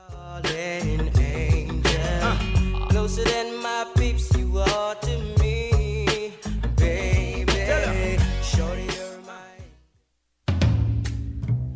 Closer 2.89 3.25
than 3.25 3.63
my 3.63 3.87
peeps, 3.97 4.37
you 4.37 4.59
are 4.59 4.95
to 4.95 5.09
me, 5.19 5.22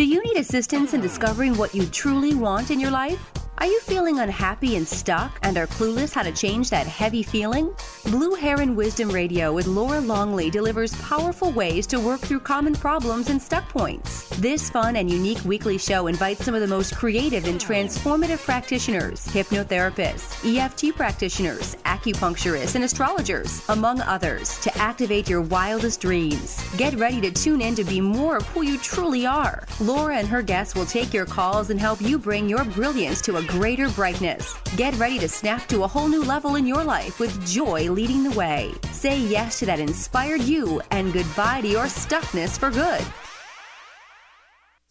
Do 0.00 0.06
you 0.06 0.22
need 0.24 0.38
assistance 0.38 0.94
in 0.94 1.02
discovering 1.02 1.58
what 1.58 1.74
you 1.74 1.84
truly 1.84 2.32
want 2.34 2.70
in 2.70 2.80
your 2.80 2.90
life? 2.90 3.39
Are 3.60 3.66
you 3.66 3.78
feeling 3.80 4.20
unhappy 4.20 4.76
and 4.76 4.88
stuck 4.88 5.38
and 5.42 5.58
are 5.58 5.66
clueless 5.66 6.14
how 6.14 6.22
to 6.22 6.32
change 6.32 6.70
that 6.70 6.86
heavy 6.86 7.22
feeling? 7.22 7.74
Blue 8.06 8.34
Heron 8.34 8.74
Wisdom 8.74 9.10
Radio 9.10 9.52
with 9.52 9.66
Laura 9.66 10.00
Longley 10.00 10.48
delivers 10.48 10.94
powerful 11.02 11.52
ways 11.52 11.86
to 11.88 12.00
work 12.00 12.20
through 12.20 12.40
common 12.40 12.74
problems 12.74 13.28
and 13.28 13.40
stuck 13.40 13.68
points. 13.68 14.26
This 14.38 14.70
fun 14.70 14.96
and 14.96 15.10
unique 15.10 15.44
weekly 15.44 15.76
show 15.76 16.06
invites 16.06 16.42
some 16.42 16.54
of 16.54 16.62
the 16.62 16.66
most 16.66 16.96
creative 16.96 17.44
and 17.44 17.60
transformative 17.60 18.42
practitioners, 18.42 19.26
hypnotherapists, 19.26 20.56
EFT 20.56 20.96
practitioners, 20.96 21.74
acupuncturists, 21.84 22.76
and 22.76 22.84
astrologers, 22.84 23.62
among 23.68 24.00
others, 24.00 24.58
to 24.60 24.74
activate 24.78 25.28
your 25.28 25.42
wildest 25.42 26.00
dreams. 26.00 26.64
Get 26.78 26.94
ready 26.94 27.20
to 27.20 27.30
tune 27.30 27.60
in 27.60 27.74
to 27.74 27.84
be 27.84 28.00
more 28.00 28.38
of 28.38 28.46
who 28.46 28.62
you 28.62 28.78
truly 28.78 29.26
are. 29.26 29.66
Laura 29.80 30.16
and 30.16 30.28
her 30.28 30.40
guests 30.40 30.74
will 30.74 30.86
take 30.86 31.12
your 31.12 31.26
calls 31.26 31.68
and 31.68 31.78
help 31.78 32.00
you 32.00 32.18
bring 32.18 32.48
your 32.48 32.64
brilliance 32.64 33.20
to 33.20 33.36
a 33.36 33.49
greater 33.50 33.88
brightness. 33.90 34.54
Get 34.76 34.96
ready 34.96 35.18
to 35.18 35.28
snap 35.28 35.66
to 35.68 35.82
a 35.82 35.86
whole 35.86 36.08
new 36.08 36.22
level 36.22 36.54
in 36.54 36.66
your 36.66 36.84
life 36.84 37.18
with 37.18 37.46
joy 37.46 37.90
leading 37.90 38.22
the 38.22 38.36
way. 38.38 38.72
Say 38.92 39.18
yes 39.18 39.58
to 39.58 39.66
that 39.66 39.80
inspired 39.80 40.42
you 40.42 40.80
and 40.90 41.12
goodbye 41.12 41.60
to 41.62 41.68
your 41.68 41.86
stuckness 41.86 42.58
for 42.58 42.70
good. 42.70 43.04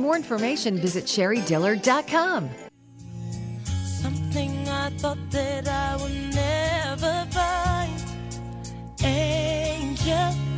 more 0.00 0.16
information, 0.16 0.78
visit 0.78 1.04
sherrydillard.com. 1.04 2.50
Something 3.64 4.68
I 4.68 4.90
thought 4.90 5.30
that 5.30 5.68
I 5.68 5.96
would 5.96 6.34
never 6.34 7.26
find. 7.30 8.04
Angel. 9.04 10.48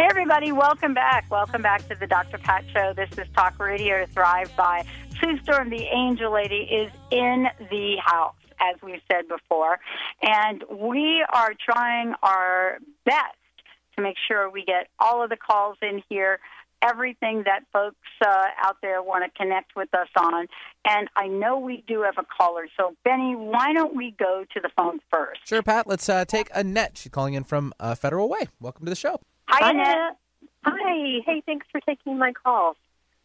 Hey, 0.00 0.06
everybody, 0.08 0.52
welcome 0.52 0.94
back. 0.94 1.30
Welcome 1.30 1.62
back 1.62 1.86
to 1.88 1.94
the 1.94 2.06
Dr. 2.06 2.38
Pat 2.38 2.64
Show. 2.72 2.94
This 2.94 3.10
is 3.18 3.26
Talk 3.36 3.58
Radio 3.58 4.04
to 4.04 4.10
Thrive 4.12 4.50
by 4.56 4.84
Sue 5.20 5.38
Storm. 5.42 5.68
The 5.68 5.84
Angel 5.92 6.32
Lady 6.32 6.62
is 6.70 6.90
in 7.10 7.48
the 7.70 7.96
house, 8.02 8.34
as 8.60 8.80
we've 8.82 9.02
said 9.12 9.28
before. 9.28 9.78
And 10.22 10.64
we 10.70 11.22
are 11.32 11.52
trying 11.62 12.14
our 12.22 12.78
best 13.04 13.36
to 13.96 14.02
make 14.02 14.16
sure 14.26 14.48
we 14.48 14.64
get 14.64 14.88
all 14.98 15.22
of 15.22 15.28
the 15.28 15.36
calls 15.36 15.76
in 15.82 16.02
here, 16.08 16.40
everything 16.82 17.44
that 17.44 17.60
folks 17.72 17.96
uh, 18.24 18.46
out 18.62 18.76
there 18.82 19.02
want 19.02 19.24
to 19.24 19.38
connect 19.38 19.76
with 19.76 19.92
us 19.94 20.08
on. 20.16 20.46
And 20.84 21.08
I 21.16 21.26
know 21.26 21.58
we 21.58 21.84
do 21.86 22.02
have 22.02 22.14
a 22.18 22.24
caller. 22.24 22.66
So, 22.78 22.94
Benny, 23.04 23.34
why 23.34 23.72
don't 23.72 23.94
we 23.94 24.14
go 24.18 24.44
to 24.52 24.60
the 24.60 24.70
phone 24.76 25.00
first? 25.12 25.46
Sure, 25.46 25.62
Pat. 25.62 25.86
Let's 25.86 26.08
uh, 26.08 26.24
take 26.24 26.50
Annette. 26.54 26.98
She's 26.98 27.12
calling 27.12 27.34
in 27.34 27.44
from 27.44 27.72
uh, 27.80 27.94
Federal 27.94 28.28
Way. 28.28 28.48
Welcome 28.60 28.86
to 28.86 28.90
the 28.90 28.96
show. 28.96 29.20
Hi, 29.48 29.70
Annette. 29.70 30.16
Hi. 30.64 31.20
Hey, 31.24 31.42
thanks 31.46 31.66
for 31.72 31.80
taking 31.80 32.18
my 32.18 32.32
call. 32.32 32.76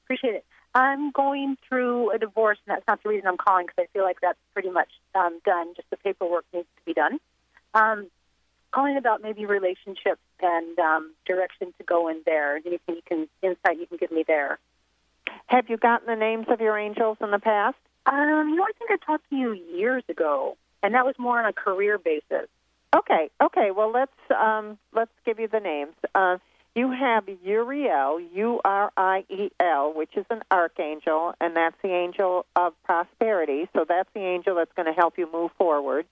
Appreciate 0.06 0.36
it. 0.36 0.46
I'm 0.74 1.12
going 1.12 1.58
through 1.68 2.12
a 2.12 2.20
divorce, 2.20 2.58
and 2.68 2.76
that's 2.76 2.86
not 2.88 3.02
the 3.02 3.10
reason 3.10 3.28
I'm 3.28 3.38
calling 3.38 3.66
because 3.66 3.88
I 3.90 3.94
feel 3.94 4.04
like 4.04 4.18
that's 4.22 4.38
pretty 4.54 4.70
much 4.70 4.90
um, 5.16 5.40
done. 5.46 5.74
Just 5.76 5.90
the 5.90 5.98
paperwork 5.98 6.46
needs 6.54 6.68
to 6.78 6.86
be 6.86 6.94
done. 6.94 7.20
Um, 7.74 8.08
calling 8.76 8.98
about 8.98 9.22
maybe 9.22 9.46
relationships 9.46 10.22
and 10.42 10.78
um, 10.80 11.14
direction 11.26 11.74
to 11.78 11.84
go 11.86 12.10
in 12.10 12.22
there. 12.26 12.58
Anything 12.58 12.96
you 12.96 13.02
can 13.06 13.28
insight 13.42 13.80
you 13.80 13.88
can 13.88 13.98
give 13.98 14.12
me 14.12 14.26
there. 14.28 14.60
Have 15.48 15.70
you 15.70 15.78
gotten 15.78 16.08
the 16.08 16.16
names 16.16 16.48
of 16.50 16.60
your 16.60 16.78
angels 16.78 17.18
in 17.22 17.32
the 17.32 17.40
past? 17.40 17.78
Um, 18.06 18.50
you 18.50 18.56
know, 18.56 18.64
I 18.64 18.72
think 18.78 18.92
I 18.92 18.98
talked 19.04 19.30
to 19.30 19.36
you 19.36 19.54
years 19.54 20.04
ago, 20.10 20.58
and 20.84 20.94
that 20.94 21.06
was 21.06 21.16
more 21.18 21.40
on 21.40 21.46
a 21.46 21.54
career 21.54 21.98
basis. 21.98 22.50
Okay, 22.96 23.30
okay. 23.42 23.72
Well, 23.72 23.92
let's 23.92 24.12
um, 24.30 24.78
let's 24.94 25.12
give 25.26 25.40
you 25.40 25.48
the 25.48 25.60
names. 25.60 25.94
Uh, 26.14 26.38
you 26.76 26.92
have 26.92 27.24
Uriel, 27.44 28.20
U 28.20 28.60
R 28.64 28.92
I 28.98 29.24
E 29.30 29.50
L, 29.60 29.94
which 29.96 30.12
is 30.16 30.26
an 30.30 30.42
archangel, 30.52 31.34
and 31.40 31.56
that's 31.56 31.76
the 31.82 31.90
angel 31.90 32.46
of 32.56 32.74
prosperity. 32.84 33.70
So 33.74 33.86
that's 33.88 34.10
the 34.14 34.22
angel 34.22 34.56
that's 34.56 34.72
going 34.76 34.88
to 34.88 34.94
help 34.94 35.18
you 35.18 35.32
move 35.32 35.52
forward 35.58 36.06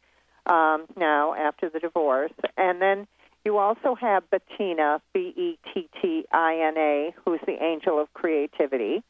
um, 0.46 0.86
now 0.98 1.34
after 1.34 1.70
the 1.70 1.80
divorce. 1.80 2.32
And 2.58 2.82
then 2.82 3.08
you 3.46 3.58
also 3.58 3.96
have 3.96 4.30
Bettina, 4.30 5.02
B 5.14 5.34
E 5.36 5.60
T 5.74 5.90
T 6.02 6.26
I 6.32 6.60
N 6.68 6.78
A, 6.78 7.16
who's 7.26 7.42
the 7.46 7.62
angel 7.62 8.00
of 8.00 8.14
creativity. 8.14 9.04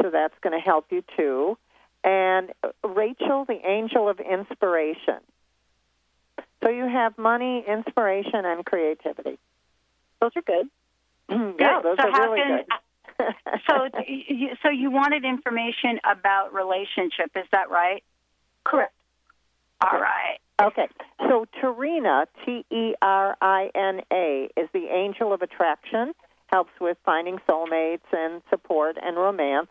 So 0.00 0.10
that's 0.10 0.34
going 0.42 0.58
to 0.58 0.64
help 0.64 0.86
you 0.90 1.02
too. 1.16 1.58
And 2.04 2.52
Rachel, 2.84 3.44
the 3.44 3.60
angel 3.64 4.08
of 4.08 4.20
inspiration. 4.20 5.18
So 6.62 6.70
you 6.70 6.88
have 6.88 7.18
money, 7.18 7.64
inspiration, 7.66 8.44
and 8.44 8.64
creativity. 8.64 9.38
Those 10.20 10.30
are 10.36 10.42
good. 10.42 10.68
yeah, 11.58 11.80
those 11.82 11.96
so 11.98 12.08
are 12.08 12.28
really 12.28 12.40
can, 12.40 12.64
good. 13.18 13.34
so, 13.68 13.88
you, 14.06 14.50
so 14.62 14.70
you 14.70 14.90
wanted 14.90 15.24
information 15.24 16.00
about 16.04 16.54
relationship, 16.54 17.30
is 17.34 17.46
that 17.52 17.70
right? 17.70 18.02
Correct. 18.64 18.92
All 19.80 20.00
right. 20.00 20.38
Okay, 20.60 20.88
so 21.18 21.44
Terina, 21.60 22.24
T 22.44 22.64
E 22.70 22.94
R 23.02 23.36
I 23.42 23.70
N 23.74 24.00
A, 24.10 24.48
is 24.56 24.68
the 24.72 24.86
angel 24.90 25.34
of 25.34 25.42
attraction, 25.42 26.14
helps 26.46 26.70
with 26.80 26.96
finding 27.04 27.38
soulmates 27.46 28.08
and 28.12 28.40
support 28.48 28.96
and 29.02 29.16
romance. 29.16 29.68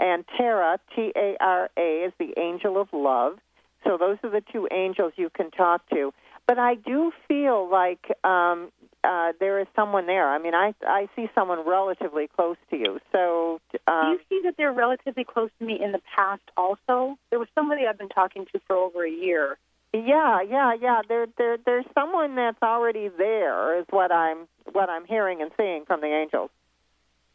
And 0.00 0.24
Tara, 0.36 0.80
T 0.96 1.12
A 1.14 1.36
R 1.40 1.70
A, 1.78 2.04
is 2.06 2.12
the 2.18 2.34
angel 2.36 2.80
of 2.80 2.88
love. 2.92 3.38
So 3.84 3.96
those 3.96 4.16
are 4.24 4.30
the 4.30 4.42
two 4.52 4.66
angels 4.72 5.12
you 5.16 5.30
can 5.30 5.52
talk 5.52 5.88
to. 5.90 6.12
But 6.48 6.58
I 6.58 6.74
do 6.74 7.12
feel 7.28 7.70
like 7.70 8.04
um, 8.24 8.72
uh, 9.04 9.32
there 9.38 9.60
is 9.60 9.66
someone 9.76 10.06
there. 10.06 10.28
I 10.28 10.38
mean, 10.38 10.54
I 10.54 10.74
I 10.82 11.08
see 11.14 11.28
someone 11.32 11.60
relatively 11.64 12.26
close 12.26 12.56
to 12.70 12.76
you. 12.76 12.98
So 13.12 13.60
um, 13.86 14.02
Do 14.02 14.10
you 14.10 14.20
see 14.28 14.40
that 14.48 14.56
they're 14.58 14.72
relatively 14.72 15.24
close 15.24 15.50
to 15.60 15.64
me 15.64 15.80
in 15.80 15.92
the 15.92 16.00
past 16.16 16.42
also? 16.56 17.16
There 17.30 17.38
was 17.38 17.48
somebody 17.54 17.86
I've 17.86 17.98
been 17.98 18.08
talking 18.08 18.46
to 18.52 18.60
for 18.66 18.74
over 18.74 19.06
a 19.06 19.10
year. 19.10 19.58
Yeah, 19.94 20.42
yeah, 20.42 20.74
yeah. 20.80 21.00
There, 21.08 21.26
there, 21.38 21.56
there's 21.64 21.84
someone 21.94 22.34
that's 22.34 22.60
already 22.62 23.08
there, 23.16 23.78
is 23.78 23.86
what 23.90 24.10
I'm, 24.10 24.48
what 24.72 24.90
I'm 24.90 25.04
hearing 25.06 25.40
and 25.40 25.52
seeing 25.56 25.84
from 25.86 26.00
the 26.00 26.08
angels. 26.08 26.50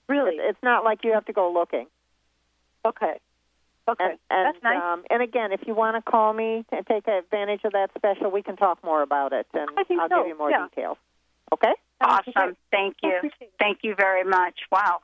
Really, 0.10 0.36
it's, 0.36 0.58
it's 0.58 0.64
not 0.64 0.84
like 0.84 1.00
you 1.04 1.14
have 1.14 1.26
to 1.26 1.34
go 1.34 1.54
looking. 1.54 1.88
Okay. 2.86 3.14
Okay, 3.88 4.04
and, 4.04 4.20
and, 4.30 4.46
that's 4.56 4.64
nice. 4.64 4.82
Um, 4.84 5.04
and 5.10 5.24
again, 5.24 5.52
if 5.52 5.62
you 5.66 5.74
want 5.74 5.96
to 5.96 6.12
call 6.12 6.34
me 6.34 6.64
and 6.72 6.86
take 6.86 7.08
advantage 7.08 7.62
of 7.64 7.72
that 7.72 7.90
special, 7.98 8.30
we 8.30 8.44
can 8.44 8.56
talk 8.56 8.84
more 8.84 9.02
about 9.02 9.34
it, 9.34 9.48
and 9.54 9.70
I 9.76 9.84
will 9.90 10.10
so, 10.10 10.18
give 10.18 10.28
you 10.28 10.38
more 10.38 10.52
yeah. 10.52 10.68
details. 10.68 10.98
Okay. 11.52 11.74
Awesome. 12.02 12.56
Thank 12.72 12.98
you. 13.04 13.20
Thank 13.60 13.80
you 13.82 13.94
very 13.96 14.24
much. 14.24 14.60
Wow. 14.72 15.00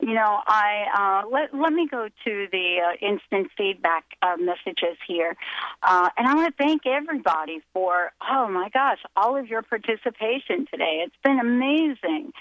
You 0.00 0.14
know, 0.14 0.40
I 0.46 1.22
uh, 1.24 1.28
let 1.28 1.54
let 1.54 1.72
me 1.72 1.86
go 1.88 2.08
to 2.24 2.46
the 2.50 2.78
uh, 2.84 3.06
instant 3.06 3.50
feedback 3.56 4.04
uh, 4.22 4.36
messages 4.38 4.96
here, 5.06 5.36
uh, 5.82 6.08
and 6.16 6.26
I 6.26 6.34
want 6.34 6.56
to 6.56 6.64
thank 6.64 6.86
everybody 6.86 7.60
for 7.72 8.10
oh 8.28 8.48
my 8.48 8.68
gosh, 8.70 8.98
all 9.16 9.36
of 9.36 9.46
your 9.46 9.62
participation 9.62 10.66
today. 10.70 11.04
It's 11.06 11.14
been 11.22 11.38
amazing. 11.38 12.32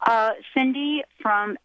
Uh, 0.00 0.32
Cindy 0.54 1.02
from 1.20 1.58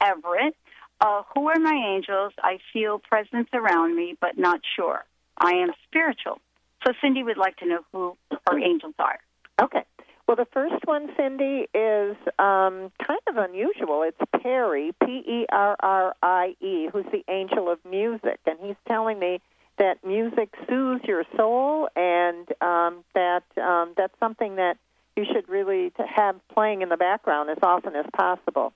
Everett. 0.00 0.56
Uh, 1.02 1.22
who 1.34 1.48
are 1.48 1.58
my 1.58 1.94
angels? 1.94 2.32
I 2.42 2.58
feel 2.72 2.98
presence 2.98 3.48
around 3.54 3.96
me, 3.96 4.16
but 4.20 4.36
not 4.38 4.60
sure. 4.76 5.04
I 5.38 5.52
am 5.52 5.70
spiritual. 5.88 6.40
So 6.86 6.92
Cindy 7.00 7.22
would 7.22 7.38
like 7.38 7.56
to 7.56 7.66
know 7.66 7.80
who 7.92 8.16
her 8.46 8.58
angels 8.58 8.94
are. 8.98 9.18
Okay. 9.62 9.84
Well, 10.30 10.36
the 10.36 10.46
first 10.52 10.86
one, 10.86 11.08
Cindy, 11.16 11.66
is 11.74 12.16
um, 12.38 12.92
kind 13.04 13.18
of 13.26 13.36
unusual. 13.36 14.04
It's 14.04 14.16
Perry, 14.40 14.92
P 15.04 15.24
E 15.26 15.46
R 15.50 15.74
R 15.80 16.14
I 16.22 16.54
E, 16.60 16.86
who's 16.86 17.06
the 17.06 17.24
angel 17.28 17.68
of 17.68 17.80
music, 17.84 18.38
and 18.46 18.56
he's 18.62 18.76
telling 18.86 19.18
me 19.18 19.40
that 19.78 20.06
music 20.06 20.54
soothes 20.68 21.02
your 21.02 21.24
soul, 21.36 21.88
and 21.96 22.46
um, 22.60 23.02
that 23.12 23.42
um, 23.60 23.94
that's 23.96 24.16
something 24.20 24.54
that 24.54 24.76
you 25.16 25.24
should 25.34 25.48
really 25.48 25.90
have 25.98 26.36
playing 26.54 26.82
in 26.82 26.90
the 26.90 26.96
background 26.96 27.50
as 27.50 27.58
often 27.64 27.96
as 27.96 28.06
possible. 28.16 28.72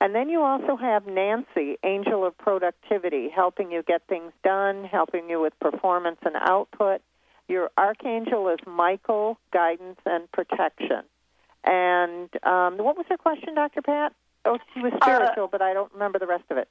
And 0.00 0.12
then 0.12 0.28
you 0.28 0.42
also 0.42 0.74
have 0.74 1.06
Nancy, 1.06 1.76
angel 1.84 2.26
of 2.26 2.36
productivity, 2.36 3.28
helping 3.28 3.70
you 3.70 3.84
get 3.84 4.02
things 4.08 4.32
done, 4.42 4.82
helping 4.82 5.30
you 5.30 5.40
with 5.40 5.52
performance 5.60 6.18
and 6.24 6.34
output. 6.34 7.00
Your 7.48 7.70
archangel 7.76 8.48
is 8.48 8.58
Michael, 8.66 9.38
guidance 9.52 10.00
and 10.04 10.30
protection. 10.32 11.02
And 11.64 12.28
um, 12.44 12.78
what 12.78 12.96
was 12.96 13.06
her 13.08 13.16
question, 13.16 13.54
Dr. 13.54 13.82
Pat? 13.82 14.12
Oh, 14.44 14.58
she 14.74 14.80
was 14.80 14.92
spiritual, 15.02 15.48
but 15.48 15.62
I 15.62 15.74
don't 15.74 15.92
remember 15.92 16.18
the 16.18 16.26
rest 16.26 16.44
of 16.50 16.58
it. 16.58 16.68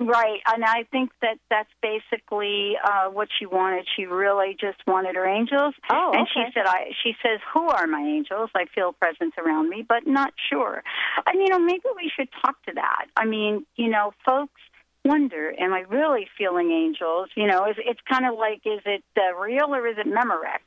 Right, 0.00 0.40
and 0.46 0.64
I 0.64 0.84
think 0.90 1.10
that 1.20 1.38
that's 1.48 1.68
basically 1.80 2.72
uh, 2.82 3.10
what 3.10 3.28
she 3.38 3.46
wanted. 3.46 3.86
She 3.94 4.06
really 4.06 4.56
just 4.58 4.78
wanted 4.86 5.14
her 5.14 5.26
angels. 5.26 5.74
Oh, 5.90 6.12
and 6.14 6.26
she 6.32 6.42
said, 6.52 6.66
"I." 6.66 6.90
She 7.04 7.14
says, 7.22 7.38
"Who 7.52 7.68
are 7.68 7.86
my 7.86 8.00
angels? 8.00 8.50
I 8.54 8.64
feel 8.74 8.92
presence 8.92 9.34
around 9.38 9.68
me, 9.68 9.84
but 9.86 10.06
not 10.06 10.32
sure." 10.50 10.82
And 11.26 11.40
you 11.40 11.48
know, 11.48 11.60
maybe 11.60 11.84
we 11.94 12.10
should 12.16 12.28
talk 12.44 12.60
to 12.64 12.72
that. 12.74 13.06
I 13.16 13.26
mean, 13.26 13.64
you 13.76 13.90
know, 13.90 14.12
folks 14.24 14.60
wonder, 15.04 15.54
"Am 15.58 15.72
I 15.72 15.80
really 15.80 16.28
feeling 16.38 16.70
angels?" 16.70 17.28
You 17.34 17.46
know, 17.46 17.66
is 17.66 17.76
it's 17.78 18.00
kind 18.10 18.26
of 18.26 18.38
like, 18.38 18.62
is 18.64 18.80
it 18.84 19.02
uh, 19.16 19.34
real 19.36 19.74
or 19.74 19.86
is 19.86 19.96
it 19.98 20.06
Memorex? 20.06 20.60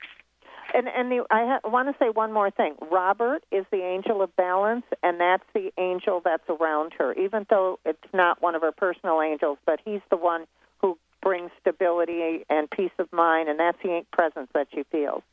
And 0.74 0.88
and 0.90 1.12
the, 1.12 1.26
I 1.32 1.60
ha- 1.64 1.70
want 1.70 1.88
to 1.90 1.96
say 2.04 2.10
one 2.10 2.34
more 2.34 2.52
thing. 2.52 2.76
Robert 2.92 3.44
is 3.52 3.66
the 3.72 3.82
angel 3.82 4.22
of 4.22 4.36
balance, 4.36 4.86
and 5.04 5.20
that's 5.20 5.46
the 5.54 5.72
angel 5.78 6.22
that's 6.24 6.48
around 6.50 6.94
her. 6.98 7.14
Even 7.14 7.46
though 7.50 7.80
it's 7.86 8.00
not 8.14 8.42
one 8.42 8.56
of 8.56 8.62
her 8.62 8.72
personal 8.72 9.22
angels, 9.22 9.58
but 9.66 9.80
he's 9.86 10.02
the 10.10 10.18
one 10.18 10.46
who 10.80 10.98
brings 11.22 11.52
stability 11.62 12.46
and 12.50 12.70
peace 12.70 12.92
of 13.00 13.12
mind, 13.14 13.48
and 13.50 13.60
that's 13.60 13.78
the 13.84 14.06
presence 14.12 14.50
that 14.54 14.68
she 14.74 14.84
feels. 14.92 15.24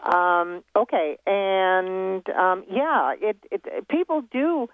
Um, 0.00 0.62
okay, 0.76 1.18
and 1.26 2.28
um, 2.30 2.64
yeah, 2.70 3.14
it, 3.20 3.36
it 3.50 3.88
people 3.88 4.22
do 4.30 4.68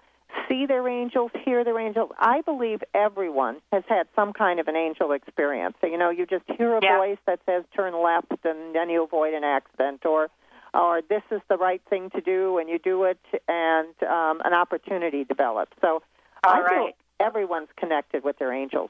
see 0.47 0.65
their 0.65 0.87
angels, 0.87 1.31
hear 1.45 1.63
their 1.63 1.79
angels. 1.79 2.11
I 2.19 2.41
believe 2.41 2.81
everyone 2.93 3.57
has 3.71 3.83
had 3.87 4.07
some 4.15 4.33
kind 4.33 4.59
of 4.59 4.67
an 4.67 4.75
angel 4.75 5.11
experience. 5.11 5.75
So, 5.81 5.87
you 5.87 5.97
know, 5.97 6.09
you 6.09 6.25
just 6.25 6.45
hear 6.57 6.75
a 6.75 6.79
Yeah. 6.81 6.97
voice 6.97 7.17
that 7.25 7.39
says 7.45 7.63
turn 7.75 7.93
left 8.01 8.45
and 8.45 8.75
then 8.75 8.89
you 8.89 9.03
avoid 9.03 9.33
an 9.33 9.43
accident 9.43 10.05
or 10.05 10.29
or 10.73 11.01
this 11.01 11.23
is 11.31 11.41
the 11.49 11.57
right 11.57 11.81
thing 11.89 12.09
to 12.11 12.21
do 12.21 12.57
and 12.57 12.69
you 12.69 12.79
do 12.79 13.03
it 13.03 13.19
and 13.49 13.93
um, 14.03 14.41
an 14.45 14.53
opportunity 14.53 15.25
develops. 15.25 15.73
So 15.81 16.01
I 16.45 16.59
All 16.61 16.67
feel 16.67 16.89
everyone's 17.19 17.67
connected 17.75 18.23
with 18.23 18.39
their 18.39 18.53
angels. 18.53 18.89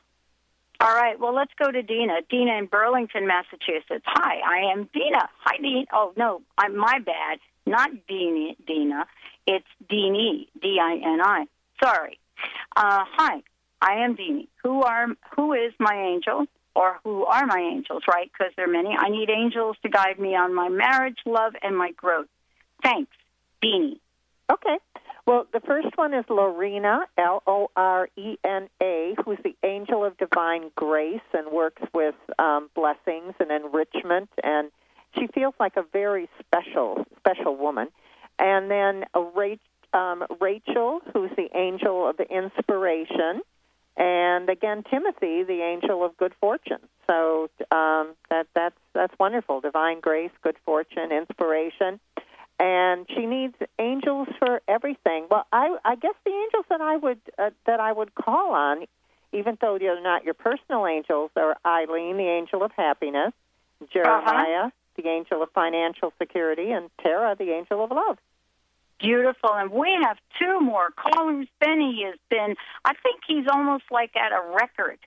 All 0.80 0.96
right, 0.96 1.20
well, 1.20 1.34
let's 1.34 1.52
go 1.64 1.72
to 1.72 1.82
Dina. 1.82 2.22
Dina 2.30 2.54
in 2.58 2.66
Burlington, 2.66 3.28
Massachusetts. 3.28 4.04
Hi, 4.06 4.40
I 4.46 4.72
am 4.72 4.90
Dina. 4.94 5.28
Hi, 5.44 5.58
Dina. 5.58 5.86
Oh, 5.94 6.14
no, 6.18 6.42
I'm 6.58 6.76
my 6.76 7.00
bad. 7.00 7.40
Not 7.68 7.92
Dina. 8.08 8.54
Dina. 8.66 9.06
It's 9.48 9.68
Dini. 9.90 10.48
D 10.62 10.80
I 10.82 10.94
N 11.04 11.22
I. 11.22 11.46
Sorry. 11.84 12.20
Uh, 12.76 13.04
hi, 13.18 13.44
I 13.82 14.04
am 14.04 14.16
Dini. 14.16 14.48
Who 14.64 14.82
are 14.84 15.08
who 15.36 15.54
is 15.54 15.74
my 15.80 15.96
angel? 15.96 16.46
Or 16.74 17.00
who 17.04 17.26
are 17.26 17.46
my 17.46 17.60
angels, 17.60 18.04
right? 18.08 18.32
Because 18.32 18.54
there 18.56 18.64
are 18.64 18.72
many. 18.72 18.96
I 18.98 19.10
need 19.10 19.30
angels 19.30 19.76
to 19.84 19.90
guide 19.90 20.18
me 20.18 20.36
on 20.36 20.56
my 20.56 20.70
marriage, 20.70 21.18
love, 21.26 21.52
and 21.62 21.78
my 21.78 21.92
growth. 21.92 22.28
Thanks, 22.82 23.12
Dini. 23.62 24.00
Okay. 24.50 24.78
Well, 25.28 25.48
the 25.54 25.60
first 25.60 25.96
one 25.96 26.14
is 26.14 26.26
Lorena, 26.30 27.02
L 27.18 27.44
O 27.46 27.70
R 27.76 28.08
E 28.18 28.38
N 28.44 28.70
A, 28.82 29.16
who's 29.24 29.38
the 29.44 29.56
angel 29.64 30.06
of 30.06 30.18
divine 30.18 30.72
grace 30.76 31.20
and 31.34 31.52
works 31.52 31.84
with 31.94 32.16
um, 32.40 32.70
blessings 32.74 33.34
and 33.40 33.52
enrichment, 33.52 34.30
and 34.42 34.72
she 35.18 35.28
feels 35.28 35.54
like 35.60 35.76
a 35.76 35.84
very 35.92 36.30
special, 36.40 37.06
special 37.20 37.56
woman. 37.56 37.90
And 38.42 38.70
then 38.70 39.06
Rach, 39.16 39.60
um, 39.94 40.26
Rachel, 40.42 41.00
who's 41.14 41.32
the 41.38 41.48
angel 41.56 42.10
of 42.10 42.20
inspiration, 42.20 43.42
and 43.96 44.50
again 44.50 44.84
Timothy, 44.90 45.44
the 45.44 45.62
angel 45.62 46.04
of 46.04 46.18
good 46.18 46.34
fortune. 46.42 46.80
So 47.10 47.50
um, 47.72 48.16
that 48.30 48.48
that's 48.54 48.76
that's 48.94 49.14
wonderful. 49.20 49.62
Divine 49.62 50.02
grace, 50.02 50.32
good 50.42 50.58
fortune, 50.66 51.12
inspiration 51.12 52.00
and 52.62 53.08
she 53.10 53.26
needs 53.26 53.56
angels 53.80 54.28
for 54.38 54.62
everything. 54.68 55.26
Well, 55.30 55.48
I 55.52 55.78
I 55.84 55.96
guess 55.96 56.14
the 56.24 56.32
angels 56.32 56.66
that 56.70 56.80
I 56.80 56.96
would 56.96 57.20
uh, 57.40 57.50
that 57.66 57.80
I 57.80 57.92
would 57.92 58.14
call 58.14 58.54
on, 58.54 58.86
even 59.34 59.58
though 59.60 59.80
they're 59.80 60.02
not 60.02 60.24
your 60.24 60.36
personal 60.36 60.86
angels, 60.86 61.32
are 61.36 61.58
Eileen, 61.66 62.18
the 62.18 62.28
angel 62.28 62.64
of 62.64 62.72
happiness, 62.78 63.34
Jeremiah, 63.92 64.70
the 64.96 65.08
angel 65.08 65.42
of 65.42 65.50
financial 65.52 66.14
security, 66.20 66.72
and 66.72 66.92
Tara, 67.02 67.36
the 67.36 67.52
angel 67.52 67.84
of 67.84 67.90
love. 67.90 68.20
Beautiful. 69.02 69.50
And 69.54 69.72
we 69.72 69.98
have 70.04 70.18
two 70.40 70.60
more 70.62 70.90
callers. 70.92 71.48
Benny 71.60 72.04
has 72.06 72.20
been, 72.30 72.56
I 72.86 72.94
think 73.04 73.22
he's 73.28 73.46
almost 73.52 73.84
like 73.92 74.12
at 74.16 74.32
a 74.32 74.54
record 74.56 75.00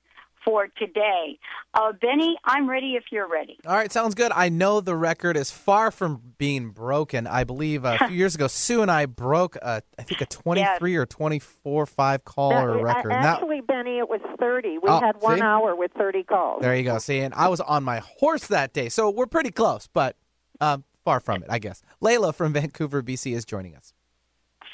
for 0.45 0.69
today. 0.77 1.39
Uh, 1.73 1.93
Benny, 1.93 2.37
I'm 2.45 2.69
ready 2.69 2.97
if 2.97 3.05
you're 3.11 3.27
ready. 3.27 3.57
All 3.67 3.75
right, 3.75 3.91
sounds 3.91 4.15
good. 4.15 4.31
I 4.35 4.51
know 4.51 4.83
the 4.83 4.95
record 4.95 5.39
is 5.39 5.51
far 5.51 5.91
from 5.91 6.21
being 6.37 6.69
broken. 6.69 7.27
I 7.27 7.45
believe 7.45 7.87
uh, 7.87 7.97
a 7.99 8.09
few 8.09 8.17
years 8.19 8.35
ago, 8.35 8.47
Sue 8.47 8.83
and 8.83 8.91
I 8.91 9.07
broke, 9.07 9.57
a, 9.57 9.83
I 9.99 10.03
think, 10.03 10.21
a 10.21 10.27
23 10.27 10.97
or 10.97 11.07
24 11.07 11.87
five 11.87 12.25
caller 12.27 12.75
That- 12.77 12.83
record. 12.83 13.13
uh, 13.13 13.15
And 13.15 13.25
that- 13.25 13.35
actually, 13.37 13.63
Benny, 13.63 13.99
it 13.99 14.09
was 14.11 14.21
thirty. 14.39 14.77
We 14.77 14.89
Oh, 14.89 15.01
had 15.01 15.17
one 15.21 15.39
see? 15.39 15.43
hour 15.43 15.75
with 15.75 15.93
thirty 15.97 16.23
calls. 16.25 16.61
there 16.61 16.77
you 16.77 16.83
go. 16.85 16.99
See, 16.99 17.21
and 17.21 17.33
I 17.33 17.49
was 17.49 17.61
on 17.61 17.83
my 17.83 18.03
horse 18.19 18.47
that 18.49 18.75
day, 18.75 18.91
so 18.91 19.09
we're 19.09 19.25
pretty 19.27 19.51
close, 19.51 19.89
but 19.95 20.17
um, 20.61 20.85
far 21.05 21.21
from 21.21 21.43
it, 21.43 21.49
I 21.51 21.59
guess. 21.59 21.83
Layla 22.03 22.35
from 22.35 22.53
Vancouver, 22.55 23.03
BC, 23.03 23.35
is 23.37 23.45
joining 23.45 23.77
us. 23.77 23.93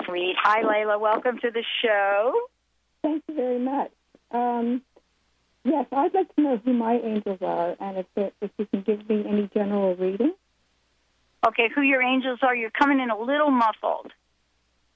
Sweet. 0.07 0.35
Hi, 0.43 0.63
Layla. 0.63 0.99
Welcome 1.01 1.39
to 1.41 1.51
the 1.51 1.65
show. 1.83 2.33
Thank 3.03 3.23
you 3.29 3.35
very 3.35 3.59
much. 3.59 3.91
Um, 4.31 4.83
yes, 5.65 5.87
I'd 5.93 6.15
like 6.15 6.35
to 6.37 6.41
know 6.43 6.57
who 6.65 6.73
my 6.73 6.95
angels 6.95 7.39
are, 7.43 7.77
and 7.81 7.99
if 7.99 8.07
there, 8.15 8.31
if 8.41 8.51
you 8.59 8.67
can 8.67 8.83
give 8.83 9.09
me 9.09 9.25
any 9.29 9.51
general 9.53 9.95
reading. 9.97 10.33
Okay, 11.47 11.69
who 11.75 11.81
your 11.83 12.03
angels 12.03 12.39
are? 12.43 12.55
You're 12.55 12.71
coming 12.71 13.01
in 13.01 13.11
a 13.11 13.19
little 13.19 13.51
muffled. 13.51 14.13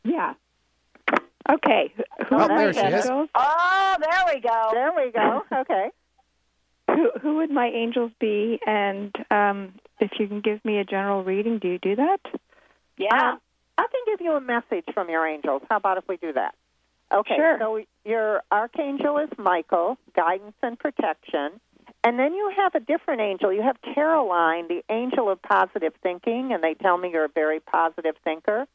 Yeah. 0.05 0.35
Okay. 1.51 1.93
Who 2.29 2.37
Oh, 2.37 2.39
are 2.41 2.49
my 2.49 2.57
there 2.57 2.73
she 2.73 2.79
is. 2.81 3.05
angels? 3.07 3.29
Oh, 3.35 3.97
there 4.01 4.35
we 4.35 4.41
go. 4.41 4.71
There 4.73 4.93
we 4.97 5.11
go. 5.11 5.43
Okay. 5.61 5.91
Who, 6.95 7.11
who 7.21 7.37
would 7.37 7.51
my 7.51 7.67
angels 7.67 8.13
be? 8.21 8.59
And 8.67 9.15
um, 9.31 9.75
if 10.01 10.13
you 10.19 10.29
can 10.29 10.41
give 10.41 10.65
me 10.65 10.79
a 10.79 10.85
general 10.85 11.25
reading, 11.25 11.59
do 11.59 11.69
you 11.69 11.79
do 11.79 11.97
that? 11.97 12.21
Yeah. 12.97 13.33
Um, 13.33 13.41
I 13.77 13.87
can 13.91 14.01
give 14.07 14.21
you 14.21 14.33
a 14.33 14.41
message 14.41 14.85
from 14.93 15.09
your 15.09 15.27
angels. 15.27 15.63
How 15.69 15.77
about 15.77 15.99
if 15.99 16.05
we 16.09 16.17
do 16.17 16.33
that? 16.33 16.55
Okay. 17.13 17.35
Sure. 17.37 17.57
So 17.59 17.81
your 18.05 18.43
archangel 18.51 19.19
is 19.19 19.31
Michael, 19.37 19.99
guidance 20.15 20.55
and 20.63 20.79
protection. 20.79 21.61
And 22.03 22.19
then 22.19 22.35
you 22.35 22.53
have 22.57 22.75
a 22.75 22.81
different 22.81 23.21
angel. 23.23 23.53
You 23.53 23.63
have 23.63 23.77
Caroline, 23.95 24.69
the 24.69 24.83
angel 24.91 25.31
of 25.31 25.41
positive 25.43 25.95
thinking, 26.03 26.53
and 26.53 26.63
they 26.63 26.75
tell 26.75 26.99
me 26.99 27.11
you're 27.11 27.25
a 27.25 27.29
very 27.35 27.61
positive 27.61 28.15
thinker. 28.23 28.67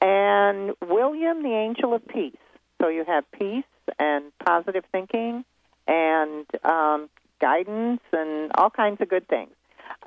And 0.00 0.72
William, 0.82 1.42
the 1.42 1.54
angel 1.54 1.94
of 1.94 2.06
peace. 2.06 2.34
So 2.82 2.88
you 2.88 3.04
have 3.06 3.24
peace 3.32 3.64
and 3.98 4.24
positive 4.44 4.84
thinking 4.90 5.44
and 5.86 6.46
um, 6.64 7.08
guidance 7.40 8.00
and 8.12 8.50
all 8.56 8.70
kinds 8.70 9.00
of 9.00 9.08
good 9.08 9.28
things. 9.28 9.52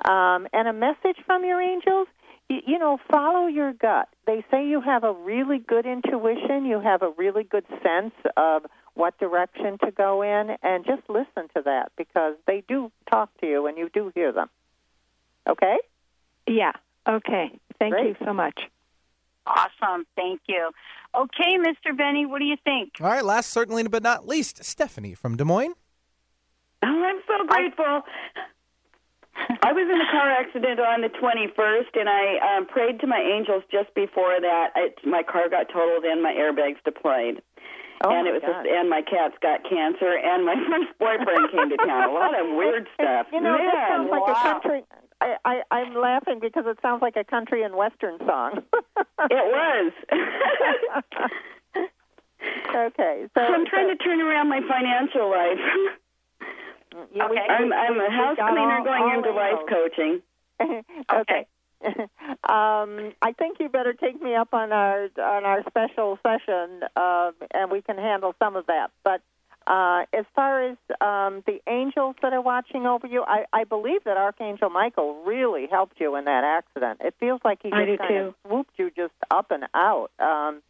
Um, 0.04 0.46
and 0.52 0.68
a 0.68 0.72
message 0.72 1.16
from 1.26 1.44
your 1.44 1.60
angels 1.60 2.08
you, 2.48 2.60
you 2.66 2.78
know, 2.78 2.98
follow 3.10 3.46
your 3.46 3.72
gut. 3.72 4.08
They 4.26 4.44
say 4.50 4.66
you 4.66 4.80
have 4.80 5.04
a 5.04 5.12
really 5.12 5.58
good 5.58 5.86
intuition, 5.86 6.64
you 6.64 6.80
have 6.80 7.02
a 7.02 7.10
really 7.16 7.44
good 7.44 7.64
sense 7.82 8.14
of 8.36 8.66
what 8.94 9.18
direction 9.18 9.78
to 9.84 9.90
go 9.90 10.22
in, 10.22 10.56
and 10.62 10.84
just 10.84 11.02
listen 11.08 11.48
to 11.54 11.62
that 11.64 11.92
because 11.96 12.34
they 12.46 12.62
do 12.66 12.90
talk 13.10 13.30
to 13.40 13.46
you 13.46 13.66
and 13.66 13.78
you 13.78 13.88
do 13.92 14.10
hear 14.14 14.32
them. 14.32 14.48
Okay? 15.48 15.76
Yeah. 16.46 16.72
Okay. 17.08 17.52
Thank 17.78 17.94
Great. 17.94 18.06
you 18.08 18.16
so 18.24 18.32
much. 18.32 18.60
Awesome. 19.46 20.04
Thank 20.16 20.40
you. 20.46 20.70
Okay, 21.14 21.56
Mr. 21.58 21.96
Benny, 21.96 22.26
what 22.26 22.38
do 22.38 22.44
you 22.44 22.56
think? 22.64 22.94
All 23.00 23.06
right, 23.06 23.24
last 23.24 23.50
certainly 23.50 23.82
but 23.84 24.02
not 24.02 24.26
least, 24.26 24.62
Stephanie 24.62 25.14
from 25.14 25.36
Des 25.36 25.44
Moines. 25.44 25.74
Oh, 26.82 27.02
I'm 27.04 27.20
so 27.26 27.46
grateful. 27.46 28.02
I 29.62 29.72
was 29.72 29.86
in 29.86 30.00
a 30.00 30.10
car 30.10 30.30
accident 30.30 30.80
on 30.80 31.00
the 31.00 31.10
21st, 31.14 31.94
and 31.94 32.08
I 32.08 32.56
um, 32.56 32.66
prayed 32.66 33.00
to 33.00 33.06
my 33.06 33.20
angels 33.20 33.62
just 33.70 33.94
before 33.94 34.40
that. 34.40 34.72
It, 34.76 34.98
my 35.06 35.22
car 35.22 35.48
got 35.48 35.68
totaled 35.72 36.04
and 36.04 36.22
my 36.22 36.32
airbags 36.32 36.82
deployed. 36.84 37.42
Oh, 38.04 38.14
and 38.14 38.28
it 38.28 38.32
was 38.32 38.42
God. 38.42 38.62
just, 38.62 38.68
and 38.70 38.88
my 38.88 39.02
cat's 39.02 39.34
got 39.42 39.66
cancer, 39.66 40.14
and 40.14 40.46
my 40.46 40.54
first 40.70 40.94
boyfriend 40.98 41.50
came 41.50 41.70
to 41.70 41.76
town. 41.82 42.10
A 42.10 42.12
lot 42.12 42.38
of 42.38 42.46
weird 42.56 42.86
stuff. 42.94 43.26
You 43.32 43.40
know, 43.40 43.58
Man, 43.58 43.66
that 43.66 43.88
sounds 43.90 44.10
like 44.10 44.26
wow. 44.26 44.34
a 44.34 44.52
country. 44.52 44.82
I, 45.20 45.34
I 45.44 45.62
I'm 45.72 45.94
laughing 45.94 46.38
because 46.40 46.64
it 46.66 46.78
sounds 46.80 47.02
like 47.02 47.16
a 47.16 47.24
country 47.24 47.64
and 47.64 47.74
western 47.74 48.18
song. 48.22 48.62
It 49.30 49.44
was. 49.50 49.92
okay, 52.70 53.26
so 53.34 53.40
So 53.42 53.42
I'm 53.42 53.66
trying 53.66 53.88
to 53.88 53.96
turn 53.96 54.20
around 54.20 54.48
my 54.48 54.60
financial 54.62 55.28
life. 55.28 55.58
You- 56.92 57.28
we- 57.28 57.38
I'm, 57.38 57.72
I'm 57.72 58.00
a 58.00 58.08
we 58.08 58.14
house 58.14 58.36
cleaner 58.36 58.78
all- 58.78 58.84
going 58.84 59.02
all 59.02 59.14
into 59.18 59.30
life 59.32 59.58
angles. 59.58 59.68
coaching. 59.68 60.22
okay. 61.12 61.46
um, 62.48 63.12
I 63.22 63.32
think 63.38 63.58
you 63.60 63.68
better 63.68 63.92
take 63.92 64.20
me 64.20 64.34
up 64.34 64.52
on 64.52 64.72
our 64.72 65.04
on 65.16 65.44
our 65.44 65.62
special 65.68 66.18
session, 66.24 66.82
um, 66.96 67.32
and 67.54 67.70
we 67.70 67.82
can 67.82 67.96
handle 67.96 68.34
some 68.40 68.56
of 68.56 68.66
that. 68.66 68.90
But 69.04 69.20
uh, 69.68 70.06
as 70.12 70.24
far 70.34 70.62
as 70.70 70.76
um, 71.00 71.44
the 71.46 71.60
angels 71.68 72.16
that 72.22 72.32
are 72.32 72.40
watching 72.40 72.86
over 72.86 73.06
you, 73.06 73.22
I, 73.22 73.44
I 73.52 73.62
believe 73.64 74.02
that 74.04 74.16
Archangel 74.16 74.70
Michael 74.70 75.22
really 75.24 75.66
helped 75.70 76.00
you 76.00 76.16
in 76.16 76.24
that 76.24 76.42
accident. 76.42 77.00
It 77.04 77.14
feels 77.20 77.40
like 77.44 77.60
he 77.62 77.70
I 77.70 77.84
just 77.84 78.02
do 78.02 78.08
kind 78.08 78.16
of 78.26 78.34
swooped 78.46 78.72
you 78.76 78.90
just 78.96 79.14
up 79.30 79.50
and 79.52 79.64
out, 79.74 80.10
um, 80.18 80.62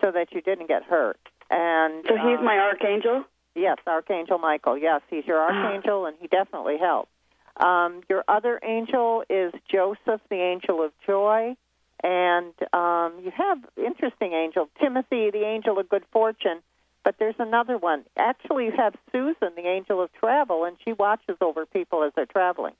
so 0.00 0.10
that 0.10 0.32
you 0.32 0.40
didn't 0.40 0.66
get 0.66 0.82
hurt. 0.82 1.20
And 1.50 2.04
So 2.08 2.16
he's 2.16 2.38
um, 2.38 2.44
my 2.44 2.58
archangel. 2.58 3.24
Yes, 3.58 3.78
Archangel 3.86 4.38
Michael. 4.38 4.78
Yes, 4.78 5.02
he's 5.10 5.26
your 5.26 5.38
archangel, 5.38 6.06
and 6.06 6.16
he 6.20 6.28
definitely 6.28 6.78
helps. 6.78 7.10
Um, 7.56 8.02
your 8.08 8.24
other 8.28 8.60
angel 8.62 9.24
is 9.28 9.52
Joseph, 9.70 10.20
the 10.30 10.36
angel 10.36 10.82
of 10.82 10.92
joy, 11.06 11.56
and 12.02 12.54
um, 12.72 13.14
you 13.24 13.32
have 13.36 13.58
interesting 13.76 14.32
angel 14.32 14.68
Timothy, 14.80 15.30
the 15.30 15.44
angel 15.44 15.78
of 15.78 15.88
good 15.88 16.04
fortune. 16.12 16.60
But 17.04 17.16
there's 17.18 17.34
another 17.38 17.78
one. 17.78 18.04
Actually, 18.16 18.66
you 18.66 18.72
have 18.76 18.94
Susan, 19.10 19.50
the 19.56 19.66
angel 19.66 20.02
of 20.02 20.12
travel, 20.12 20.64
and 20.64 20.76
she 20.84 20.92
watches 20.92 21.36
over 21.40 21.64
people 21.66 22.04
as 22.04 22.12
they're 22.14 22.26
traveling. 22.26 22.74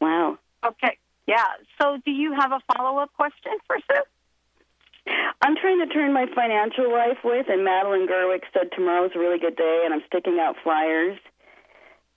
Wow. 0.00 0.38
Okay. 0.64 0.98
Yeah. 1.26 1.44
So, 1.80 1.98
do 2.04 2.10
you 2.10 2.34
have 2.38 2.52
a 2.52 2.60
follow 2.72 3.00
up 3.00 3.12
question 3.14 3.52
for 3.66 3.78
Sue? 3.78 4.02
I'm 5.42 5.56
trying 5.56 5.80
to 5.86 5.92
turn 5.92 6.12
my 6.12 6.26
financial 6.34 6.92
life 6.92 7.18
with, 7.24 7.46
and 7.48 7.64
Madeline 7.64 8.06
Gerwick 8.06 8.44
said 8.52 8.68
tomorrow's 8.74 9.12
a 9.14 9.18
really 9.18 9.38
good 9.38 9.56
day, 9.56 9.82
and 9.84 9.94
I'm 9.94 10.02
sticking 10.06 10.38
out 10.40 10.56
flyers. 10.62 11.18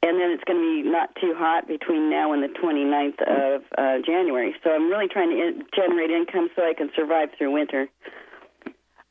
And 0.03 0.19
then 0.19 0.31
it's 0.31 0.43
going 0.43 0.59
to 0.59 0.83
be 0.83 0.89
not 0.89 1.15
too 1.15 1.33
hot 1.33 1.65
between 1.65 2.09
now 2.09 2.33
and 2.33 2.43
the 2.43 2.49
29th 2.49 3.21
of 3.23 3.61
uh, 3.77 4.05
January. 4.05 4.53
So 4.61 4.71
I'm 4.71 4.89
really 4.89 5.07
trying 5.07 5.29
to 5.29 5.39
in- 5.39 5.63
generate 5.73 6.11
income 6.11 6.49
so 6.57 6.61
I 6.61 6.73
can 6.73 6.89
survive 6.93 7.29
through 7.37 7.53
winter. 7.53 7.87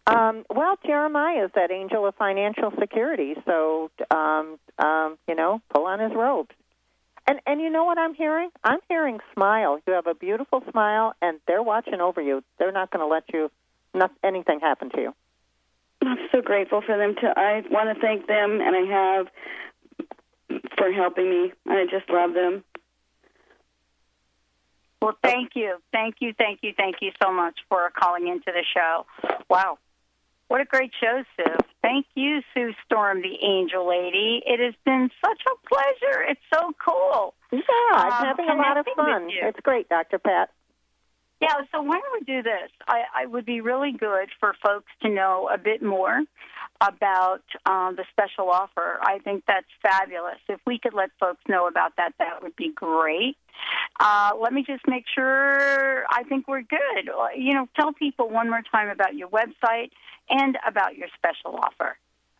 Um, 0.06 0.44
well, 0.50 0.76
Jeremiah 0.84 1.46
is 1.46 1.50
that 1.54 1.70
angel 1.70 2.06
of 2.06 2.14
financial 2.16 2.72
security, 2.78 3.34
so 3.46 3.90
um, 4.10 4.58
um, 4.78 5.16
you 5.28 5.34
know, 5.34 5.62
pull 5.72 5.86
on 5.86 6.00
his 6.00 6.12
robes. 6.14 6.50
And 7.26 7.40
and 7.46 7.60
you 7.60 7.70
know 7.70 7.84
what 7.84 7.98
I'm 7.98 8.14
hearing? 8.14 8.50
I'm 8.64 8.80
hearing 8.88 9.20
smile. 9.32 9.78
You 9.86 9.92
have 9.94 10.08
a 10.08 10.14
beautiful 10.14 10.62
smile, 10.70 11.14
and 11.22 11.38
they're 11.46 11.62
watching 11.62 12.00
over 12.00 12.20
you. 12.20 12.42
They're 12.58 12.72
not 12.72 12.90
going 12.90 13.00
to 13.00 13.06
let 13.06 13.24
you, 13.32 13.50
not 13.94 14.10
anything 14.24 14.60
happen 14.60 14.90
to 14.90 15.00
you. 15.00 15.14
I'm 16.04 16.18
so 16.32 16.40
grateful 16.42 16.82
for 16.84 16.96
them. 16.96 17.14
To 17.20 17.32
I 17.36 17.62
want 17.70 17.94
to 17.94 18.00
thank 18.00 18.26
them, 18.26 18.60
and 18.60 18.74
I 18.74 18.84
have 18.92 19.26
for 20.76 20.90
helping 20.92 21.30
me. 21.30 21.52
I 21.68 21.86
just 21.90 22.08
love 22.10 22.34
them. 22.34 22.64
Well, 25.00 25.16
thank 25.22 25.50
you. 25.54 25.78
Thank 25.92 26.16
you, 26.20 26.32
thank 26.36 26.60
you, 26.62 26.72
thank 26.76 26.96
you 27.00 27.10
so 27.22 27.32
much 27.32 27.58
for 27.68 27.90
calling 27.98 28.28
into 28.28 28.46
the 28.52 28.64
show. 28.74 29.04
Wow. 29.50 29.78
What 30.46 30.60
a 30.60 30.64
great 30.64 30.92
show, 31.00 31.24
Sue. 31.36 31.56
Thank 31.82 32.06
you, 32.14 32.40
Sue 32.54 32.72
Storm, 32.84 33.22
the 33.22 33.36
angel 33.44 33.88
lady. 33.88 34.42
It 34.46 34.60
has 34.60 34.74
been 34.84 35.10
such 35.24 35.40
a 35.46 35.66
pleasure. 35.68 36.22
It's 36.28 36.40
so 36.52 36.72
cool. 36.84 37.34
Yeah, 37.50 37.60
I'm 37.94 38.12
Um, 38.12 38.26
having 38.26 38.48
a 38.48 38.54
lot 38.54 38.76
of 38.76 38.86
fun. 38.94 39.28
It's 39.30 39.60
great, 39.60 39.88
Dr. 39.88 40.18
Pat. 40.18 40.50
Yeah, 41.42 41.56
so 41.72 41.82
why 41.82 41.98
don't 41.98 42.20
we 42.20 42.24
do 42.24 42.42
this? 42.42 42.70
I, 42.86 43.02
I 43.22 43.26
would 43.26 43.44
be 43.44 43.60
really 43.60 43.90
good 43.90 44.28
for 44.38 44.54
folks 44.64 44.86
to 45.02 45.08
know 45.08 45.50
a 45.52 45.58
bit 45.58 45.82
more 45.82 46.22
about 46.80 47.42
um, 47.66 47.96
the 47.96 48.04
special 48.12 48.48
offer. 48.48 49.00
I 49.02 49.18
think 49.18 49.42
that's 49.48 49.66
fabulous. 49.82 50.38
If 50.48 50.60
we 50.64 50.78
could 50.78 50.94
let 50.94 51.10
folks 51.18 51.40
know 51.48 51.66
about 51.66 51.96
that, 51.96 52.12
that 52.20 52.44
would 52.44 52.54
be 52.54 52.70
great. 52.72 53.36
Uh, 53.98 54.30
let 54.40 54.52
me 54.52 54.62
just 54.64 54.86
make 54.86 55.04
sure 55.12 56.04
I 56.10 56.22
think 56.28 56.46
we're 56.46 56.62
good. 56.62 57.08
Uh, 57.08 57.30
You 57.36 57.54
know, 57.54 57.66
tell 57.74 57.92
people 57.92 58.30
one 58.30 58.48
more 58.48 58.62
time 58.70 58.88
about 58.88 59.16
your 59.16 59.28
website 59.28 59.90
and 60.30 60.56
about 60.64 60.96
your 60.96 61.08
special 61.16 61.58
offer. 61.58 61.96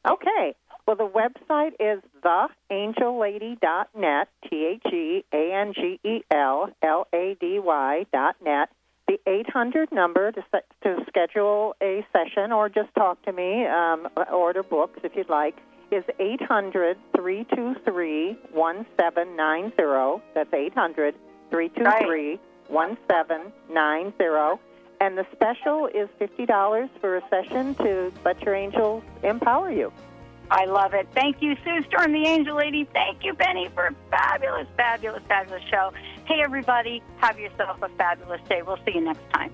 Okay. 0.09 0.55
Well, 0.87 0.97
the 0.97 1.09
website 1.09 1.73
is 1.81 2.01
theangellady.net, 2.25 4.29
T 4.49 4.67
H 4.67 4.87
E 4.93 5.25
A 5.33 5.53
N 5.55 5.73
G 5.75 5.99
E 6.05 6.23
L 6.31 6.71
L 6.83 7.09
A 7.13 7.37
D 7.41 7.59
Y 7.61 8.07
dot 8.13 8.37
net. 8.45 8.69
The 9.09 9.19
800 9.27 9.91
number 9.93 10.33
to, 10.33 10.43
to 10.85 11.05
schedule 11.09 11.75
a 11.83 12.07
session 12.13 12.53
or 12.53 12.69
just 12.69 12.95
talk 12.95 13.21
to 13.25 13.33
me, 13.33 13.67
um, 13.67 14.09
order 14.33 14.63
books 14.63 15.01
if 15.03 15.17
you'd 15.17 15.29
like, 15.29 15.57
is 15.91 16.05
800 16.19 16.97
323 17.15 18.39
1790. 18.53 20.23
That's 20.35 20.53
800 20.53 21.15
323 21.51 22.41
1790. 22.69 24.63
And 25.01 25.19
the 25.19 25.27
special 25.33 25.89
is 25.89 26.09
$50 26.21 26.89
for 27.01 27.17
a 27.17 27.23
session 27.29 27.75
to 27.77 28.13
let 28.25 28.41
your 28.43 28.55
angels 28.55 29.03
empower 29.25 29.71
you. 29.73 29.93
I 30.51 30.67
love 30.67 30.95
it. 30.95 31.09
Thank 31.15 31.43
you, 31.43 31.57
Sue 31.65 31.83
Storm, 31.89 32.13
the 32.13 32.27
Angel 32.27 32.57
Lady. 32.57 32.87
Thank 32.93 33.25
you, 33.25 33.33
Benny, 33.33 33.69
for 33.75 33.87
a 33.87 33.95
fabulous, 34.11 34.67
fabulous, 34.77 35.23
fabulous 35.27 35.63
show. 35.71 35.93
Hey, 36.25 36.41
everybody, 36.41 37.03
have 37.17 37.39
yourself 37.39 37.83
a 37.83 37.89
fabulous 37.91 38.41
day. 38.49 38.63
We'll 38.63 38.79
see 38.85 38.93
you 38.95 39.01
next 39.01 39.29
time. 39.35 39.53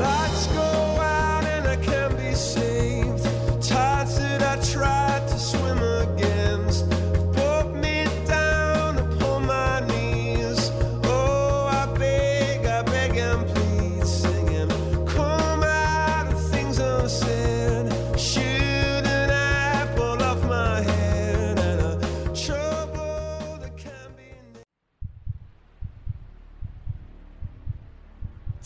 Lights 0.00 0.46
go 0.48 0.60
out 0.60 1.44
and 1.44 1.66
I 1.66 1.76
can 1.76 2.16
be 2.16 2.32
saved. 2.34 3.24
Tides 3.62 4.18
that 4.18 4.42
I 4.42 4.62
tried 4.72 5.28
to 5.28 5.38
swim 5.38 5.78
against 5.78 6.33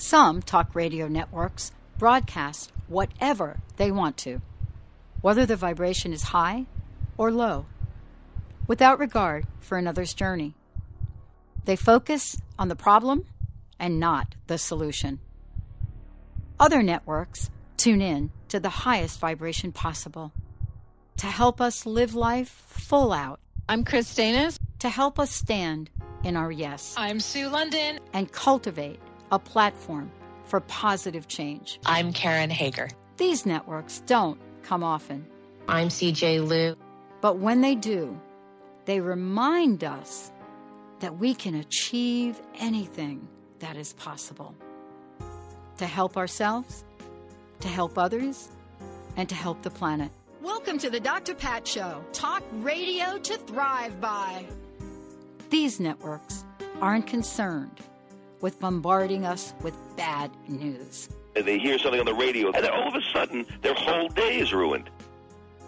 Some 0.08 0.40
talk 0.40 0.74
radio 0.74 1.06
networks 1.06 1.70
broadcast 1.98 2.72
whatever 2.86 3.58
they 3.76 3.90
want 3.90 4.16
to, 4.16 4.40
whether 5.20 5.44
the 5.44 5.54
vibration 5.54 6.14
is 6.14 6.32
high 6.32 6.64
or 7.18 7.30
low, 7.30 7.66
without 8.66 8.98
regard 8.98 9.46
for 9.60 9.76
another's 9.76 10.14
journey. 10.14 10.54
They 11.66 11.76
focus 11.76 12.38
on 12.58 12.68
the 12.68 12.74
problem 12.74 13.26
and 13.78 14.00
not 14.00 14.34
the 14.46 14.56
solution. 14.56 15.20
Other 16.58 16.82
networks 16.82 17.50
tune 17.76 18.00
in 18.00 18.30
to 18.48 18.58
the 18.58 18.70
highest 18.88 19.20
vibration 19.20 19.72
possible 19.72 20.32
to 21.18 21.26
help 21.26 21.60
us 21.60 21.84
live 21.84 22.14
life 22.14 22.64
full 22.66 23.12
out. 23.12 23.40
I'm 23.68 23.84
Chris 23.84 24.14
Danis. 24.14 24.58
To 24.78 24.88
help 24.88 25.18
us 25.18 25.30
stand 25.30 25.90
in 26.24 26.34
our 26.34 26.50
yes. 26.50 26.94
I'm 26.96 27.20
Sue 27.20 27.48
London. 27.48 28.00
And 28.14 28.32
cultivate 28.32 29.00
a 29.30 29.38
platform 29.38 30.10
for 30.44 30.60
positive 30.60 31.28
change. 31.28 31.78
I'm 31.84 32.12
Karen 32.12 32.50
Hager. 32.50 32.88
These 33.16 33.44
networks 33.44 34.02
don't 34.06 34.40
come 34.62 34.82
often. 34.82 35.26
I'm 35.68 35.88
CJ 35.88 36.46
Liu. 36.46 36.76
But 37.20 37.38
when 37.38 37.60
they 37.60 37.74
do, 37.74 38.18
they 38.86 39.00
remind 39.00 39.84
us 39.84 40.32
that 41.00 41.18
we 41.18 41.34
can 41.34 41.54
achieve 41.54 42.40
anything 42.58 43.28
that 43.58 43.76
is 43.76 43.92
possible. 43.94 44.54
To 45.78 45.86
help 45.86 46.16
ourselves, 46.16 46.84
to 47.60 47.68
help 47.68 47.98
others, 47.98 48.48
and 49.16 49.28
to 49.28 49.34
help 49.34 49.62
the 49.62 49.70
planet. 49.70 50.10
Welcome 50.42 50.78
to 50.78 50.90
the 50.90 51.00
Dr. 51.00 51.34
Pat 51.34 51.66
Show. 51.66 52.02
Talk 52.12 52.42
radio 52.60 53.18
to 53.18 53.36
thrive 53.36 54.00
by. 54.00 54.46
These 55.50 55.80
networks 55.80 56.44
aren't 56.80 57.06
concerned 57.06 57.80
with 58.40 58.58
bombarding 58.60 59.24
us 59.24 59.54
with 59.62 59.74
bad 59.96 60.30
news. 60.48 61.08
and 61.36 61.44
They 61.44 61.58
hear 61.58 61.78
something 61.78 62.00
on 62.00 62.06
the 62.06 62.14
radio, 62.14 62.50
and 62.52 62.64
then 62.64 62.72
all 62.72 62.88
of 62.88 62.94
a 62.94 63.02
sudden, 63.12 63.46
their 63.62 63.74
whole 63.74 64.08
day 64.08 64.38
is 64.38 64.52
ruined. 64.52 64.90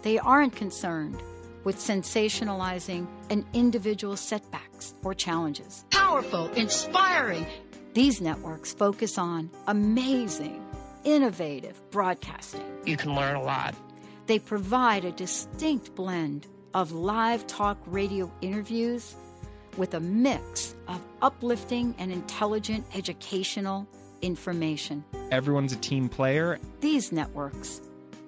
They 0.03 0.17
aren't 0.17 0.55
concerned 0.55 1.21
with 1.63 1.77
sensationalizing 1.77 3.07
an 3.29 3.45
individual 3.53 4.15
setbacks 4.17 4.93
or 5.03 5.13
challenges. 5.13 5.85
Powerful, 5.91 6.47
inspiring. 6.53 7.45
These 7.93 8.21
networks 8.21 8.73
focus 8.73 9.17
on 9.17 9.49
amazing, 9.67 10.63
innovative 11.03 11.79
broadcasting. 11.91 12.65
You 12.85 12.97
can 12.97 13.13
learn 13.15 13.35
a 13.35 13.43
lot. 13.43 13.75
They 14.27 14.39
provide 14.39 15.05
a 15.05 15.11
distinct 15.11 15.93
blend 15.93 16.47
of 16.73 16.93
live 16.93 17.45
talk 17.47 17.77
radio 17.85 18.31
interviews 18.41 19.15
with 19.77 19.93
a 19.93 19.99
mix 19.99 20.75
of 20.87 20.99
uplifting 21.21 21.95
and 21.97 22.11
intelligent 22.11 22.85
educational 22.95 23.87
information. 24.21 25.03
Everyone's 25.31 25.73
a 25.73 25.77
team 25.77 26.09
player. 26.09 26.59
These 26.81 27.11
networks 27.11 27.81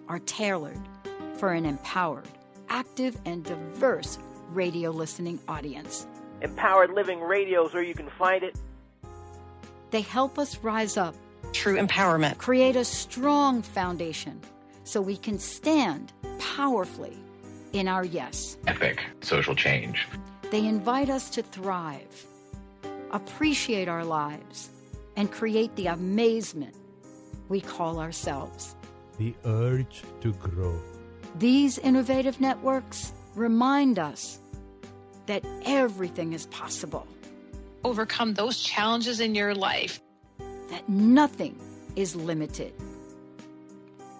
are 0.07 0.19
tailored 0.19 0.79
for 1.37 1.51
an 1.53 1.65
empowered, 1.65 2.27
active, 2.69 3.17
and 3.25 3.43
diverse 3.43 4.17
radio 4.51 4.91
listening 4.91 5.39
audience. 5.47 6.07
Empowered 6.41 6.91
Living 6.91 7.19
Radio 7.21 7.65
is 7.67 7.73
where 7.73 7.83
you 7.83 7.93
can 7.93 8.09
find 8.17 8.43
it. 8.43 8.55
They 9.91 10.01
help 10.01 10.39
us 10.39 10.57
rise 10.57 10.97
up, 10.97 11.15
True 11.53 11.77
empowerment. 11.77 12.37
create 12.37 12.75
a 12.75 12.83
strong 12.83 13.61
foundation 13.61 14.41
so 14.83 15.01
we 15.01 15.15
can 15.17 15.37
stand 15.39 16.11
powerfully 16.39 17.17
in 17.73 17.87
our 17.87 18.03
yes. 18.03 18.57
Epic 18.67 19.01
social 19.21 19.55
change. 19.55 20.07
They 20.53 20.67
invite 20.67 21.09
us 21.09 21.31
to 21.31 21.41
thrive, 21.41 22.27
appreciate 23.09 23.87
our 23.87 24.05
lives, 24.05 24.69
and 25.15 25.31
create 25.31 25.75
the 25.75 25.87
amazement 25.87 26.75
we 27.49 27.59
call 27.59 27.99
ourselves. 27.99 28.75
The 29.17 29.33
urge 29.45 30.03
to 30.21 30.31
grow. 30.33 30.79
These 31.39 31.79
innovative 31.79 32.39
networks 32.39 33.13
remind 33.33 33.97
us 33.97 34.37
that 35.25 35.43
everything 35.65 36.33
is 36.33 36.45
possible, 36.45 37.07
Overcome 37.83 38.35
those 38.35 38.61
challenges 38.61 39.19
in 39.19 39.33
your 39.33 39.55
life. 39.55 39.99
that 40.69 40.87
nothing 40.87 41.59
is 41.95 42.15
limited, 42.15 42.73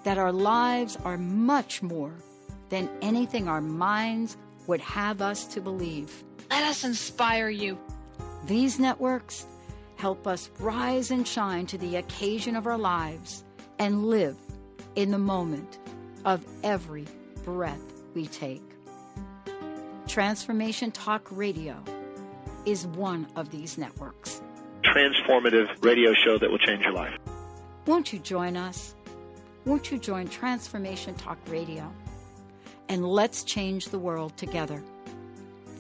that 0.03 0.17
our 0.17 0.31
lives 0.31 0.97
are 1.05 1.19
much 1.19 1.83
more 1.83 2.15
than 2.69 2.89
anything 3.03 3.47
our 3.47 3.61
minds 3.61 4.35
would 4.67 4.81
have 4.81 5.21
us 5.21 5.45
to 5.47 5.61
believe. 5.61 6.23
Let 6.49 6.63
us 6.63 6.83
inspire 6.83 7.49
you. 7.49 7.77
These 8.45 8.79
networks 8.79 9.45
help 9.95 10.27
us 10.27 10.49
rise 10.59 11.11
and 11.11 11.27
shine 11.27 11.65
to 11.67 11.77
the 11.77 11.95
occasion 11.95 12.55
of 12.55 12.67
our 12.67 12.77
lives 12.77 13.43
and 13.79 14.05
live 14.05 14.37
in 14.95 15.11
the 15.11 15.17
moment 15.17 15.79
of 16.25 16.45
every 16.63 17.05
breath 17.43 17.81
we 18.13 18.27
take. 18.27 18.61
Transformation 20.07 20.91
Talk 20.91 21.27
Radio 21.31 21.81
is 22.65 22.85
one 22.87 23.27
of 23.35 23.49
these 23.49 23.77
networks. 23.77 24.41
Transformative 24.83 25.83
radio 25.83 26.13
show 26.13 26.37
that 26.37 26.51
will 26.51 26.59
change 26.59 26.83
your 26.83 26.93
life. 26.93 27.17
Won't 27.87 28.13
you 28.13 28.19
join 28.19 28.55
us? 28.57 28.95
Won't 29.65 29.91
you 29.91 29.97
join 29.97 30.27
Transformation 30.27 31.15
Talk 31.15 31.37
Radio? 31.47 31.91
And 32.93 33.03
let's 33.03 33.43
change 33.43 33.87
the 33.87 33.97
world 33.97 34.37
together. 34.37 34.83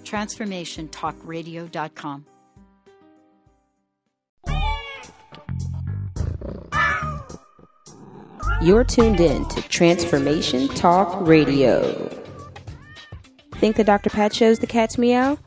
TransformationTalkRadio.com. 0.03 2.25
You're 8.63 8.83
tuned 8.83 9.19
in 9.19 9.47
to 9.49 9.61
Transformation 9.61 10.67
Talk 10.69 11.27
Radio. 11.27 12.09
Think 13.57 13.75
the 13.75 13.83
Dr. 13.83 14.09
Pat 14.09 14.33
show's 14.33 14.57
the 14.57 14.65
cat's 14.65 14.97
meow? 14.97 15.37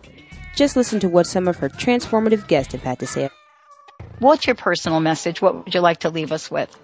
Just 0.54 0.76
listen 0.76 1.00
to 1.00 1.08
what 1.08 1.26
some 1.26 1.48
of 1.48 1.56
her 1.56 1.68
transformative 1.68 2.46
guests 2.46 2.74
have 2.74 2.84
had 2.84 3.00
to 3.00 3.08
say. 3.08 3.28
What's 4.20 4.46
your 4.46 4.54
personal 4.54 5.00
message? 5.00 5.42
What 5.42 5.64
would 5.64 5.74
you 5.74 5.80
like 5.80 5.98
to 6.00 6.10
leave 6.10 6.30
us 6.30 6.48
with? 6.48 6.78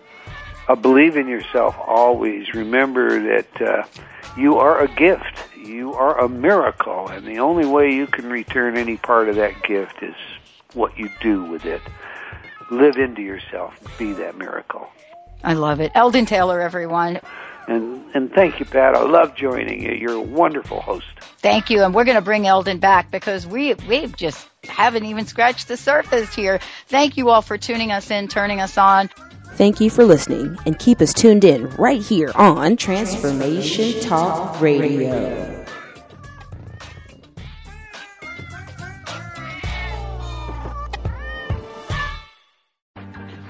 Uh, 0.68 0.74
believe 0.74 1.16
in 1.16 1.28
yourself 1.28 1.76
always. 1.78 2.52
Remember 2.52 3.20
that 3.20 3.62
uh, 3.62 3.84
you 4.36 4.58
are 4.58 4.80
a 4.80 4.88
gift. 4.88 5.38
You 5.56 5.94
are 5.94 6.18
a 6.18 6.28
miracle, 6.28 7.08
and 7.08 7.26
the 7.26 7.38
only 7.38 7.66
way 7.66 7.92
you 7.92 8.06
can 8.06 8.28
return 8.28 8.76
any 8.76 8.96
part 8.96 9.28
of 9.28 9.36
that 9.36 9.62
gift 9.62 10.02
is 10.02 10.14
what 10.74 10.98
you 10.98 11.10
do 11.20 11.44
with 11.44 11.64
it. 11.64 11.80
Live 12.70 12.96
into 12.96 13.22
yourself. 13.22 13.74
Be 13.98 14.12
that 14.14 14.36
miracle. 14.36 14.88
I 15.44 15.54
love 15.54 15.80
it. 15.80 15.92
Eldon 15.94 16.26
Taylor, 16.26 16.60
everyone. 16.60 17.20
And 17.68 18.04
and 18.14 18.32
thank 18.32 18.58
you, 18.58 18.66
Pat. 18.66 18.94
I 18.94 19.02
love 19.02 19.34
joining 19.36 19.82
you. 19.82 19.92
You're 19.92 20.14
a 20.14 20.20
wonderful 20.20 20.80
host. 20.80 21.06
Thank 21.38 21.70
you, 21.70 21.82
and 21.84 21.94
we're 21.94 22.04
going 22.04 22.16
to 22.16 22.22
bring 22.22 22.46
Eldon 22.46 22.78
back 22.78 23.10
because 23.10 23.46
we 23.46 23.74
we 23.74 24.06
just 24.08 24.48
haven't 24.64 25.04
even 25.04 25.26
scratched 25.26 25.68
the 25.68 25.76
surface 25.76 26.34
here. 26.34 26.60
Thank 26.88 27.16
you 27.16 27.30
all 27.30 27.42
for 27.42 27.58
tuning 27.58 27.92
us 27.92 28.10
in, 28.10 28.28
turning 28.28 28.60
us 28.60 28.78
on. 28.78 29.10
Thank 29.54 29.80
you 29.80 29.90
for 29.90 30.04
listening 30.04 30.56
and 30.64 30.78
keep 30.78 31.00
us 31.02 31.12
tuned 31.12 31.44
in 31.44 31.68
right 31.76 32.00
here 32.00 32.32
on 32.34 32.76
Transformation 32.76 34.00
Talk 34.00 34.58
Radio. 34.60 35.64